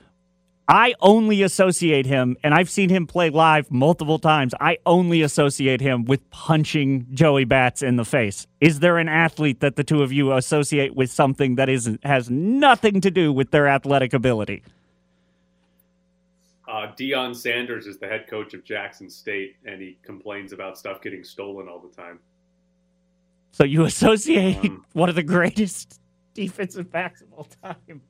I 0.65 0.93
only 1.01 1.41
associate 1.41 2.05
him, 2.05 2.37
and 2.41 2.53
I've 2.53 2.69
seen 2.69 2.89
him 2.89 3.05
play 3.05 3.29
live 3.29 3.69
multiple 3.69 4.17
times. 4.17 4.53
I 4.61 4.77
only 4.85 5.21
associate 5.21 5.81
him 5.81 6.05
with 6.05 6.27
punching 6.29 7.07
Joey 7.11 7.43
Bats 7.43 7.81
in 7.81 7.97
the 7.97 8.05
face. 8.05 8.47
Is 8.61 8.79
there 8.79 8.97
an 8.97 9.09
athlete 9.09 9.59
that 9.59 9.75
the 9.75 9.83
two 9.83 10.03
of 10.03 10.13
you 10.13 10.31
associate 10.31 10.95
with 10.95 11.11
something 11.11 11.55
that 11.55 11.67
is 11.67 11.97
has 12.03 12.29
nothing 12.29 13.01
to 13.01 13.11
do 13.11 13.33
with 13.33 13.51
their 13.51 13.67
athletic 13.67 14.13
ability? 14.13 14.63
Uh, 16.65 16.87
Deion 16.97 17.35
Sanders 17.35 17.85
is 17.85 17.97
the 17.97 18.07
head 18.07 18.27
coach 18.29 18.53
of 18.53 18.63
Jackson 18.63 19.09
State, 19.09 19.57
and 19.65 19.81
he 19.81 19.97
complains 20.01 20.53
about 20.53 20.77
stuff 20.77 21.01
getting 21.01 21.25
stolen 21.25 21.67
all 21.67 21.79
the 21.79 21.93
time. 21.93 22.19
So 23.53 23.63
you 23.63 23.85
associate 23.85 24.57
Um, 24.65 24.85
one 24.93 25.09
of 25.09 25.15
the 25.15 25.23
greatest 25.23 26.01
defensive 26.33 26.91
backs 26.91 27.21
of 27.21 27.31
all 27.31 27.47
time 27.63 28.01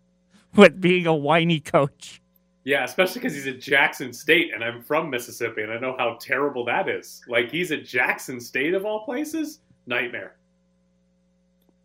with 0.55 0.79
being 0.79 1.05
a 1.05 1.13
whiny 1.13 1.59
coach. 1.59 2.21
Yeah, 2.63 2.85
especially 2.85 3.19
because 3.19 3.35
he's 3.35 3.47
at 3.47 3.59
Jackson 3.59 4.13
State, 4.13 4.53
and 4.53 4.63
I'm 4.63 4.81
from 4.81 5.09
Mississippi, 5.09 5.63
and 5.63 5.71
I 5.71 5.77
know 5.77 5.97
how 5.99 6.17
terrible 6.21 6.63
that 6.65 6.87
is. 6.87 7.21
Like 7.27 7.51
he's 7.51 7.73
at 7.73 7.83
Jackson 7.83 8.39
State 8.39 8.73
of 8.73 8.85
all 8.85 9.03
places, 9.03 9.59
nightmare. 9.85 10.37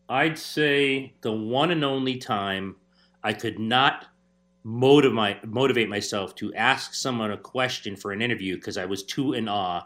I'd 0.09 0.38
say 0.38 1.14
the 1.21 1.33
one 1.33 1.73
and 1.73 1.85
only 1.85 2.16
time 2.16 2.77
I 3.25 3.33
could 3.33 3.59
not 3.59 4.07
motivate 4.62 5.44
motivate 5.44 5.88
myself 5.88 6.37
to 6.37 6.55
ask 6.55 6.94
someone 6.94 7.33
a 7.33 7.37
question 7.37 7.97
for 7.97 8.12
an 8.12 8.23
interview 8.23 8.55
because 8.55 8.77
I 8.77 8.85
was 8.85 9.03
too 9.03 9.33
in 9.33 9.49
awe 9.49 9.83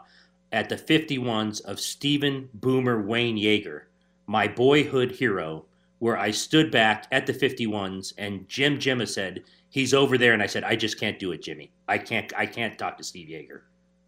at 0.53 0.69
the 0.69 0.77
51s 0.77 1.61
of 1.65 1.79
Stephen 1.79 2.47
Boomer 2.53 3.01
Wayne 3.01 3.37
Yeager, 3.37 3.81
my 4.27 4.47
boyhood 4.47 5.11
hero, 5.11 5.65
where 5.99 6.17
I 6.17 6.31
stood 6.31 6.71
back 6.71 7.07
at 7.11 7.25
the 7.25 7.33
51s 7.33 8.13
and 8.17 8.47
Jim 8.47 8.77
Jimma 8.77 9.07
said, 9.07 9.43
He's 9.69 9.95
over 9.95 10.19
there, 10.19 10.33
and 10.33 10.43
I 10.43 10.45
said, 10.45 10.63
I 10.63 10.75
just 10.75 10.99
can't 10.99 11.17
do 11.17 11.31
it, 11.31 11.41
Jimmy. 11.41 11.71
I 11.87 11.97
can't 11.97 12.31
I 12.37 12.45
can't 12.45 12.77
talk 12.77 12.95
to 12.97 13.03
Steve 13.03 13.27
Yeager. 13.27 13.61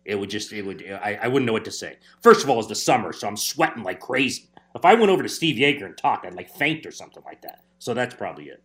It 0.05 0.13
would 0.13 0.29
just 0.29 0.53
it 0.53 0.62
would 0.62 0.86
I, 1.03 1.17
I 1.23 1.27
wouldn't 1.27 1.47
know 1.47 1.53
what 1.53 1.65
to 1.65 1.71
say. 1.71 1.97
First 2.21 2.43
of 2.43 2.51
all, 2.51 2.60
it's 2.60 2.67
the 2.67 2.75
summer, 2.75 3.12
so 3.12 3.27
I'm 3.27 3.36
sweating 3.36 3.81
like 3.81 3.99
crazy. 3.99 4.47
If 4.75 4.86
I 4.86 4.93
went 4.93 5.10
over 5.10 5.23
to 5.23 5.29
Steve 5.29 5.55
Yeager 5.55 5.86
and 5.86 5.97
talked, 5.97 6.23
I'd 6.27 6.36
like 6.36 6.51
faint 6.51 6.86
or 6.86 6.91
something 6.91 7.23
like 7.25 7.41
that. 7.41 7.63
So 7.79 7.95
that's 7.95 8.13
probably 8.13 8.45
it. 8.49 8.62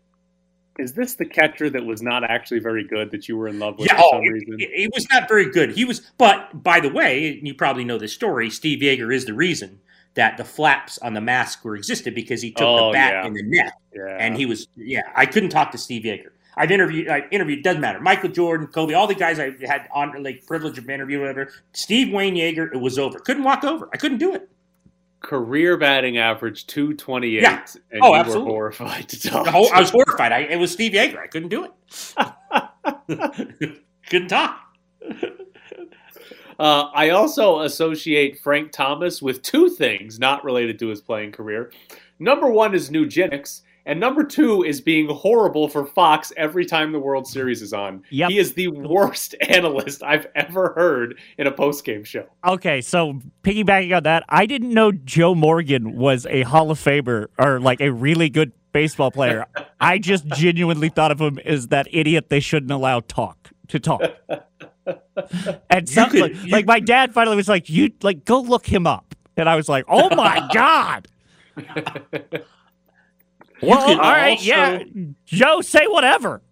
Is 0.80 0.92
this 0.94 1.14
the 1.14 1.24
catcher 1.26 1.68
that 1.70 1.84
was 1.84 2.02
not 2.02 2.24
actually 2.24 2.58
very 2.60 2.84
good 2.84 3.10
that 3.10 3.28
you 3.28 3.36
were 3.36 3.48
in 3.48 3.58
love 3.58 3.78
with 3.78 3.86
Yeah, 3.88 3.96
for 3.98 4.02
oh, 4.04 4.10
some 4.12 4.22
he, 4.22 4.30
reason? 4.30 4.58
he 4.58 4.88
was 4.94 5.06
not 5.10 5.28
very 5.28 5.50
good. 5.50 5.72
He 5.72 5.84
was, 5.84 6.00
but 6.18 6.62
by 6.62 6.80
the 6.80 6.88
way, 6.88 7.38
you 7.42 7.54
probably 7.54 7.84
know 7.84 7.98
this 7.98 8.12
story. 8.12 8.50
Steve 8.50 8.80
Yeager 8.80 9.14
is 9.14 9.24
the 9.26 9.34
reason 9.34 9.80
that 10.14 10.36
the 10.36 10.44
flaps 10.44 10.98
on 10.98 11.14
the 11.14 11.20
mask 11.20 11.64
were 11.64 11.76
existed 11.76 12.14
because 12.14 12.42
he 12.42 12.50
took 12.50 12.66
Oh, 12.66 12.86
the 12.88 12.92
bat 12.94 13.12
yeah. 13.12 13.26
in 13.26 13.34
the 13.34 13.42
net, 13.44 13.72
Yeah. 13.94 14.16
and 14.18 14.36
he 14.36 14.46
was. 14.46 14.66
Yeah, 14.76 15.02
I 15.14 15.26
couldn't 15.26 15.50
talk 15.50 15.70
to 15.72 15.78
Steve 15.78 16.02
Yeager. 16.02 16.30
I've 16.56 16.72
interviewed. 16.72 17.08
I 17.08 17.26
interviewed. 17.30 17.62
Doesn't 17.62 17.80
matter. 17.80 18.00
Michael 18.00 18.28
Jordan, 18.30 18.66
Kobe, 18.66 18.92
all 18.94 19.06
the 19.06 19.14
guys 19.14 19.38
I 19.38 19.52
had 19.64 19.88
on 19.94 20.20
like 20.22 20.44
privilege 20.46 20.78
of 20.78 20.90
interview, 20.90 21.20
whatever. 21.20 21.50
Steve 21.72 22.12
Wayne 22.12 22.34
Yeager, 22.34 22.74
it 22.74 22.78
was 22.78 22.98
over. 22.98 23.20
Couldn't 23.20 23.44
walk 23.44 23.62
over. 23.64 23.88
I 23.92 23.96
couldn't 23.98 24.18
do 24.18 24.34
it. 24.34 24.48
Career 25.20 25.76
batting 25.76 26.16
average 26.18 26.66
228. 26.66 27.42
Yeah. 27.42 27.64
And 27.90 28.00
Oh, 28.02 28.14
you 28.14 28.20
absolutely. 28.20 28.44
were 28.46 28.50
horrified 28.50 29.08
to 29.10 29.20
talk 29.28 29.46
whole- 29.48 29.68
to. 29.68 29.74
I 29.74 29.80
was 29.80 29.90
horrified. 29.90 30.32
I, 30.32 30.38
it 30.40 30.56
was 30.56 30.72
Steve 30.72 30.92
Yeager. 30.92 31.18
I 31.18 31.26
couldn't 31.26 31.50
do 31.50 31.64
it. 31.64 31.72
couldn't 34.08 34.28
talk. 34.28 34.60
Uh, 36.58 36.90
I 36.94 37.10
also 37.10 37.60
associate 37.60 38.38
Frank 38.38 38.70
Thomas 38.72 39.22
with 39.22 39.42
two 39.42 39.70
things 39.70 40.18
not 40.18 40.44
related 40.44 40.78
to 40.80 40.88
his 40.88 41.00
playing 41.00 41.32
career. 41.32 41.72
Number 42.18 42.48
one 42.50 42.74
is 42.74 42.90
Nugenix, 42.90 43.62
and 43.86 43.98
number 44.00 44.22
two 44.24 44.62
is 44.62 44.80
being 44.80 45.08
horrible 45.08 45.68
for 45.68 45.84
Fox 45.86 46.32
every 46.36 46.64
time 46.66 46.92
the 46.92 46.98
World 46.98 47.26
Series 47.26 47.62
is 47.62 47.72
on. 47.72 48.02
Yep. 48.10 48.30
He 48.30 48.38
is 48.38 48.52
the 48.54 48.68
worst 48.68 49.34
analyst 49.48 50.02
I've 50.02 50.26
ever 50.34 50.72
heard 50.74 51.18
in 51.38 51.46
a 51.46 51.52
postgame 51.52 52.04
show. 52.04 52.26
Okay, 52.46 52.80
so 52.80 53.20
piggybacking 53.42 53.96
on 53.96 54.02
that, 54.04 54.24
I 54.28 54.46
didn't 54.46 54.72
know 54.74 54.92
Joe 54.92 55.34
Morgan 55.34 55.96
was 55.96 56.26
a 56.26 56.42
Hall 56.42 56.70
of 56.70 56.78
Famer 56.78 57.26
or 57.38 57.60
like 57.60 57.80
a 57.80 57.90
really 57.90 58.28
good 58.30 58.52
baseball 58.72 59.10
player. 59.10 59.46
I 59.80 59.98
just 59.98 60.26
genuinely 60.26 60.88
thought 60.90 61.10
of 61.10 61.20
him 61.20 61.38
as 61.44 61.68
that 61.68 61.88
idiot 61.90 62.28
they 62.28 62.40
shouldn't 62.40 62.70
allow 62.72 63.00
talk 63.00 63.50
to 63.68 63.78
talk. 63.80 64.02
And 65.68 65.88
You 65.88 65.94
some, 65.94 66.10
could- 66.10 66.20
like, 66.22 66.44
you- 66.44 66.50
like 66.50 66.66
my 66.66 66.80
dad 66.80 67.12
finally 67.12 67.36
was 67.36 67.48
like, 67.48 67.68
"You 67.68 67.90
like 68.02 68.24
go 68.24 68.40
look 68.40 68.66
him 68.66 68.86
up," 68.86 69.14
and 69.36 69.48
I 69.48 69.54
was 69.54 69.68
like, 69.68 69.84
"Oh 69.88 70.12
my 70.16 70.48
god!" 70.52 71.06
Well, 73.62 73.86
could 73.86 73.98
all 73.98 74.10
right, 74.12 74.30
also- 74.38 74.44
yeah, 74.44 74.82
Joe, 75.26 75.60
say 75.60 75.86
whatever. 75.86 76.42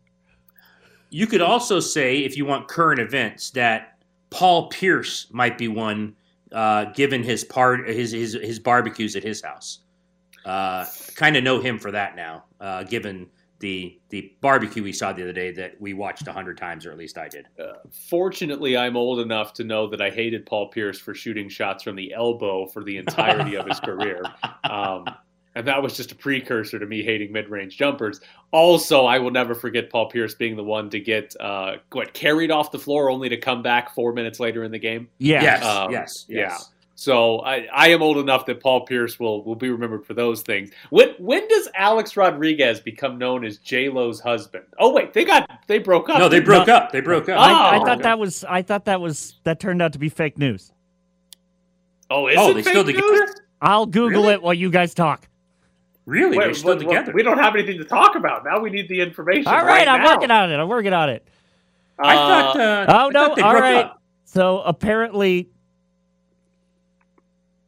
You 1.11 1.27
could 1.27 1.41
also 1.41 1.81
say, 1.81 2.19
if 2.19 2.37
you 2.37 2.45
want 2.45 2.69
current 2.69 3.01
events, 3.01 3.51
that 3.53 3.99
Paul 4.31 4.69
Pierce 4.69 5.27
might 5.31 5.57
be 5.57 5.67
one, 5.69 6.15
uh, 6.53 6.87
given 6.87 7.23
his 7.23 7.45
part 7.45 7.89
his 7.89 8.13
his 8.13 8.35
his 8.35 8.59
barbecues 8.59 9.17
at 9.17 9.23
his 9.23 9.43
house. 9.43 9.81
Uh, 10.45 10.85
kind 11.15 11.37
of 11.37 11.45
know 11.45 11.61
him 11.61 11.79
for 11.79 11.91
that 11.91 12.15
now, 12.17 12.45
uh, 12.61 12.83
given 12.85 13.27
the 13.61 13.99
the 14.11 14.33
barbecue 14.41 14.83
we 14.83 14.93
saw 14.93 15.13
the 15.13 15.23
other 15.23 15.33
day 15.33 15.51
that 15.51 15.81
we 15.81 15.95
watched 15.95 16.27
a 16.29 16.33
hundred 16.33 16.59
times, 16.59 16.85
or 16.87 16.93
at 16.93 16.99
least 16.99 17.17
I 17.19 17.29
did. 17.29 17.47
Fortunately, 17.91 18.77
I'm 18.77 18.97
old 18.97 19.19
enough 19.21 19.53
to 19.55 19.65
know 19.65 19.87
that 19.89 20.01
I 20.01 20.11
hated 20.11 20.47
Paul 20.47 20.69
Pierce 20.69 20.99
for 20.99 21.15
shooting 21.15 21.49
shots 21.49 21.83
from 21.83 21.97
the 21.97 22.13
elbow 22.13 22.67
for 22.67 22.85
the 22.85 22.97
entirety 22.99 23.57
of 23.57 23.67
his 23.67 23.81
career. 23.81 24.23
Um, 24.65 25.07
and 25.59 25.67
that 25.67 25.83
was 25.83 25.97
just 25.97 26.13
a 26.13 26.15
precursor 26.15 26.79
to 26.79 26.87
me 26.87 27.03
hating 27.03 27.33
mid-range 27.33 27.77
jumpers. 27.77 28.21
Also, 28.53 29.05
I 29.05 29.19
will 29.19 29.31
never 29.33 29.55
forget 29.55 29.91
Paul 29.91 30.09
Pierce 30.09 30.35
being 30.35 30.57
the 30.57 30.65
one 30.65 30.89
to 30.91 31.01
get 31.01 31.35
uh, 31.41 31.77
what 31.93 32.15
carried 32.15 32.51
off 32.51 32.71
the 32.71 32.79
floor 32.79 33.11
only 33.11 33.29
to 33.29 33.37
come 33.37 33.61
back 33.63 33.95
four 33.95 34.13
minutes 34.13 34.41
later 34.41 34.65
in 34.65 34.71
the 34.71 34.79
game. 34.79 35.09
Yeah. 35.19 35.43
Yes, 35.43 35.65
Um, 35.65 35.91
yes, 35.93 36.25
yeah. 36.29 36.57
So 36.95 37.41
I, 37.41 37.69
I 37.73 37.89
am 37.91 38.03
old 38.03 38.19
enough 38.19 38.45
that 38.47 38.61
Paul 38.61 38.85
Pierce 38.85 39.21
will 39.21 39.45
will 39.45 39.55
be 39.55 39.71
remembered 39.71 40.05
for 40.05 40.15
those 40.15 40.43
things. 40.43 40.71
When 40.91 41.11
when 41.19 41.47
does 41.47 41.69
Alex 41.77 42.17
Rodriguez 42.17 42.81
become 42.81 43.19
known 43.19 43.45
as 43.45 43.59
J 43.59 43.89
Lo's 43.89 44.19
husband? 44.19 44.65
Oh 44.81 44.93
wait, 44.93 45.13
they 45.13 45.25
got 45.25 45.49
they 45.69 45.79
broke 45.79 46.09
up. 46.09 46.19
No, 46.19 46.29
they 46.29 46.37
didn't 46.39 46.47
broke 46.47 46.69
up. 46.69 46.91
They 46.91 47.01
broke 47.01 47.29
up. 47.29 47.39
I, 47.39 47.53
I 47.53 47.79
Oh. 47.79 47.85
thought 47.85 48.03
that 48.03 48.19
was 48.19 48.43
I 48.45 48.63
thought 48.63 48.87
that 48.87 49.01
was 49.01 49.37
that 49.45 49.61
turned 49.61 49.81
out 49.81 49.93
to 49.93 49.99
be 50.01 50.09
fake 50.09 50.39
news. 50.39 50.73
Oh, 52.11 52.27
is 52.27 52.37
Oh, 52.37 52.51
it 52.51 52.55
they 52.55 52.63
fake 52.63 52.71
still 52.73 52.85
news? 52.85 52.95
together? 52.97 53.35
I'll 53.61 53.87
Google 53.87 54.23
Really? 54.23 54.35
it 54.35 54.43
while 54.43 54.55
you 54.55 54.69
guys 54.71 54.93
talk. 54.93 55.28
Really, 56.09 56.39
Wait, 56.39 56.45
they're 56.47 56.55
still 56.55 56.71
what- 56.77 56.85
what- 56.85 56.95
together. 56.95 57.13
we 57.13 57.23
don't 57.23 57.37
have 57.39 57.55
anything 57.55 57.77
to 57.79 57.85
talk 57.85 58.17
about. 58.17 58.43
Now 58.43 58.61
we 58.61 58.71
need 58.71 58.89
the 58.89 59.01
information. 59.03 59.47
All 59.53 59.63
right, 59.65 59.87
I'm 59.87 60.01
now. 60.03 60.15
working 60.15 60.31
on 60.31 60.51
it. 60.51 60.57
I'm 60.57 60.67
working 60.69 60.95
on 60.95 61.11
it. 61.11 61.29
I 61.99 62.15
thought. 62.15 62.57
Uh, 62.59 62.87
Oh 62.89 63.09
I 63.09 63.11
no! 63.11 63.27
thought 63.27 63.37
they 63.37 63.43
All 63.43 63.51
broke 63.51 63.63
right. 63.63 63.85
up. 63.85 64.03
So 64.25 64.61
apparently, 64.63 65.51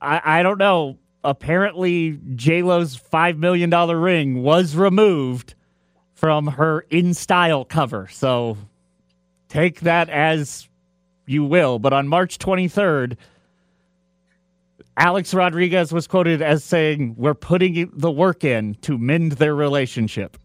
I 0.01 0.39
I 0.41 0.43
don't 0.43 0.59
know. 0.59 0.97
Apparently, 1.23 2.19
J 2.35 2.63
Lo's 2.63 2.97
five 2.97 3.37
million 3.37 3.69
dollar 3.69 3.99
ring 3.99 4.43
was 4.43 4.75
removed 4.75 5.55
from 6.15 6.47
her 6.47 6.87
InStyle 6.91 7.69
cover. 7.69 8.09
So 8.11 8.57
take 9.49 9.81
that 9.81 10.09
as 10.09 10.67
you 11.27 11.45
will. 11.45 11.79
But 11.79 11.93
on 11.93 12.09
March 12.09 12.39
23rd, 12.39 13.17
Alex 15.01 15.33
Rodriguez 15.33 15.95
was 15.95 16.07
quoted 16.07 16.43
as 16.43 16.63
saying, 16.63 17.15
"We're 17.17 17.33
putting 17.33 17.91
the 17.95 18.11
work 18.11 18.45
in 18.45 18.75
to 18.83 18.99
mend 18.99 19.33
their 19.33 19.55
relationship." 19.55 20.37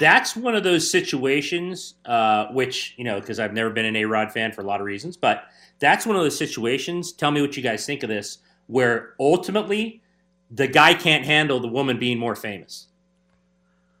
That's 0.00 0.34
one 0.34 0.56
of 0.56 0.64
those 0.64 0.90
situations, 0.90 1.94
uh, 2.04 2.46
which 2.48 2.94
you 2.98 3.04
know, 3.04 3.20
because 3.20 3.38
I've 3.38 3.54
never 3.54 3.70
been 3.70 3.84
an 3.84 3.94
A 3.94 4.04
Rod 4.06 4.32
fan 4.32 4.50
for 4.50 4.60
a 4.60 4.64
lot 4.64 4.80
of 4.80 4.86
reasons, 4.86 5.16
but 5.16 5.44
that's 5.78 6.04
one 6.04 6.16
of 6.16 6.22
those 6.22 6.36
situations. 6.36 7.12
Tell 7.12 7.30
me 7.30 7.40
what 7.40 7.56
you 7.56 7.62
guys 7.62 7.86
think 7.86 8.02
of 8.02 8.08
this, 8.08 8.38
where 8.66 9.14
ultimately 9.20 10.02
the 10.50 10.66
guy 10.66 10.92
can't 10.92 11.24
handle 11.24 11.60
the 11.60 11.68
woman 11.68 11.96
being 11.96 12.18
more 12.18 12.34
famous. 12.34 12.88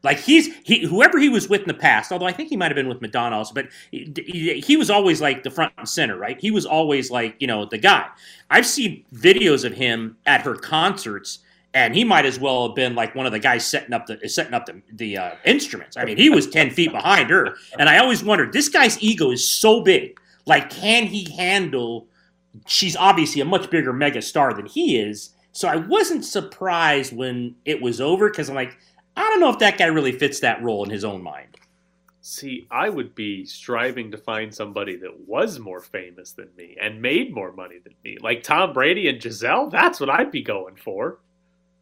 Like 0.02 0.18
he's 0.18 0.54
he 0.64 0.86
whoever 0.86 1.18
he 1.18 1.28
was 1.28 1.48
with 1.48 1.62
in 1.62 1.68
the 1.68 1.74
past, 1.74 2.10
although 2.10 2.26
I 2.26 2.32
think 2.32 2.48
he 2.48 2.56
might 2.56 2.70
have 2.70 2.76
been 2.76 2.88
with 2.88 3.02
Madonna 3.02 3.36
also, 3.36 3.52
but 3.52 3.68
he, 3.90 4.62
he- 4.66 4.76
was 4.78 4.88
always 4.88 5.20
like 5.20 5.42
the 5.42 5.50
front 5.50 5.74
and 5.76 5.86
center, 5.86 6.16
right? 6.16 6.40
He 6.40 6.50
was 6.50 6.64
always 6.64 7.10
like 7.10 7.36
you 7.38 7.46
know 7.46 7.66
the 7.66 7.76
guy. 7.76 8.06
I've 8.50 8.66
seen 8.66 9.04
videos 9.14 9.64
of 9.64 9.74
him 9.74 10.16
at 10.24 10.40
her 10.42 10.54
concerts, 10.54 11.40
and 11.74 11.94
he 11.94 12.02
might 12.02 12.24
as 12.24 12.40
well 12.40 12.66
have 12.68 12.74
been 12.74 12.94
like 12.94 13.14
one 13.14 13.26
of 13.26 13.32
the 13.32 13.38
guys 13.38 13.66
setting 13.66 13.92
up 13.92 14.06
the 14.06 14.26
setting 14.26 14.54
up 14.54 14.64
the 14.64 14.80
the 14.94 15.18
uh, 15.18 15.34
instruments. 15.44 15.98
I 15.98 16.04
mean, 16.06 16.16
he 16.16 16.30
was 16.30 16.48
ten 16.48 16.70
feet 16.70 16.92
behind 16.92 17.28
her, 17.28 17.54
and 17.78 17.86
I 17.88 17.98
always 17.98 18.24
wondered 18.24 18.54
this 18.54 18.70
guy's 18.70 19.02
ego 19.02 19.30
is 19.32 19.46
so 19.46 19.82
big. 19.82 20.18
Like, 20.46 20.70
can 20.70 21.06
he 21.06 21.30
handle? 21.36 22.06
She's 22.66 22.96
obviously 22.96 23.42
a 23.42 23.44
much 23.44 23.70
bigger 23.70 23.92
mega 23.92 24.22
star 24.22 24.54
than 24.54 24.64
he 24.66 24.98
is, 24.98 25.34
so 25.52 25.68
I 25.68 25.76
wasn't 25.76 26.24
surprised 26.24 27.14
when 27.14 27.54
it 27.64 27.82
was 27.82 28.00
over 28.00 28.30
because 28.30 28.48
I'm 28.48 28.54
like, 28.54 28.78
I 29.16 29.22
don't 29.22 29.40
know 29.40 29.50
if 29.50 29.58
that 29.58 29.78
guy 29.78 29.86
really 29.86 30.12
fits 30.12 30.40
that 30.40 30.62
role 30.62 30.84
in 30.84 30.90
his 30.90 31.04
own 31.04 31.22
mind. 31.22 31.56
See, 32.22 32.66
I 32.70 32.90
would 32.90 33.14
be 33.14 33.44
striving 33.46 34.10
to 34.10 34.18
find 34.18 34.54
somebody 34.54 34.96
that 34.96 35.26
was 35.26 35.58
more 35.58 35.80
famous 35.80 36.32
than 36.32 36.48
me 36.56 36.76
and 36.80 37.00
made 37.00 37.34
more 37.34 37.52
money 37.52 37.78
than 37.82 37.94
me, 38.04 38.18
like 38.20 38.42
Tom 38.42 38.72
Brady 38.72 39.08
and 39.08 39.20
Gisele. 39.20 39.70
That's 39.70 39.98
what 39.98 40.10
I'd 40.10 40.30
be 40.30 40.42
going 40.42 40.76
for. 40.76 41.18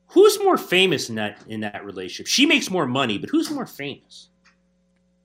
Who's 0.09 0.39
more 0.39 0.57
famous 0.57 1.09
in 1.09 1.17
that 1.17 1.39
in 1.49 1.61
that 1.61 1.85
relationship? 1.85 2.29
She 2.29 2.47
makes 2.47 2.71
more 2.71 2.87
money, 2.87 3.19
but 3.19 3.31
who's 3.31 3.51
more 3.51 3.67
famous? 3.67 4.29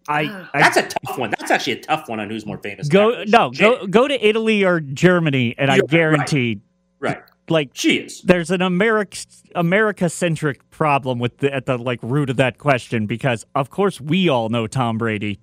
I, 0.07 0.25
ah. 0.25 0.49
I 0.53 0.59
That's 0.59 0.77
a 0.77 0.87
tough 0.87 1.17
one. 1.17 1.29
That's 1.39 1.51
actually 1.51 1.73
a 1.73 1.81
tough 1.81 2.09
one 2.09 2.19
on 2.19 2.29
who's 2.29 2.45
more 2.45 2.57
famous. 2.57 2.89
go 2.89 3.23
no 3.27 3.51
go 3.51 3.85
go 3.87 4.07
to 4.07 4.27
Italy 4.27 4.63
or 4.63 4.79
Germany, 4.79 5.55
and 5.57 5.71
I 5.71 5.75
You're 5.75 5.83
right. 5.83 5.89
guarantee 5.89 6.59
right. 6.99 7.23
Like 7.49 7.71
She 7.73 7.97
is. 7.97 8.21
there's 8.21 8.51
an 8.51 8.61
America 8.61 9.17
America 9.53 10.09
centric 10.09 10.69
problem 10.69 11.19
with 11.19 11.37
the, 11.39 11.53
at 11.53 11.65
the 11.65 11.77
like 11.77 11.99
root 12.01 12.29
of 12.29 12.37
that 12.37 12.57
question 12.57 13.05
because 13.05 13.45
of 13.53 13.69
course 13.69 13.99
we 13.99 14.29
all 14.29 14.47
know 14.49 14.65
Tom 14.67 14.97
Brady, 14.97 15.39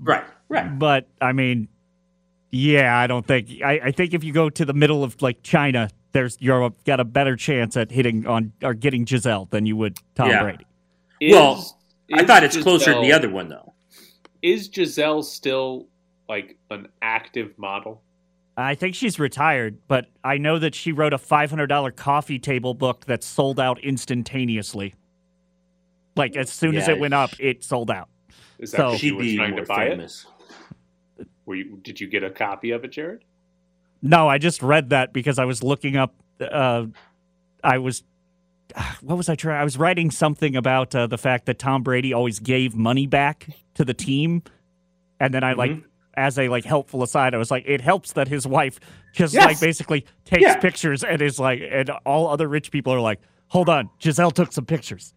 Right. 0.00 0.24
Right. 0.48 0.78
but 0.78 1.08
I 1.20 1.32
mean, 1.32 1.68
yeah, 2.50 2.96
I 2.96 3.06
don't 3.06 3.26
think 3.26 3.48
I, 3.64 3.80
I 3.84 3.90
think 3.90 4.14
if 4.14 4.22
you 4.22 4.32
go 4.32 4.50
to 4.50 4.64
the 4.64 4.72
middle 4.74 5.02
of 5.02 5.20
like 5.20 5.42
China, 5.42 5.88
there's 6.12 6.36
you're 6.40 6.70
got 6.84 7.00
a 7.00 7.04
better 7.04 7.34
chance 7.36 7.76
at 7.76 7.90
hitting 7.90 8.26
on 8.26 8.52
or 8.62 8.74
getting 8.74 9.04
Gisele 9.04 9.46
than 9.50 9.66
you 9.66 9.76
would 9.76 9.98
Tom 10.14 10.28
Yeah. 10.30 10.42
Brady. 10.42 10.66
well, 11.32 11.78
I 12.12 12.24
thought 12.24 12.44
it's 12.44 12.56
closer 12.56 12.94
to 12.94 13.00
the 13.00 13.12
other 13.12 13.28
one 13.30 13.48
though. 13.48 13.72
Is 14.42 14.68
Gisele 14.68 15.22
still 15.22 15.88
like 16.28 16.56
an 16.70 16.88
active 17.00 17.58
model? 17.58 18.02
I 18.56 18.74
think 18.74 18.94
she's 18.94 19.18
retired, 19.18 19.78
but 19.88 20.06
I 20.22 20.36
know 20.38 20.58
that 20.58 20.74
she 20.74 20.92
wrote 20.92 21.14
a 21.14 21.18
$500 21.18 21.96
coffee 21.96 22.38
table 22.38 22.74
book 22.74 23.06
that 23.06 23.24
sold 23.24 23.58
out 23.58 23.82
instantaneously. 23.82 24.94
Like 26.16 26.36
as 26.36 26.50
soon 26.50 26.76
as 26.76 26.88
it 26.88 26.98
went 27.00 27.14
up, 27.14 27.30
it 27.40 27.64
sold 27.64 27.90
out. 27.90 28.08
Is 28.58 28.72
that 28.72 28.76
So- 28.76 28.96
She'd 28.96 29.06
you 29.08 29.16
were 29.16 29.22
be 29.22 29.36
trying 29.36 29.56
to 29.56 29.62
buy 29.64 29.88
famous. 29.88 30.26
it? 31.18 31.26
Were 31.46 31.54
you? 31.54 31.78
Did 31.82 32.00
you 32.00 32.06
get 32.06 32.22
a 32.22 32.30
copy 32.30 32.70
of 32.72 32.84
it, 32.84 32.88
Jared? 32.92 33.24
No, 34.02 34.28
I 34.28 34.38
just 34.38 34.62
read 34.62 34.90
that 34.90 35.12
because 35.12 35.38
I 35.38 35.44
was 35.46 35.62
looking 35.62 35.96
up. 35.96 36.14
Uh, 36.40 36.86
I 37.64 37.78
was, 37.78 38.02
what 39.00 39.16
was 39.16 39.28
I 39.28 39.34
trying? 39.34 39.60
I 39.60 39.64
was 39.64 39.78
writing 39.78 40.10
something 40.10 40.54
about 40.56 40.94
uh, 40.94 41.06
the 41.06 41.18
fact 41.18 41.46
that 41.46 41.58
Tom 41.58 41.82
Brady 41.82 42.12
always 42.12 42.38
gave 42.38 42.74
money 42.76 43.06
back 43.06 43.48
to 43.74 43.84
the 43.84 43.94
team, 43.94 44.42
and 45.18 45.32
then 45.32 45.42
I 45.42 45.54
like, 45.54 45.70
Mm-hmm. 45.72 45.86
As 46.14 46.38
a 46.38 46.48
like 46.48 46.64
helpful 46.64 47.02
aside, 47.02 47.34
I 47.34 47.38
was 47.38 47.50
like, 47.50 47.64
it 47.66 47.80
helps 47.80 48.12
that 48.12 48.28
his 48.28 48.46
wife 48.46 48.78
just 49.12 49.32
Yes. 49.34 49.46
like 49.46 49.60
basically 49.60 50.04
takes 50.24 50.42
Yeah. 50.42 50.56
pictures 50.56 51.02
and 51.04 51.22
is 51.22 51.38
like, 51.38 51.62
and 51.70 51.90
all 52.04 52.28
other 52.28 52.48
rich 52.48 52.70
people 52.70 52.92
are 52.92 53.00
like, 53.00 53.20
hold 53.48 53.68
on, 53.68 53.88
Gisele 53.98 54.30
took 54.30 54.52
some 54.52 54.66
pictures. 54.66 55.14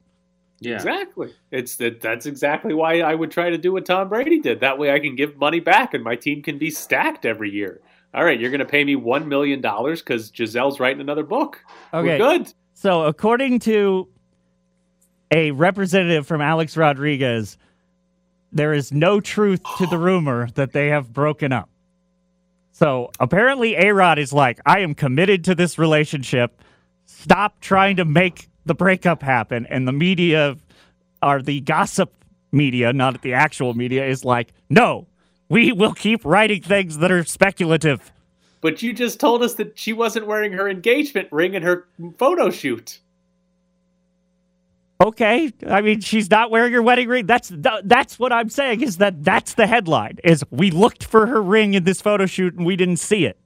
Yeah. 0.62 0.76
Exactly. 0.76 1.34
It's 1.52 1.76
that. 1.78 2.00
That's 2.00 2.26
exactly 2.26 2.74
why 2.74 3.02
I 3.02 3.14
would 3.14 3.30
try 3.30 3.50
to 3.50 3.58
do 3.58 3.74
what 3.74 3.86
Tom 3.86 4.08
Brady 4.08 4.40
did. 4.40 4.62
That 4.62 4.78
way, 4.78 4.92
I 4.94 5.00
can 5.00 5.16
give 5.18 5.36
money 5.36 5.60
back, 5.60 5.94
and 5.94 6.02
my 6.02 6.16
team 6.16 6.42
can 6.42 6.58
be 6.58 6.70
stacked 6.70 7.26
every 7.26 7.50
year. 7.52 7.82
All 8.14 8.24
right, 8.24 8.40
you're 8.40 8.50
going 8.52 8.60
to 8.60 8.66
pay 8.66 8.86
me 8.86 8.96
one 8.96 9.28
million 9.28 9.60
dollars 9.60 10.02
because 10.02 10.32
Gisele's 10.32 10.80
writing 10.80 11.02
another 11.02 11.24
book. 11.24 11.60
Okay. 11.94 12.18
We're 12.18 12.38
good. 12.40 12.54
So, 12.74 13.04
according 13.04 13.60
to 13.60 14.08
a 15.32 15.52
representative 15.52 16.26
from 16.26 16.40
Alex 16.40 16.78
Rodriguez, 16.78 17.58
there 18.56 18.74
is 18.74 18.92
no 18.92 19.20
truth 19.20 19.62
to 19.78 19.86
the 19.86 19.98
rumor 19.98 20.48
that 20.56 20.72
they 20.72 20.88
have 20.88 21.14
broken 21.14 21.52
up. 21.52 21.70
So, 22.72 23.12
apparently, 23.20 23.76
A 23.76 23.94
Rod 23.94 24.18
is 24.18 24.34
like, 24.34 24.60
I 24.66 24.80
am 24.80 24.96
committed 24.96 25.44
to 25.46 25.56
this 25.56 25.78
relationship. 25.78 26.62
Stop 27.06 27.60
trying 27.60 27.98
to 27.98 28.06
make 28.06 28.50
the 28.66 28.74
breakup 28.74 29.22
happen. 29.22 29.68
And 29.70 29.88
the 29.88 29.92
media, 29.92 30.58
or 31.22 31.42
the 31.42 31.62
gossip 31.62 32.14
media, 32.52 32.94
not 32.94 33.22
the 33.22 33.34
actual 33.34 33.74
media, 33.74 34.06
is 34.08 34.26
like, 34.26 34.54
no, 34.70 35.08
we 35.50 35.72
will 35.72 35.94
keep 35.94 36.24
writing 36.26 36.62
things 36.62 36.98
that 36.98 37.12
are 37.12 37.24
speculative. 37.24 38.12
But 38.62 38.82
you 38.82 38.94
just 38.94 39.20
told 39.20 39.44
us 39.44 39.56
that 39.56 39.78
she 39.78 39.94
wasn't 39.94 40.28
wearing 40.28 40.54
her 40.54 40.68
engagement 40.68 41.28
ring 41.32 41.54
in 41.54 41.64
her 41.64 41.88
photo 42.18 42.50
shoot. 42.50 43.00
Okay, 45.02 45.52
I 45.68 45.82
mean 45.82 46.00
she's 46.00 46.30
not 46.32 46.52
wearing 46.52 46.72
her 46.74 46.82
wedding 46.82 47.10
ring. 47.10 47.26
That's 47.26 47.52
that's 47.54 48.18
what 48.18 48.32
I'm 48.32 48.50
saying 48.50 48.82
is 48.82 48.98
that 48.98 49.24
that's 49.24 49.54
the 49.56 49.68
headline. 49.68 50.20
Is 50.24 50.44
we 50.52 50.72
looked 50.72 51.04
for 51.04 51.28
her 51.28 51.42
ring 51.42 51.74
in 51.74 51.84
this 51.84 52.02
photo 52.02 52.26
shoot 52.26 52.54
and 52.56 52.66
we 52.66 52.76
didn't 52.78 52.98
see 52.98 53.26
it. 53.26 53.38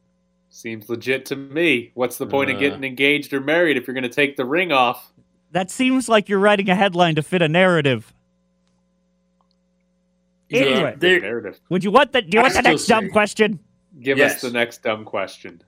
Seems 0.50 0.89
legit 0.89 1.26
to 1.28 1.36
me. 1.36 1.91
What's 1.95 2.18
the 2.18 2.28
point 2.28 2.52
of 2.52 2.58
Uh. 2.58 2.60
getting 2.60 2.84
engaged 2.84 3.34
or 3.34 3.41
married 3.41 3.78
if 3.78 3.88
you're 3.88 3.93
going 3.95 4.04
to 4.04 4.10
take 4.10 4.36
the 4.38 4.45
ring 4.45 4.72
off? 4.72 5.12
That 5.52 5.72
seems 5.72 6.08
like 6.08 6.30
you're 6.30 6.39
writing 6.39 6.70
a 6.70 6.76
headline 6.76 7.16
to 7.16 7.24
fit 7.24 7.41
a 7.41 7.47
narrative. 7.47 8.14
Yeah, 10.50 10.62
Anyway, 10.62 10.95
there- 10.97 11.20
Narrative. 11.22 11.60
would 11.70 11.84
you 11.84 11.91
want 11.91 12.12
the 12.12 12.22
do 12.24 12.30
you 12.34 12.39
I 12.39 12.43
want 12.43 12.56
the 12.56 12.62
next 12.64 12.86
dumb 12.86 13.06
say- 13.06 13.12
question? 13.12 13.60
Give 14.02 14.18
Yes. 14.18 14.36
us 14.36 14.41
the 14.41 14.52
next 14.52 14.84
dumb 14.84 15.04
question. 15.06 15.62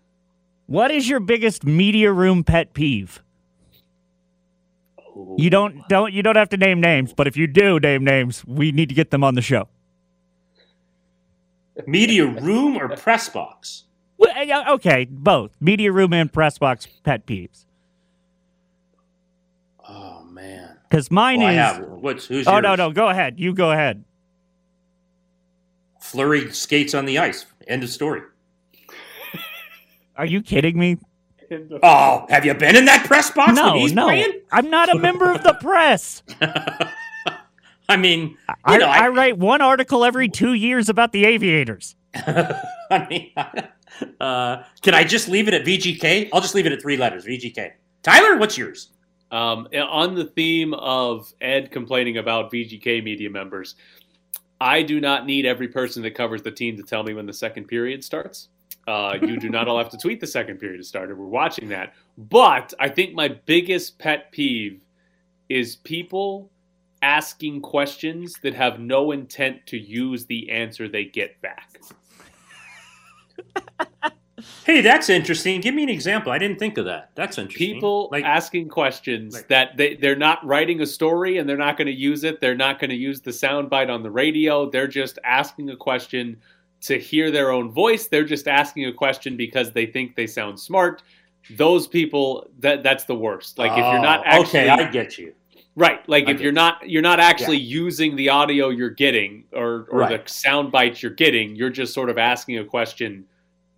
What 0.67 0.91
is 0.91 1.09
your 1.09 1.19
biggest 1.19 1.65
media 1.65 2.11
room 2.11 2.43
pet 2.43 2.73
peeve? 2.73 3.21
You 5.37 5.49
don't 5.49 5.87
don't 5.89 6.13
you 6.13 6.23
don't 6.23 6.35
have 6.37 6.49
to 6.49 6.57
name 6.57 6.81
names, 6.81 7.13
but 7.13 7.27
if 7.27 7.37
you 7.37 7.47
do 7.47 7.79
name 7.79 8.03
names, 8.03 8.45
we 8.45 8.71
need 8.71 8.89
to 8.89 8.95
get 8.95 9.11
them 9.11 9.23
on 9.23 9.35
the 9.35 9.41
show. 9.41 9.67
Media 11.87 12.25
room 12.25 12.77
or 12.77 12.89
press 12.89 13.29
box? 13.29 13.85
Well, 14.17 14.33
okay, 14.75 15.07
both 15.09 15.55
media 15.59 15.91
room 15.91 16.13
and 16.13 16.31
press 16.31 16.57
box 16.57 16.87
pet 17.03 17.25
peeves. 17.25 17.65
Oh 19.87 20.23
man. 20.23 20.77
Because 20.89 21.09
mine 21.11 21.41
Well, 21.41 21.47
I 21.47 21.53
is. 21.53 21.77
have. 21.77 21.87
What's 21.87 22.27
who's 22.27 22.47
oh 22.47 22.53
yours? 22.53 22.63
no 22.63 22.75
no 22.75 22.91
go 22.91 23.07
ahead 23.09 23.39
you 23.39 23.53
go 23.53 23.71
ahead. 23.71 24.03
Fleury 25.99 26.51
skates 26.51 26.93
on 26.93 27.05
the 27.05 27.17
ice. 27.19 27.45
End 27.67 27.83
of 27.83 27.89
story. 27.89 28.21
Are 30.15 30.25
you 30.25 30.41
kidding 30.41 30.77
me? 30.77 30.97
Oh, 31.83 32.25
have 32.29 32.45
you 32.45 32.53
been 32.53 32.75
in 32.75 32.85
that 32.85 33.05
press 33.05 33.31
box 33.31 33.53
no 33.53 33.71
when 33.71 33.81
he's 33.81 33.93
no, 33.93 34.05
playing? 34.05 34.41
I'm 34.51 34.69
not 34.69 34.89
a 34.89 34.97
member 34.97 35.31
of 35.31 35.43
the 35.43 35.53
press. 35.55 36.23
I 37.89 37.97
mean, 37.97 38.37
I, 38.63 38.77
know, 38.77 38.85
I 38.85 39.05
I, 39.05 39.07
write 39.09 39.37
one 39.37 39.61
article 39.61 40.05
every 40.05 40.29
two 40.29 40.53
years 40.53 40.87
about 40.87 41.11
the 41.11 41.25
aviators. 41.25 41.95
I 42.15 43.07
mean, 43.09 43.31
uh, 44.21 44.63
can 44.81 44.93
I 44.93 45.03
just 45.03 45.27
leave 45.27 45.49
it 45.49 45.53
at 45.53 45.65
VGK? 45.65 46.29
I'll 46.31 46.39
just 46.39 46.55
leave 46.55 46.65
it 46.65 46.71
at 46.71 46.81
three 46.81 46.95
letters, 46.95 47.25
VGK. 47.25 47.71
Tyler, 48.01 48.37
what's 48.37 48.57
yours? 48.57 48.91
Um, 49.31 49.67
on 49.73 50.15
the 50.15 50.25
theme 50.25 50.73
of 50.73 51.33
Ed 51.41 51.71
complaining 51.71 52.17
about 52.17 52.51
VGK 52.51 53.03
media 53.03 53.29
members, 53.29 53.75
I 54.61 54.83
do 54.83 55.01
not 55.01 55.25
need 55.25 55.45
every 55.45 55.67
person 55.67 56.01
that 56.03 56.11
covers 56.11 56.43
the 56.43 56.51
team 56.51 56.77
to 56.77 56.83
tell 56.83 57.03
me 57.03 57.13
when 57.13 57.25
the 57.25 57.33
second 57.33 57.67
period 57.67 58.03
starts. 58.03 58.49
Uh, 58.91 59.17
you 59.21 59.37
do 59.37 59.49
not 59.49 59.69
all 59.69 59.77
have 59.77 59.89
to 59.89 59.97
tweet 59.97 60.19
the 60.19 60.27
second 60.27 60.57
period 60.57 60.77
has 60.77 60.87
started. 60.89 61.17
We're 61.17 61.25
watching 61.25 61.69
that. 61.69 61.93
But 62.17 62.73
I 62.77 62.89
think 62.89 63.13
my 63.13 63.29
biggest 63.29 63.97
pet 63.99 64.33
peeve 64.33 64.81
is 65.47 65.77
people 65.77 66.51
asking 67.01 67.61
questions 67.61 68.35
that 68.43 68.53
have 68.53 68.81
no 68.81 69.11
intent 69.11 69.65
to 69.67 69.77
use 69.77 70.25
the 70.25 70.51
answer 70.51 70.89
they 70.89 71.05
get 71.05 71.41
back. 71.41 71.79
Hey, 74.65 74.81
that's 74.81 75.07
interesting. 75.07 75.61
Give 75.61 75.75
me 75.75 75.83
an 75.83 75.89
example. 75.89 76.31
I 76.31 76.39
didn't 76.39 76.57
think 76.57 76.79
of 76.79 76.85
that. 76.85 77.11
That's 77.13 77.37
interesting. 77.37 77.75
People 77.75 78.09
like 78.11 78.23
asking 78.23 78.69
questions 78.69 79.43
that 79.43 79.77
they, 79.77 79.95
they're 79.95 80.15
not 80.15 80.43
writing 80.43 80.81
a 80.81 80.85
story 80.87 81.37
and 81.37 81.47
they're 81.47 81.57
not 81.57 81.77
going 81.77 81.85
to 81.85 81.93
use 81.93 82.23
it. 82.23 82.41
They're 82.41 82.55
not 82.55 82.79
going 82.79 82.89
to 82.89 82.95
use 82.95 83.21
the 83.21 83.29
soundbite 83.29 83.91
on 83.91 84.01
the 84.01 84.09
radio. 84.09 84.67
They're 84.67 84.87
just 84.87 85.19
asking 85.23 85.69
a 85.69 85.75
question 85.75 86.41
to 86.81 86.97
hear 86.99 87.31
their 87.31 87.51
own 87.51 87.71
voice. 87.71 88.07
They're 88.07 88.25
just 88.25 88.47
asking 88.47 88.85
a 88.85 88.93
question 88.93 89.37
because 89.37 89.71
they 89.71 89.85
think 89.85 90.15
they 90.15 90.27
sound 90.27 90.59
smart. 90.59 91.03
Those 91.51 91.87
people, 91.87 92.47
that 92.59 92.83
that's 92.83 93.05
the 93.05 93.15
worst. 93.15 93.57
Like 93.57 93.71
if 93.71 93.77
you're 93.77 94.01
not 94.01 94.19
Oh, 94.21 94.23
actually 94.41 94.59
okay, 94.61 94.69
I 94.69 94.91
get 94.91 95.17
you. 95.17 95.33
Right. 95.75 96.07
Like 96.09 96.27
I 96.27 96.31
if 96.31 96.41
you're 96.41 96.51
not 96.51 96.87
you're 96.89 97.01
not 97.01 97.19
actually 97.19 97.57
using 97.57 98.15
the 98.15 98.29
audio 98.29 98.69
you're 98.69 98.89
getting 98.89 99.45
or 99.53 99.87
or 99.89 99.99
Right. 99.99 100.25
the 100.25 100.31
sound 100.31 100.71
bites 100.71 101.01
you're 101.01 101.13
getting, 101.13 101.55
you're 101.55 101.69
just 101.69 101.93
sort 101.93 102.09
of 102.09 102.17
asking 102.17 102.57
a 102.59 102.65
question 102.65 103.25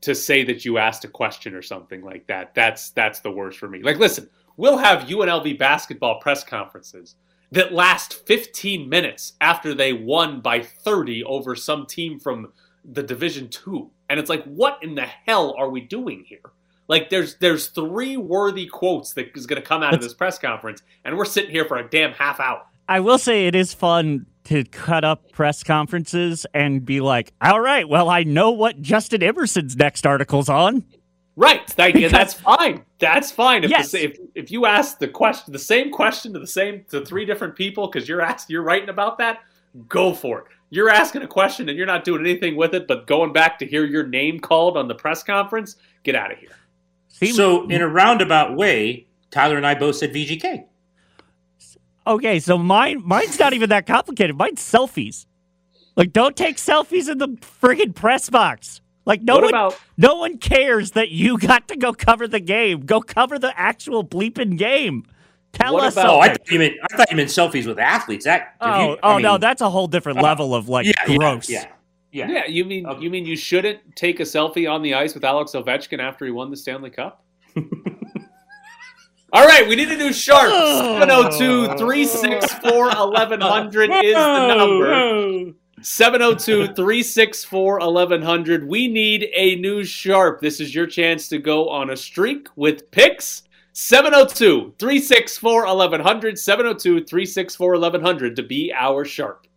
to 0.01 0.13
say 0.13 0.43
that 0.43 0.65
you 0.65 0.77
asked 0.77 1.05
a 1.05 1.07
question 1.07 1.53
or 1.55 1.61
something 1.61 2.01
like 2.03 2.25
that. 2.27 2.53
That's 2.55 2.89
that's 2.91 3.19
the 3.19 3.31
worst 3.31 3.59
for 3.59 3.69
me. 3.69 3.81
Like 3.83 3.97
listen, 3.99 4.29
we'll 4.57 4.77
have 4.77 5.03
UNLV 5.07 5.57
basketball 5.57 6.19
press 6.19 6.43
conferences 6.43 7.15
that 7.51 7.71
last 7.71 8.25
15 8.25 8.89
minutes 8.89 9.33
after 9.39 9.73
they 9.75 9.93
won 9.93 10.41
by 10.41 10.61
30 10.61 11.23
over 11.25 11.55
some 11.55 11.85
team 11.85 12.19
from 12.19 12.51
the 12.85 13.03
Division 13.03 13.49
2. 13.49 13.89
And 14.09 14.19
it's 14.19 14.29
like 14.29 14.43
what 14.45 14.79
in 14.81 14.95
the 14.95 15.05
hell 15.05 15.55
are 15.57 15.69
we 15.69 15.81
doing 15.81 16.23
here? 16.27 16.41
Like 16.87 17.09
there's 17.09 17.35
there's 17.37 17.67
three 17.67 18.17
worthy 18.17 18.65
quotes 18.67 19.13
that 19.13 19.35
is 19.35 19.45
going 19.45 19.61
to 19.61 19.67
come 19.67 19.81
out 19.83 19.93
of 19.93 20.01
this 20.01 20.13
press 20.13 20.37
conference, 20.37 20.81
and 21.05 21.17
we're 21.17 21.25
sitting 21.25 21.51
here 21.51 21.65
for 21.65 21.77
a 21.77 21.89
damn 21.89 22.11
half 22.11 22.39
hour. 22.39 22.61
I 22.89 22.99
will 22.99 23.17
say 23.17 23.47
it 23.47 23.55
is 23.55 23.73
fun 23.73 24.25
to 24.43 24.65
cut 24.65 25.05
up 25.05 25.31
press 25.31 25.63
conferences 25.63 26.45
and 26.53 26.85
be 26.85 26.99
like, 26.99 27.31
all 27.41 27.61
right, 27.61 27.87
well, 27.87 28.09
I 28.09 28.23
know 28.23 28.51
what 28.51 28.81
Justin 28.81 29.23
Emerson's 29.23 29.77
next 29.77 30.05
article's 30.05 30.49
on. 30.49 30.83
Right, 31.37 31.61
like, 31.79 31.93
Because- 31.95 32.11
that's 32.11 32.33
fine. 32.33 32.83
That's 32.99 33.31
fine. 33.31 33.63
If, 33.63 33.69
Yes. 33.71 33.91
the, 33.91 34.03
if 34.03 34.17
if 34.35 34.51
you 34.51 34.65
ask 34.65 34.99
the 34.99 35.07
question, 35.07 35.53
the 35.53 35.59
same 35.59 35.89
question 35.91 36.33
to 36.33 36.39
the 36.39 36.45
same 36.45 36.83
to 36.91 37.03
three 37.05 37.25
different 37.25 37.55
people 37.55 37.87
because 37.87 38.07
you're 38.07 38.21
asked, 38.21 38.49
you're 38.49 38.61
writing 38.63 38.89
about 38.89 39.17
that, 39.19 39.39
go 39.87 40.13
for 40.13 40.39
it. 40.39 40.45
You're 40.69 40.89
asking 40.89 41.21
a 41.21 41.27
question 41.27 41.69
and 41.69 41.77
you're 41.77 41.87
not 41.87 42.03
doing 42.03 42.21
anything 42.21 42.55
with 42.55 42.73
it, 42.73 42.87
but 42.87 43.05
going 43.05 43.31
back 43.31 43.59
to 43.59 43.65
hear 43.65 43.85
your 43.85 44.05
name 44.07 44.39
called 44.39 44.75
on 44.75 44.87
the 44.87 44.95
press 44.95 45.21
conference, 45.23 45.75
get 46.03 46.15
out 46.15 46.31
of 46.31 46.39
here. 46.39 46.55
So, 47.35 47.69
in 47.69 47.81
a 47.81 47.87
roundabout 47.87 48.55
way, 48.55 49.05
Tyler 49.29 49.55
and 49.57 49.65
I 49.67 49.75
both 49.75 49.97
said 49.97 50.11
VGK. 50.13 50.65
Okay, 52.05 52.39
so 52.39 52.57
mine 52.57 53.01
mine's 53.05 53.39
not 53.39 53.53
even 53.53 53.69
that 53.69 53.85
complicated. 53.85 54.35
Mine's 54.35 54.61
selfies. 54.61 55.25
Like, 55.95 56.11
don't 56.11 56.35
take 56.35 56.57
selfies 56.57 57.09
in 57.09 57.19
the 57.19 57.27
friggin' 57.61 57.93
press 57.93 58.29
box. 58.29 58.81
Like, 59.05 59.21
no 59.21 59.35
What 59.35 59.43
one, 59.43 59.49
about- 59.53 59.79
no 59.95 60.15
one 60.15 60.37
cares 60.37 60.91
that 60.91 61.11
you 61.11 61.37
got 61.37 61.67
to 61.67 61.75
go 61.75 61.93
cover 61.93 62.27
the 62.27 62.39
game. 62.39 62.81
Go 62.85 62.99
cover 63.01 63.37
the 63.37 63.57
actual 63.59 64.03
bleeping 64.03 64.57
game. 64.57 65.05
Tell 65.53 65.73
What 65.75 65.83
us. 65.85 65.93
about? 65.93 66.07
Oh, 66.09 66.19
I 66.19 66.29
thought 66.29 66.49
you 66.51 66.59
meant 66.59 66.73
I 66.91 66.97
thought 66.97 67.09
you 67.11 67.17
meant 67.17 67.29
selfies 67.29 67.65
with 67.67 67.79
athletes. 67.79 68.25
That 68.25 68.55
Oh, 68.59 68.67
you- 68.93 68.97
I 69.03 69.13
oh 69.13 69.17
no, 69.19 69.37
that's 69.37 69.61
a 69.61 69.69
whole 69.69 69.87
different 69.87 70.19
Oh, 70.19 70.23
level 70.23 70.53
of 70.55 70.67
like 70.67 70.85
yeah, 70.85 70.91
yeah, 71.07 71.17
gross. 71.17 71.49
Yeah, 71.49 71.67
yeah. 72.11 72.27
Yeah, 72.29 72.45
you 72.47 72.65
mean 72.65 72.87
you 72.99 73.09
mean 73.09 73.25
you 73.25 73.35
shouldn't 73.37 73.95
take 73.95 74.19
a 74.19 74.23
selfie 74.23 74.69
on 74.69 74.81
the 74.81 74.93
ice 74.95 75.13
with 75.13 75.23
Alex 75.23 75.51
Ovechkin 75.51 75.99
after 75.99 76.25
he 76.25 76.31
won 76.31 76.49
the 76.49 76.57
Stanley 76.57 76.89
Cup? 76.89 77.23
All 79.31 79.45
right, 79.47 79.67
we 79.67 79.75
need 79.75 79.89
a 79.89 79.97
new 79.97 80.13
sharp. 80.13 80.51
702 80.51 81.77
364 81.77 82.85
1100 82.87 83.89
is 84.03 84.13
the 84.13 84.55
number. 84.55 85.53
702 85.81 86.67
364 86.75 87.79
1100. 87.79 88.67
We 88.67 88.87
need 88.87 89.29
a 89.33 89.55
new 89.55 89.83
sharp. 89.83 90.39
This 90.39 90.59
is 90.59 90.73
your 90.75 90.85
chance 90.85 91.27
to 91.29 91.39
go 91.39 91.67
on 91.69 91.89
a 91.89 91.97
streak 91.97 92.47
with 92.55 92.89
picks. 92.91 93.41
702 93.73 94.75
364 94.77 95.65
1100. 95.65 96.37
702 96.37 97.05
364 97.05 97.71
1100 97.71 98.35
to 98.35 98.43
be 98.43 98.71
our 98.71 99.03
sharp. 99.03 99.47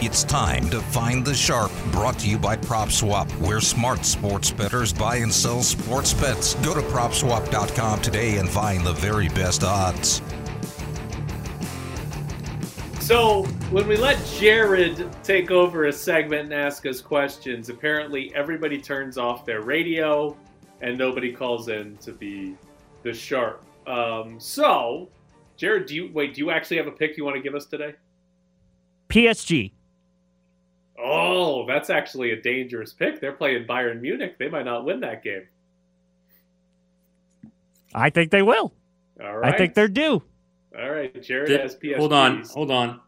It's 0.00 0.22
time 0.22 0.70
to 0.70 0.80
find 0.80 1.24
the 1.24 1.34
sharp. 1.34 1.72
Brought 1.90 2.20
to 2.20 2.28
you 2.28 2.38
by 2.38 2.56
PropSwap, 2.56 3.28
where 3.40 3.60
smart 3.60 4.04
sports 4.04 4.48
bettors 4.52 4.92
buy 4.92 5.16
and 5.16 5.32
sell 5.32 5.60
sports 5.60 6.14
bets. 6.14 6.54
Go 6.56 6.72
to 6.72 6.82
PropSwap.com 6.82 8.00
today 8.00 8.38
and 8.38 8.48
find 8.48 8.86
the 8.86 8.92
very 8.92 9.28
best 9.30 9.64
odds. 9.64 10.22
So, 13.00 13.42
when 13.72 13.88
we 13.88 13.96
let 13.96 14.24
Jared 14.38 15.10
take 15.24 15.50
over 15.50 15.86
a 15.86 15.92
segment 15.92 16.52
and 16.52 16.54
ask 16.54 16.86
us 16.86 17.00
questions, 17.00 17.68
apparently 17.68 18.32
everybody 18.36 18.78
turns 18.80 19.18
off 19.18 19.44
their 19.44 19.62
radio 19.62 20.36
and 20.80 20.96
nobody 20.96 21.32
calls 21.32 21.68
in 21.68 21.96
to 21.98 22.12
be 22.12 22.54
the 23.02 23.12
sharp. 23.12 23.62
Um, 23.86 24.38
so, 24.38 25.08
Jared, 25.56 25.86
do 25.86 25.94
you 25.94 26.10
wait? 26.12 26.34
Do 26.34 26.40
you 26.40 26.50
actually 26.50 26.76
have 26.76 26.86
a 26.86 26.92
pick 26.92 27.16
you 27.16 27.24
want 27.24 27.36
to 27.36 27.42
give 27.42 27.54
us 27.54 27.66
today? 27.66 27.94
PSG. 29.08 29.72
Oh, 31.00 31.66
that's 31.66 31.90
actually 31.90 32.32
a 32.32 32.42
dangerous 32.42 32.92
pick. 32.92 33.20
They're 33.20 33.32
playing 33.32 33.66
Bayern 33.66 34.00
Munich. 34.00 34.36
They 34.38 34.48
might 34.48 34.64
not 34.64 34.84
win 34.84 35.00
that 35.00 35.22
game. 35.22 35.46
I 37.94 38.10
think 38.10 38.30
they 38.30 38.42
will. 38.42 38.74
All 39.22 39.38
right. 39.38 39.54
I 39.54 39.56
think 39.56 39.74
they're 39.74 39.88
due. 39.88 40.22
All 40.78 40.90
right, 40.90 41.22
Jared 41.22 41.48
Th- 41.48 41.60
has 41.60 41.76
PSG. 41.76 41.96
hold 41.96 42.12
on, 42.12 42.44
hold 42.52 42.70
on. 42.70 43.00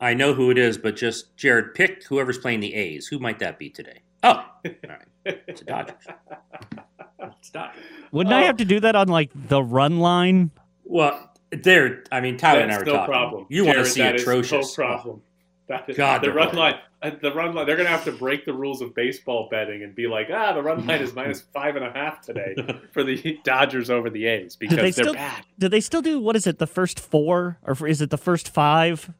I 0.00 0.14
know 0.14 0.32
who 0.32 0.50
it 0.50 0.56
is, 0.58 0.78
but 0.78 0.96
just 0.96 1.36
Jared, 1.36 1.74
pick 1.74 2.04
whoever's 2.04 2.38
playing 2.38 2.60
the 2.60 2.72
A's. 2.74 3.06
Who 3.06 3.18
might 3.18 3.38
that 3.40 3.58
be 3.58 3.68
today? 3.68 4.00
Oh, 4.22 4.30
all 4.30 4.46
right. 4.64 5.06
It's 5.24 5.60
the 5.60 5.66
Dodgers. 5.66 5.96
It's 7.38 7.50
Dodgers. 7.50 7.82
Wouldn't 8.12 8.32
Oh. 8.34 8.38
I 8.38 8.42
have 8.42 8.56
to 8.58 8.64
do 8.64 8.80
that 8.80 8.96
on 8.96 9.08
like 9.08 9.30
the 9.34 9.62
run 9.62 9.98
line? 10.00 10.50
Well, 10.84 11.32
there. 11.50 12.04
I 12.10 12.20
mean, 12.20 12.36
Tyler 12.36 12.60
and 12.60 12.70
I 12.72 12.76
That's 12.76 12.86
were 12.86 12.92
no 12.92 12.98
talking. 12.98 13.12
problem. 13.12 13.46
You 13.48 13.64
want 13.64 13.78
to 13.78 13.86
see 13.86 14.00
that 14.00 14.16
is 14.16 14.22
atrocious? 14.22 14.76
No 14.78 14.84
problem. 14.84 15.22
That 15.68 15.88
is, 15.88 15.96
God, 15.96 16.22
the 16.22 16.32
run 16.32 16.48
horrible. 16.54 16.58
line. 16.58 16.74
uh, 17.02 17.10
The 17.22 17.32
run 17.32 17.54
line. 17.54 17.64
They're 17.66 17.76
going 17.76 17.86
to 17.86 17.92
have 17.92 18.04
to 18.04 18.12
break 18.12 18.44
the 18.44 18.52
rules 18.52 18.82
of 18.82 18.92
baseball 18.94 19.46
betting 19.50 19.84
and 19.84 19.94
be 19.94 20.08
like, 20.08 20.26
ah, 20.32 20.52
the 20.52 20.62
run 20.62 20.84
line 20.86 21.00
is 21.00 21.14
minus 21.14 21.40
five 21.54 21.76
and 21.76 21.84
a 21.84 21.92
half 21.92 22.20
today 22.22 22.56
for 22.92 23.04
the 23.04 23.38
Dodgers 23.44 23.88
over 23.90 24.10
the 24.10 24.26
A's 24.26 24.56
because 24.56 24.76
Do 24.76 24.82
they 24.82 24.90
they're 24.90 25.04
still 25.04 25.14
bad. 25.14 25.44
do 25.58 25.68
they 25.68 25.80
still 25.80 26.02
do 26.02 26.18
what 26.20 26.34
is 26.34 26.46
it 26.48 26.58
the 26.58 26.66
first 26.66 26.98
four 26.98 27.58
or 27.62 27.86
is 27.86 28.00
it 28.00 28.10
the 28.10 28.18
first 28.18 28.48
five? 28.48 29.12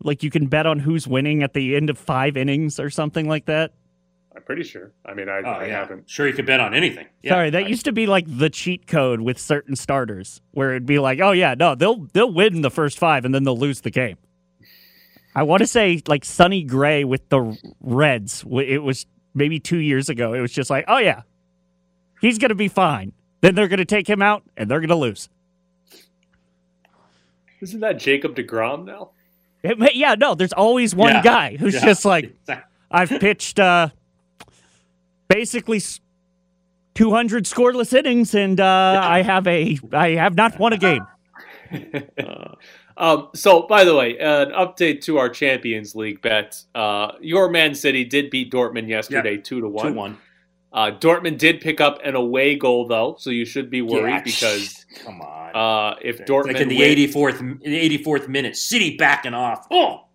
Like 0.00 0.22
you 0.22 0.30
can 0.30 0.46
bet 0.46 0.66
on 0.66 0.78
who's 0.78 1.08
winning 1.08 1.42
at 1.42 1.54
the 1.54 1.74
end 1.74 1.90
of 1.90 1.98
five 1.98 2.36
innings 2.36 2.78
or 2.78 2.88
something 2.90 3.26
like 3.28 3.46
that. 3.46 3.72
I'm 4.36 4.42
pretty 4.42 4.64
sure. 4.64 4.92
I 5.06 5.14
mean, 5.14 5.30
I, 5.30 5.38
Oh, 5.38 5.50
I 5.52 5.66
yeah. 5.66 5.78
haven't. 5.80 6.10
Sure, 6.10 6.28
you 6.28 6.34
could 6.34 6.44
bet 6.44 6.60
on 6.60 6.74
anything. 6.74 7.06
Yeah. 7.22 7.32
Sorry, 7.32 7.50
that 7.50 7.70
used 7.70 7.86
to 7.86 7.92
be 7.92 8.06
like 8.06 8.26
the 8.28 8.50
cheat 8.50 8.86
code 8.86 9.22
with 9.22 9.38
certain 9.38 9.74
starters, 9.76 10.42
where 10.50 10.70
it'd 10.72 10.84
be 10.84 10.98
like, 10.98 11.20
oh 11.20 11.32
yeah, 11.32 11.54
no, 11.58 11.74
they'll 11.74 12.06
they'll 12.12 12.30
win 12.32 12.60
the 12.60 12.70
first 12.70 12.98
five 12.98 13.24
and 13.24 13.34
then 13.34 13.44
they'll 13.44 13.58
lose 13.58 13.80
the 13.80 13.90
game. 13.90 14.18
I 15.34 15.42
want 15.42 15.60
to 15.60 15.66
say 15.66 16.02
like 16.06 16.24
Sonny 16.24 16.62
Gray 16.64 17.02
with 17.04 17.26
the 17.30 17.56
Reds. 17.80 18.44
It 18.46 18.82
was 18.82 19.06
maybe 19.34 19.58
two 19.58 19.78
years 19.78 20.08
ago. 20.10 20.34
It 20.34 20.40
was 20.40 20.52
just 20.52 20.68
like, 20.68 20.84
oh 20.86 20.98
yeah, 20.98 21.22
he's 22.20 22.36
gonna 22.38 22.54
be 22.54 22.68
fine. 22.68 23.12
Then 23.40 23.54
they're 23.54 23.68
gonna 23.68 23.84
take 23.86 24.06
him 24.08 24.20
out 24.20 24.42
and 24.56 24.70
they're 24.70 24.80
gonna 24.80 24.96
lose. 24.96 25.30
Isn't 27.60 27.80
that 27.80 27.98
Jacob 27.98 28.36
Degrom 28.36 28.84
now? 28.84 29.10
It 29.62 29.78
may- 29.78 29.92
yeah, 29.94 30.14
no, 30.14 30.34
there's 30.34 30.52
always 30.52 30.94
one 30.94 31.14
Yeah. 31.14 31.22
guy 31.22 31.56
who's 31.56 31.74
Yeah. 31.74 31.84
just 31.86 32.04
like, 32.04 32.34
I've 32.90 33.08
pitched 33.08 33.58
uh, 33.58 33.88
basically 35.28 35.82
200 36.94 37.44
scoreless 37.44 37.92
innings, 37.92 38.34
and 38.34 38.60
uh, 38.60 39.00
I 39.02 39.22
have 39.22 39.46
a 39.46 39.78
I 39.92 40.10
have 40.10 40.34
not 40.34 40.58
won 40.58 40.72
a 40.72 40.78
game. 40.78 41.06
Um, 42.98 43.28
so, 43.34 43.66
by 43.66 43.84
the 43.84 43.94
way, 43.94 44.16
an 44.18 44.52
update 44.52 45.02
to 45.02 45.18
our 45.18 45.28
Champions 45.28 45.94
League 45.94 46.22
bet. 46.22 46.62
Uh, 46.74 47.12
your 47.20 47.50
Man 47.50 47.74
City 47.74 48.04
did 48.04 48.30
beat 48.30 48.50
Dortmund 48.50 48.88
yesterday, 48.88 49.36
two 49.36 49.60
to 49.60 49.68
one. 49.68 49.94
2-1. 49.94 50.16
Uh, 50.72 50.90
Dortmund 50.98 51.38
did 51.38 51.60
pick 51.60 51.80
up 51.80 52.00
an 52.04 52.14
away 52.14 52.54
goal 52.56 52.86
though, 52.86 53.16
so 53.18 53.30
you 53.30 53.44
should 53.44 53.70
be 53.70 53.82
worried 53.82 54.12
Yeah, 54.12 54.22
because 54.22 54.84
come 55.04 55.20
on, 55.20 55.54
uh, 55.54 55.96
if 56.02 56.18
Dortmund 56.26 56.54
like 56.54 56.60
in 56.62 56.68
the 56.68 56.82
eighty 56.82 57.06
fourth, 57.06 57.38
the 57.38 57.76
eighty 57.76 57.96
fourth 57.96 58.28
minute, 58.28 58.56
City 58.56 58.96
backing 58.96 59.32
off. 59.32 59.66
Oh, 59.70 60.05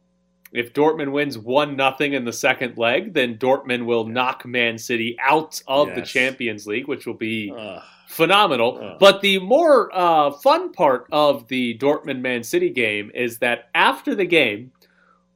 if 0.51 0.73
Dortmund 0.73 1.11
wins 1.11 1.37
one 1.37 1.75
nothing 1.75 2.13
in 2.13 2.25
the 2.25 2.33
second 2.33 2.77
leg, 2.77 3.13
then 3.13 3.37
Dortmund 3.37 3.85
will 3.85 4.05
knock 4.05 4.45
Man 4.45 4.77
City 4.77 5.17
out 5.21 5.61
of 5.67 5.93
the 5.95 6.01
Champions 6.01 6.67
League, 6.67 6.87
which 6.87 7.05
will 7.05 7.13
be 7.13 7.53
Ugh. 7.57 7.81
phenomenal. 8.07 8.79
Ugh. 8.81 8.97
But 8.99 9.21
the 9.21 9.39
more 9.39 9.89
uh, 9.93 10.31
fun 10.31 10.73
part 10.73 11.07
of 11.11 11.47
the 11.47 11.77
Dortmund 11.77 12.19
Man 12.21 12.43
City 12.43 12.69
game 12.69 13.11
is 13.13 13.37
that 13.39 13.69
after 13.73 14.13
the 14.13 14.25
game, 14.25 14.71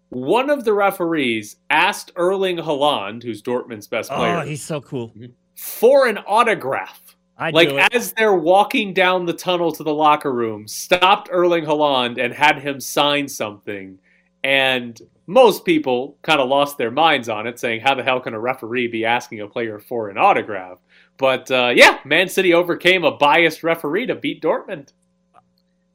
one 0.09 0.49
of 0.49 0.63
the 0.65 0.73
referees 0.73 1.55
asked 1.69 2.11
Erling 2.15 2.57
Haaland, 2.57 3.23
who's 3.23 3.41
Dortmund's 3.41 3.87
best 3.87 4.09
player, 4.11 4.37
Oh, 4.37 4.41
he's 4.45 4.63
so 4.63 4.81
cool. 4.81 5.13
for 5.55 6.07
an 6.07 6.17
autograph. 6.27 7.01
I'd 7.37 7.53
like 7.53 7.69
as 7.93 8.13
they're 8.13 8.35
walking 8.35 8.93
down 8.93 9.25
the 9.25 9.33
tunnel 9.33 9.71
to 9.73 9.83
the 9.83 9.93
locker 9.93 10.31
room, 10.31 10.67
stopped 10.69 11.27
Erling 11.31 11.65
Haaland 11.65 12.17
and 12.23 12.33
had 12.33 12.59
him 12.59 12.79
sign 12.79 13.27
something. 13.27 13.99
And 14.45 15.01
most 15.25 15.65
people 15.65 16.17
kind 16.21 16.39
of 16.39 16.47
lost 16.47 16.77
their 16.77 16.91
minds 16.91 17.29
on 17.29 17.47
it, 17.47 17.57
saying, 17.59 17.81
"How 17.81 17.95
the 17.95 18.03
hell 18.03 18.19
can 18.19 18.35
a 18.35 18.39
referee 18.39 18.87
be 18.89 19.03
asking 19.03 19.41
a 19.41 19.47
player 19.47 19.79
for 19.79 20.09
an 20.09 20.19
autograph?" 20.19 20.79
But 21.17 21.49
uh, 21.49 21.71
yeah, 21.75 21.97
Man 22.05 22.29
City 22.29 22.53
overcame 22.53 23.03
a 23.03 23.11
biased 23.17 23.63
referee 23.63 24.05
to 24.05 24.13
beat 24.15 24.43
Dortmund. 24.43 24.89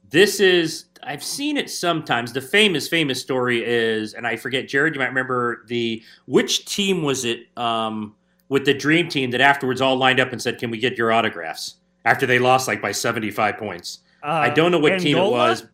This 0.09 0.41
is 0.41 0.85
I've 1.01 1.23
seen 1.23 1.55
it 1.55 1.69
sometimes. 1.69 2.33
The 2.33 2.41
famous 2.41 2.89
famous 2.89 3.21
story 3.21 3.63
is, 3.63 4.13
and 4.15 4.27
I 4.27 4.35
forget, 4.35 4.67
Jared, 4.67 4.95
you 4.95 4.99
might 4.99 5.07
remember 5.07 5.63
the 5.67 6.03
which 6.25 6.65
team 6.65 7.01
was 7.03 7.23
it 7.23 7.45
um, 7.57 8.15
with 8.49 8.65
the 8.65 8.73
dream 8.73 9.07
team 9.07 9.31
that 9.31 9.39
afterwards 9.39 9.79
all 9.79 9.95
lined 9.95 10.19
up 10.19 10.33
and 10.33 10.41
said, 10.41 10.59
"Can 10.59 10.71
we 10.71 10.77
get 10.77 10.97
your 10.97 11.13
autographs?" 11.13 11.75
After 12.03 12.25
they 12.25 12.37
lost 12.37 12.67
like 12.67 12.81
by 12.81 12.91
seventy 12.91 13.31
five 13.31 13.57
points. 13.57 13.99
I 14.23 14.49
don't 14.49 14.71
know 14.71 14.77
what 14.79 14.99
team 14.99 15.17
it 15.17 15.21
Uh, 15.21 15.29
was. 15.29 15.65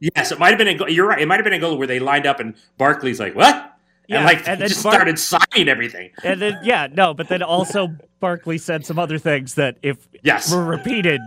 Yes, 0.00 0.30
it 0.32 0.38
might 0.38 0.50
have 0.50 0.58
been. 0.58 0.68
Angola. 0.68 0.90
You're 0.90 1.08
right. 1.08 1.20
It 1.20 1.26
might 1.26 1.36
have 1.36 1.44
been 1.44 1.52
Angola 1.52 1.76
where 1.76 1.86
they 1.86 1.98
lined 1.98 2.26
up 2.26 2.38
and 2.40 2.54
Barkley's 2.76 3.18
like, 3.18 3.34
"What?" 3.34 3.74
Yeah, 4.06 4.18
and 4.18 4.24
like 4.26 4.48
and 4.48 4.60
then 4.60 4.68
just 4.68 4.82
Bar- 4.82 4.92
started 4.94 5.18
signing 5.18 5.68
everything. 5.68 6.10
And 6.24 6.40
then 6.40 6.58
yeah, 6.62 6.86
no, 6.92 7.14
but 7.14 7.28
then 7.28 7.42
also 7.42 7.88
Barkley 8.20 8.58
said 8.58 8.86
some 8.86 8.98
other 8.98 9.18
things 9.18 9.54
that 9.56 9.76
if 9.82 9.96
Yes. 10.22 10.52
were 10.52 10.64
repeated, 10.64 11.20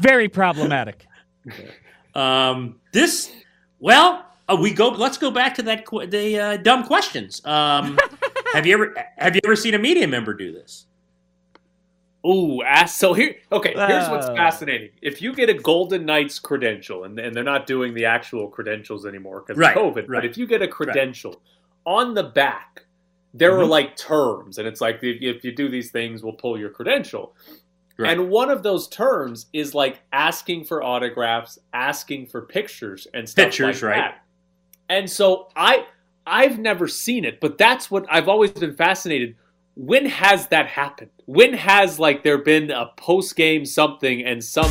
very 0.00 0.28
problematic. 0.28 1.06
Um, 2.14 2.80
this, 2.92 3.30
well, 3.80 4.24
uh, 4.48 4.56
we 4.60 4.72
go. 4.72 4.88
Let's 4.88 5.18
go 5.18 5.30
back 5.30 5.54
to 5.56 5.62
that 5.64 5.84
qu- 5.84 6.06
the 6.06 6.38
uh, 6.38 6.56
dumb 6.58 6.84
questions. 6.84 7.44
Um, 7.44 7.98
have 8.54 8.66
you 8.66 8.74
ever 8.74 8.94
have 9.18 9.34
you 9.34 9.40
ever 9.44 9.56
seen 9.56 9.74
a 9.74 9.78
media 9.78 10.06
member 10.08 10.34
do 10.34 10.52
this? 10.52 10.86
Ooh, 12.26 12.62
ask. 12.62 12.98
So 12.98 13.14
here, 13.14 13.36
okay. 13.52 13.72
Here's 13.74 14.08
what's 14.08 14.26
Uh. 14.26 14.34
fascinating. 14.34 14.90
If 15.02 15.22
you 15.22 15.32
get 15.34 15.48
a 15.48 15.54
Golden 15.54 16.04
Knights 16.04 16.38
credential, 16.38 17.04
and, 17.04 17.18
and 17.18 17.34
they're 17.34 17.44
not 17.44 17.66
doing 17.66 17.94
the 17.94 18.04
actual 18.04 18.48
credentials 18.48 19.06
anymore 19.06 19.44
because 19.46 19.56
Right, 19.58 19.76
of 19.76 19.82
COVID, 19.94 20.06
but 20.06 20.08
right. 20.08 20.24
if 20.24 20.36
you 20.36 20.46
get 20.46 20.60
a 20.60 20.68
credential 20.68 21.40
on 21.86 22.14
the 22.14 22.24
back, 22.24 22.84
there 23.34 23.56
are 23.56 23.64
Mhm. 23.64 23.68
like 23.68 23.96
terms, 23.96 24.58
and 24.58 24.66
it's 24.66 24.80
like 24.80 24.96
if, 25.02 25.22
if 25.22 25.44
you 25.44 25.52
do 25.52 25.68
these 25.68 25.90
things, 25.90 26.22
we'll 26.22 26.32
pull 26.32 26.58
your 26.58 26.70
credential. 26.70 27.34
Right. 27.98 28.10
And 28.12 28.30
one 28.30 28.50
of 28.50 28.62
those 28.62 28.88
terms 28.88 29.46
is 29.52 29.74
like 29.74 30.00
asking 30.12 30.64
for 30.64 30.82
autographs, 30.82 31.58
asking 31.72 32.26
for 32.26 32.42
pictures, 32.42 33.06
and 33.14 33.28
stuff 33.28 33.46
Pictures, 33.46 33.82
like 33.82 33.90
right. 33.90 33.96
that. 34.00 34.22
And 34.88 35.08
so 35.08 35.48
I 35.56 35.86
I've 36.26 36.58
never 36.58 36.86
seen 36.88 37.24
it, 37.24 37.40
but 37.40 37.56
that's 37.58 37.90
what 37.90 38.04
I've 38.10 38.28
always 38.28 38.50
been 38.52 38.74
fascinated. 38.76 39.34
When 39.78 40.06
has 40.06 40.48
that 40.48 40.66
happened? 40.66 41.10
When 41.26 41.52
has 41.52 42.00
like 42.00 42.24
there 42.24 42.38
been 42.38 42.72
a 42.72 42.90
post 42.96 43.36
game 43.36 43.64
something 43.64 44.24
and 44.24 44.42
some 44.42 44.68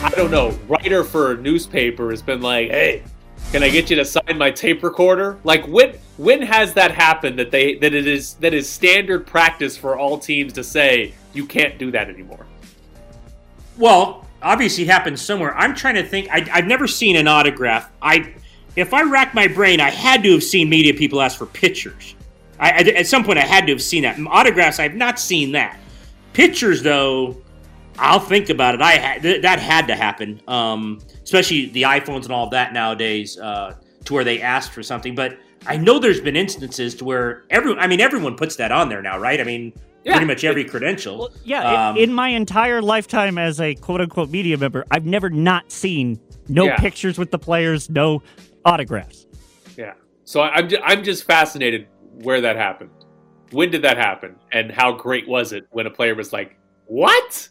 I 0.00 0.12
don't 0.14 0.30
know 0.30 0.50
writer 0.68 1.02
for 1.02 1.32
a 1.32 1.36
newspaper 1.36 2.10
has 2.10 2.22
been 2.22 2.40
like, 2.40 2.70
hey, 2.70 3.02
can 3.50 3.64
I 3.64 3.68
get 3.68 3.90
you 3.90 3.96
to 3.96 4.04
sign 4.04 4.38
my 4.38 4.52
tape 4.52 4.84
recorder? 4.84 5.40
Like 5.42 5.66
when 5.66 5.96
when 6.18 6.40
has 6.42 6.72
that 6.74 6.92
happened 6.92 7.36
that 7.40 7.50
they 7.50 7.74
that 7.78 7.92
it 7.92 8.06
is 8.06 8.34
that 8.34 8.54
is 8.54 8.68
standard 8.68 9.26
practice 9.26 9.76
for 9.76 9.98
all 9.98 10.16
teams 10.16 10.52
to 10.52 10.62
say 10.62 11.14
you 11.32 11.44
can't 11.44 11.76
do 11.76 11.90
that 11.90 12.08
anymore? 12.08 12.46
Well, 13.76 14.24
obviously 14.40 14.84
it 14.84 14.90
happened 14.90 15.18
somewhere. 15.18 15.56
I'm 15.56 15.74
trying 15.74 15.96
to 15.96 16.04
think. 16.04 16.28
I, 16.30 16.48
I've 16.52 16.66
never 16.66 16.86
seen 16.86 17.16
an 17.16 17.26
autograph. 17.26 17.90
I, 18.00 18.34
if 18.76 18.94
I 18.94 19.02
rack 19.02 19.34
my 19.34 19.48
brain, 19.48 19.80
I 19.80 19.90
had 19.90 20.22
to 20.22 20.30
have 20.30 20.44
seen 20.44 20.68
media 20.68 20.94
people 20.94 21.20
ask 21.20 21.36
for 21.36 21.46
pictures. 21.46 22.14
I, 22.60 22.70
I- 22.70 22.98
at 22.98 23.06
some 23.06 23.24
point, 23.24 23.38
I 23.38 23.42
had 23.46 23.66
to 23.66 23.72
have 23.72 23.82
seen 23.82 24.02
that. 24.02 24.18
Autographs, 24.26 24.78
I've 24.78 24.94
not 24.94 25.18
seen 25.20 25.52
that. 25.52 25.78
Pictures, 26.32 26.82
though, 26.82 27.36
I'll 27.98 28.20
think 28.20 28.48
about 28.48 28.74
it. 28.74 28.80
I 28.80 28.92
had 28.92 29.22
th- 29.22 29.42
that 29.42 29.58
had 29.58 29.86
to 29.88 29.96
happen, 29.96 30.40
um, 30.46 31.00
especially 31.24 31.66
the 31.66 31.82
iPhones 31.82 32.24
and 32.24 32.32
all 32.32 32.44
of 32.44 32.50
that 32.52 32.72
nowadays, 32.72 33.38
uh, 33.38 33.74
to 34.04 34.14
where 34.14 34.24
they 34.24 34.40
asked 34.40 34.72
for 34.72 34.82
something. 34.82 35.14
But 35.14 35.38
I 35.66 35.76
know 35.76 35.98
there's 35.98 36.20
been 36.20 36.36
instances 36.36 36.94
to 36.96 37.04
where 37.04 37.44
everyone. 37.50 37.80
I 37.80 37.86
mean, 37.88 38.00
everyone 38.00 38.36
puts 38.36 38.54
that 38.56 38.70
on 38.70 38.88
there 38.88 39.02
now, 39.02 39.18
right? 39.18 39.40
I 39.40 39.44
mean, 39.44 39.72
pretty 40.04 40.26
much 40.26 40.44
every 40.44 40.64
credential. 40.64 41.30
Yeah, 41.44 41.88
Um, 41.90 41.96
in 41.96 42.12
my 42.12 42.28
entire 42.28 42.80
lifetime 42.80 43.36
as 43.36 43.60
a 43.60 43.74
quote 43.74 44.00
unquote 44.00 44.30
media 44.30 44.56
member, 44.56 44.84
I've 44.92 45.04
never 45.04 45.28
not 45.28 45.72
seen 45.72 46.20
no 46.48 46.66
Yeah. 46.66 46.76
pictures 46.76 47.18
with 47.18 47.30
the 47.32 47.38
players, 47.38 47.90
no 47.90 48.22
autographs. 48.64 49.26
Yeah. 49.76 49.94
So 50.24 50.40
I- 50.40 50.54
I'm 50.54 50.68
just, 50.68 50.82
I'm 50.84 51.02
just 51.04 51.24
fascinated 51.24 51.88
where 52.22 52.40
that 52.40 52.56
happened. 52.56 52.90
When 53.50 53.70
did 53.70 53.82
that 53.82 53.96
happen? 53.96 54.36
And 54.52 54.70
how 54.70 54.92
great 54.92 55.26
was 55.28 55.52
it 55.52 55.66
when 55.70 55.86
a 55.86 55.90
player 55.90 56.14
was 56.14 56.32
like, 56.32 56.56
"What? 56.86 57.48